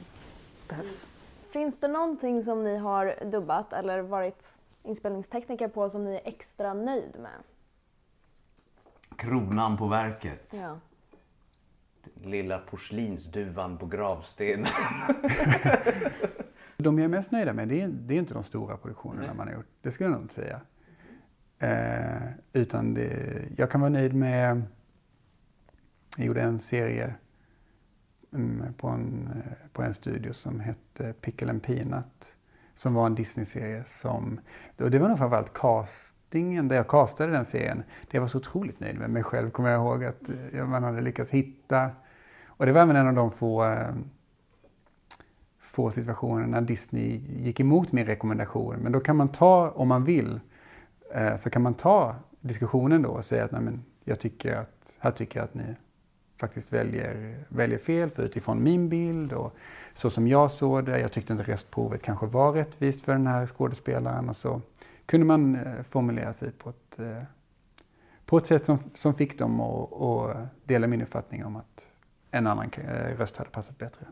behövs. 0.68 1.07
Finns 1.53 1.80
det 1.80 1.88
någonting 1.88 2.43
som 2.43 2.64
ni 2.64 2.78
har 2.78 3.24
dubbat 3.24 3.72
eller 3.72 4.01
varit 4.01 4.59
inspelningstekniker 4.82 5.68
på 5.68 5.90
som 5.90 6.05
ni 6.05 6.14
är 6.14 6.20
extra 6.24 6.74
nöjd 6.74 7.16
med? 7.20 7.43
Kronan 9.16 9.76
på 9.76 9.86
verket. 9.86 10.49
Ja. 10.51 10.78
Lilla 12.14 12.59
porslinsduvan 12.59 13.78
på 13.78 13.86
gravstenen. 13.86 14.66
De 16.76 16.99
jag 16.99 17.05
är 17.05 17.09
mest 17.09 17.30
nöjda 17.30 17.53
med, 17.53 17.68
det 17.68 17.80
är, 17.80 17.88
det 17.88 18.14
är 18.14 18.18
inte 18.18 18.34
de 18.34 18.45
stora 18.45 18.76
produktionerna 18.76 19.26
Nej. 19.26 19.36
man 19.36 19.49
har 19.49 19.55
gjort. 19.55 19.66
Det 19.82 19.90
skulle 19.90 20.07
jag 20.07 20.12
nog 20.12 20.22
inte 20.22 20.34
säga. 20.34 20.61
Eh, 21.63 22.23
utan 22.53 22.95
det, 22.95 23.43
jag 23.57 23.71
kan 23.71 23.81
vara 23.81 23.91
nöjd 23.91 24.15
med... 24.15 24.63
Jag 26.17 26.27
gjorde 26.27 26.41
en 26.41 26.59
serie 26.59 27.15
mm, 28.33 28.75
på, 28.75 28.89
en, 28.89 29.29
eh, 29.35 29.69
på 29.73 29.83
en 29.83 29.95
studio 29.95 30.33
som 30.33 30.61
hette 30.61 31.13
Pickle 31.13 31.51
and 31.51 31.63
Peanut. 31.63 32.37
Som 32.75 32.95
var 32.95 33.07
en 33.07 33.15
Disney-serie 33.15 33.85
som... 33.87 34.41
Och 34.77 34.91
det 34.91 34.99
var 34.99 35.09
nog 35.09 35.19
framförallt 35.19 35.53
castingen, 35.53 36.69
där 36.69 36.77
jag 36.77 36.89
castade 36.89 37.33
den 37.33 37.45
serien. 37.45 37.83
Det 38.11 38.17
jag 38.17 38.21
var 38.21 38.29
så 38.29 38.39
otroligt 38.39 38.81
nöjd 38.81 38.99
med 38.99 39.11
mig 39.11 39.23
själv, 39.23 39.51
kommer 39.51 39.71
jag 39.71 39.81
ihåg 39.81 40.05
att 40.05 40.31
eh, 40.53 40.67
man 40.67 40.83
hade 40.83 41.01
lyckats 41.01 41.31
hitta. 41.31 41.91
Och 42.47 42.67
det 42.67 42.73
var 42.73 42.81
även 42.83 42.97
en 42.97 43.09
av 43.09 43.15
de 43.15 43.31
få 43.31 43.65
eh, 43.65 43.95
få 45.59 45.91
situationer 45.91 46.47
när 46.47 46.61
Disney 46.61 47.17
gick 47.17 47.61
emot 47.61 47.93
min 47.93 48.07
rekommendation. 48.07 48.77
Men 48.77 48.93
då 48.93 49.01
kan 49.01 49.17
man 49.17 49.29
ta, 49.29 49.71
om 49.71 49.89
man 49.89 50.05
vill, 50.05 50.41
så 51.39 51.51
kan 51.51 51.63
man 51.63 51.75
ta 51.75 52.17
diskussionen 52.41 53.03
då 53.03 53.09
och 53.09 53.25
säga 53.25 53.45
att 53.45 53.53
Nej, 53.53 53.61
men 53.61 53.85
jag 54.05 54.21
tycker 54.21 54.57
att, 54.57 54.99
här 55.01 55.11
tycker 55.11 55.39
jag 55.39 55.45
att 55.45 55.55
ni 55.55 55.75
faktiskt 56.37 56.73
väljer, 56.73 57.45
väljer 57.49 57.79
fel 57.79 58.11
för 58.11 58.23
utifrån 58.23 58.63
min 58.63 58.89
bild 58.89 59.33
och 59.33 59.57
så 59.95 60.11
som 60.11 60.29
jag 60.29 60.51
såg 60.51 60.85
det. 60.85 61.01
Jag 61.01 61.13
tyckte 61.13 61.33
inte 61.33 61.45
röstprovet 61.53 62.03
kanske 62.03 62.27
var 62.27 62.53
rättvist 62.53 63.03
för 63.03 63.13
den 63.13 63.27
här 63.27 63.47
skådespelaren 63.47 64.29
och 64.29 64.37
så 64.37 64.61
kunde 65.07 65.27
man 65.27 65.55
eh, 65.55 65.83
formulera 65.83 66.33
sig 66.33 66.51
på 66.51 66.71
ett, 66.71 66.99
eh, 66.99 67.23
på 68.27 68.37
ett 68.37 68.47
sätt 68.47 68.65
som, 68.65 68.79
som 68.95 69.15
fick 69.15 69.39
dem 69.39 69.61
att, 69.61 69.93
att 69.93 70.37
dela 70.65 70.87
min 70.87 71.03
uppfattning 71.03 71.45
om 71.45 71.57
att 71.57 71.91
en 72.31 72.47
annan 72.47 72.71
eh, 72.79 73.19
röst 73.19 73.37
hade 73.37 73.51
passat 73.51 73.79
bättre. 73.79 74.07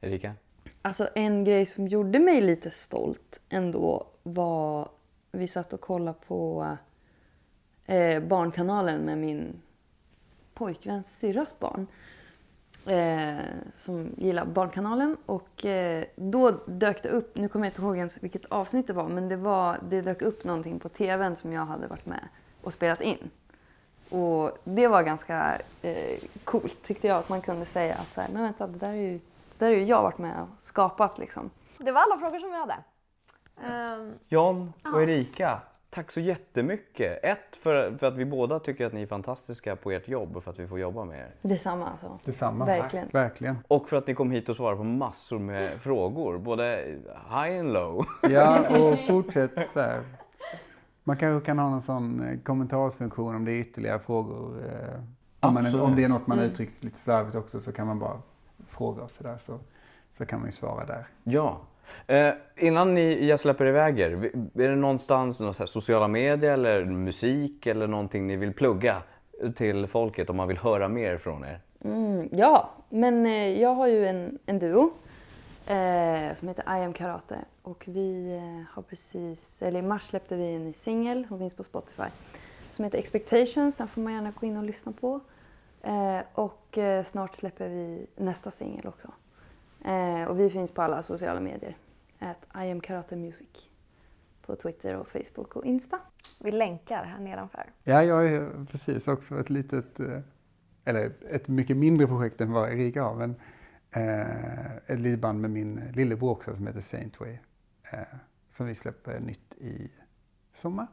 Erika? 0.00 0.34
Alltså 0.82 1.08
en 1.14 1.44
grej 1.44 1.66
som 1.66 1.88
gjorde 1.88 2.18
mig 2.18 2.40
lite 2.40 2.70
stolt 2.70 3.40
ändå 3.48 4.06
var 4.22 4.88
vi 5.38 5.48
satt 5.48 5.72
och 5.72 5.80
kollade 5.80 6.18
på 6.26 6.76
eh, 7.86 8.22
Barnkanalen 8.22 9.00
med 9.00 9.18
min 9.18 9.62
pojkväns 10.54 11.18
syrras 11.18 11.58
barn. 11.58 11.86
Eh, 12.86 13.44
som 13.74 14.14
gillar 14.16 14.44
Barnkanalen 14.44 15.16
och 15.26 15.64
eh, 15.64 16.04
då 16.16 16.50
dök 16.66 17.02
det 17.02 17.08
upp, 17.08 17.36
nu 17.36 17.48
kommer 17.48 17.66
jag 17.66 17.70
inte 17.70 17.82
ihåg 17.82 17.96
ens 17.96 18.22
vilket 18.22 18.44
avsnitt 18.44 18.86
det 18.86 18.92
var, 18.92 19.08
men 19.08 19.28
det, 19.28 19.36
var, 19.36 19.78
det 19.88 20.00
dök 20.00 20.22
upp 20.22 20.44
någonting 20.44 20.78
på 20.78 20.88
tvn 20.88 21.36
som 21.36 21.52
jag 21.52 21.64
hade 21.64 21.86
varit 21.86 22.06
med 22.06 22.28
och 22.62 22.72
spelat 22.72 23.00
in. 23.00 23.30
Och 24.10 24.58
det 24.64 24.88
var 24.88 25.02
ganska 25.02 25.60
eh, 25.82 26.18
coolt 26.44 26.82
tyckte 26.82 27.06
jag 27.06 27.16
att 27.16 27.28
man 27.28 27.40
kunde 27.40 27.64
säga 27.64 27.94
att 27.94 28.12
så 28.12 28.20
här, 28.20 28.28
men 28.32 28.42
vänta, 28.42 28.66
det 28.66 28.78
där 28.78 28.88
är 28.88 28.92
ju, 28.94 29.12
det 29.58 29.64
där 29.64 29.72
är 29.72 29.76
ju 29.76 29.84
jag 29.84 30.02
varit 30.02 30.18
med 30.18 30.42
och 30.42 30.62
skapat 30.66 31.18
liksom. 31.18 31.50
Det 31.78 31.92
var 31.92 32.00
alla 32.00 32.18
frågor 32.18 32.38
som 32.38 32.50
vi 32.50 32.56
hade. 32.56 32.76
Ehm, 33.66 34.12
John 34.28 34.72
och 34.94 35.02
Erika, 35.02 35.60
tack 35.90 36.10
så 36.12 36.20
jättemycket. 36.20 37.24
Ett, 37.24 37.56
för, 37.56 37.96
för 37.98 38.06
att 38.06 38.14
vi 38.16 38.24
båda 38.24 38.58
tycker 38.60 38.86
att 38.86 38.92
ni 38.92 39.02
är 39.02 39.06
fantastiska 39.06 39.76
på 39.76 39.90
ert 39.90 40.08
jobb 40.08 40.36
och 40.36 40.44
för 40.44 40.50
att 40.50 40.58
vi 40.58 40.66
får 40.66 40.78
jobba 40.80 41.04
med 41.04 41.18
er. 41.18 41.34
Detsamma 41.42 41.88
alltså. 41.90 42.18
Detsamma. 42.24 42.64
Verkligen. 42.64 43.08
Verkligen. 43.12 43.58
Och 43.68 43.88
för 43.88 43.96
att 43.96 44.06
ni 44.06 44.14
kom 44.14 44.30
hit 44.30 44.48
och 44.48 44.56
svarade 44.56 44.76
på 44.76 44.84
massor 44.84 45.38
med 45.38 45.80
frågor, 45.80 46.38
både 46.38 46.76
high 47.28 47.60
and 47.60 47.72
low. 47.72 48.06
Ja, 48.22 48.58
och 48.78 48.98
fortsätt 49.06 49.68
så 49.72 49.80
här. 49.80 50.02
Man 51.04 51.16
kanske 51.16 51.46
kan 51.46 51.58
ha 51.58 51.70
någon 51.70 51.82
sån 51.82 52.28
eh, 52.28 52.38
kommentarsfunktion 52.40 53.34
om 53.34 53.44
det 53.44 53.52
är 53.52 53.60
ytterligare 53.60 53.98
frågor. 53.98 54.62
eh, 54.66 55.00
Om, 55.40 55.54
man, 55.54 55.80
om 55.80 55.96
det 55.96 56.04
är 56.04 56.08
något 56.08 56.26
man 56.26 56.38
uttryckt 56.38 56.84
lite 56.84 56.98
slarvigt 56.98 57.36
också 57.36 57.60
så 57.60 57.72
kan 57.72 57.86
man 57.86 57.98
bara 57.98 58.22
fråga 58.68 59.02
och 59.02 59.10
sådär 59.10 59.36
så, 59.38 59.58
så 60.12 60.26
kan 60.26 60.38
man 60.38 60.48
ju 60.48 60.52
svara 60.52 60.84
där. 60.86 61.06
Ja. 61.24 61.60
Eh, 62.06 62.32
innan 62.56 62.94
ni, 62.94 63.28
jag 63.28 63.40
släpper 63.40 63.66
iväg 63.66 64.00
er, 64.00 64.10
är 64.54 64.68
det 64.68 64.76
någonstans 64.76 65.40
någon 65.40 65.54
så 65.54 65.58
här 65.58 65.66
sociala 65.66 66.08
medier 66.08 66.52
eller 66.52 66.84
musik 66.84 67.66
eller 67.66 67.86
någonting 67.86 68.26
ni 68.26 68.36
vill 68.36 68.52
plugga 68.52 69.02
till 69.56 69.86
folket 69.86 70.30
om 70.30 70.36
man 70.36 70.48
vill 70.48 70.58
höra 70.58 70.88
mer 70.88 71.18
från 71.18 71.44
er? 71.44 71.60
Mm, 71.84 72.28
ja, 72.32 72.70
men 72.88 73.26
eh, 73.26 73.60
jag 73.60 73.74
har 73.74 73.86
ju 73.86 74.06
en, 74.06 74.38
en 74.46 74.58
duo 74.58 74.90
eh, 75.66 76.34
som 76.34 76.48
heter 76.48 76.78
I 76.78 76.84
am 76.84 76.92
karate. 76.92 77.38
Och 77.62 77.84
vi 77.86 78.36
eh, 78.36 78.74
har 78.74 78.82
precis, 78.82 79.62
eller 79.62 79.78
i 79.78 79.82
mars 79.82 80.02
släppte 80.02 80.36
vi 80.36 80.54
en 80.54 80.64
ny 80.64 80.72
singel 80.72 81.26
som 81.28 81.38
finns 81.38 81.54
på 81.54 81.62
Spotify 81.62 82.08
som 82.78 82.84
heter 82.84 82.98
Expectations. 82.98 83.76
Den 83.76 83.88
får 83.88 84.00
man 84.00 84.12
gärna 84.12 84.30
gå 84.30 84.46
in 84.46 84.56
och 84.56 84.64
lyssna 84.64 84.92
på. 84.92 85.20
Eh, 85.82 86.20
och 86.34 86.78
eh, 86.78 87.04
snart 87.04 87.36
släpper 87.36 87.68
vi 87.68 88.06
nästa 88.16 88.50
singel 88.50 88.86
också. 88.86 89.08
Eh, 89.88 90.28
och 90.28 90.40
vi 90.40 90.50
finns 90.50 90.70
på 90.70 90.82
alla 90.82 91.02
sociala 91.02 91.40
medier. 91.40 91.76
At 92.18 92.46
I 92.54 92.70
am 92.70 92.80
karate 92.80 93.16
music. 93.16 93.48
På 94.46 94.56
Twitter 94.56 94.96
och 94.96 95.08
Facebook 95.08 95.56
och 95.56 95.64
Insta. 95.64 96.00
Vi 96.38 96.50
länkar 96.50 97.04
här 97.04 97.20
nedanför. 97.20 97.72
Ja, 97.84 98.02
jag 98.02 98.26
är 98.26 98.66
precis 98.70 99.08
också 99.08 99.40
ett 99.40 99.50
litet, 99.50 100.00
eh, 100.00 100.20
eller 100.84 101.12
ett 101.30 101.48
mycket 101.48 101.76
mindre 101.76 102.06
projekt 102.06 102.40
än 102.40 102.52
vad 102.52 102.72
Erika 102.72 103.02
har, 103.02 103.14
men 103.14 103.34
eh, 103.90 104.76
ett 104.76 105.00
litet 105.00 105.20
band 105.20 105.40
med 105.40 105.50
min 105.50 105.92
lillebror 105.94 106.30
också 106.30 106.56
som 106.56 106.66
heter 106.66 106.80
Saintway. 106.80 107.38
Eh, 107.90 108.00
som 108.48 108.66
vi 108.66 108.74
släpper 108.74 109.20
nytt 109.20 109.54
i 109.54 109.92
sommar. 110.52 110.86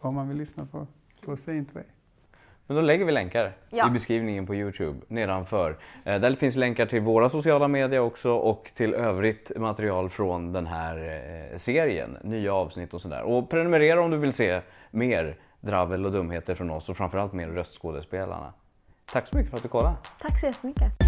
Om 0.00 0.14
man 0.14 0.28
vill 0.28 0.36
lyssna 0.36 0.66
på, 0.66 0.86
på 1.24 1.36
Saintway. 1.36 1.84
Men 2.68 2.74
då 2.76 2.80
lägger 2.82 3.04
vi 3.04 3.12
länkar 3.12 3.52
Ja. 3.70 3.88
i 3.88 3.90
beskrivningen 3.90 4.46
på 4.46 4.54
Youtube 4.54 5.00
nedanför. 5.08 5.76
Eh, 6.04 6.20
där 6.20 6.36
finns 6.36 6.56
länkar 6.56 6.86
till 6.86 7.00
våra 7.00 7.28
sociala 7.30 7.68
medier 7.68 8.00
också 8.00 8.30
och 8.30 8.70
till 8.74 8.94
övrigt 8.94 9.52
material 9.56 10.10
från 10.10 10.52
den 10.52 10.66
här 10.66 10.96
eh, 11.52 11.56
serien, 11.58 12.18
nya 12.22 12.54
avsnitt 12.54 12.94
och 12.94 13.00
sådär. 13.00 13.22
Och 13.22 13.50
prenumerera 13.50 14.00
om 14.00 14.10
du 14.10 14.16
vill 14.16 14.32
se 14.32 14.60
mer 14.90 15.36
dravel 15.60 16.06
och 16.06 16.12
dumheter 16.12 16.54
från 16.54 16.70
oss 16.70 16.88
och 16.88 16.96
framförallt 16.96 17.32
mer 17.32 17.48
röstskådespelarna. 17.48 18.52
Tack 19.12 19.26
så 19.28 19.36
mycket 19.36 19.50
för 19.50 19.56
att 19.56 19.62
du 19.62 19.68
kollade. 19.68 19.96
Tack 20.20 20.40
så 20.40 20.46
jättemycket. 20.46 21.07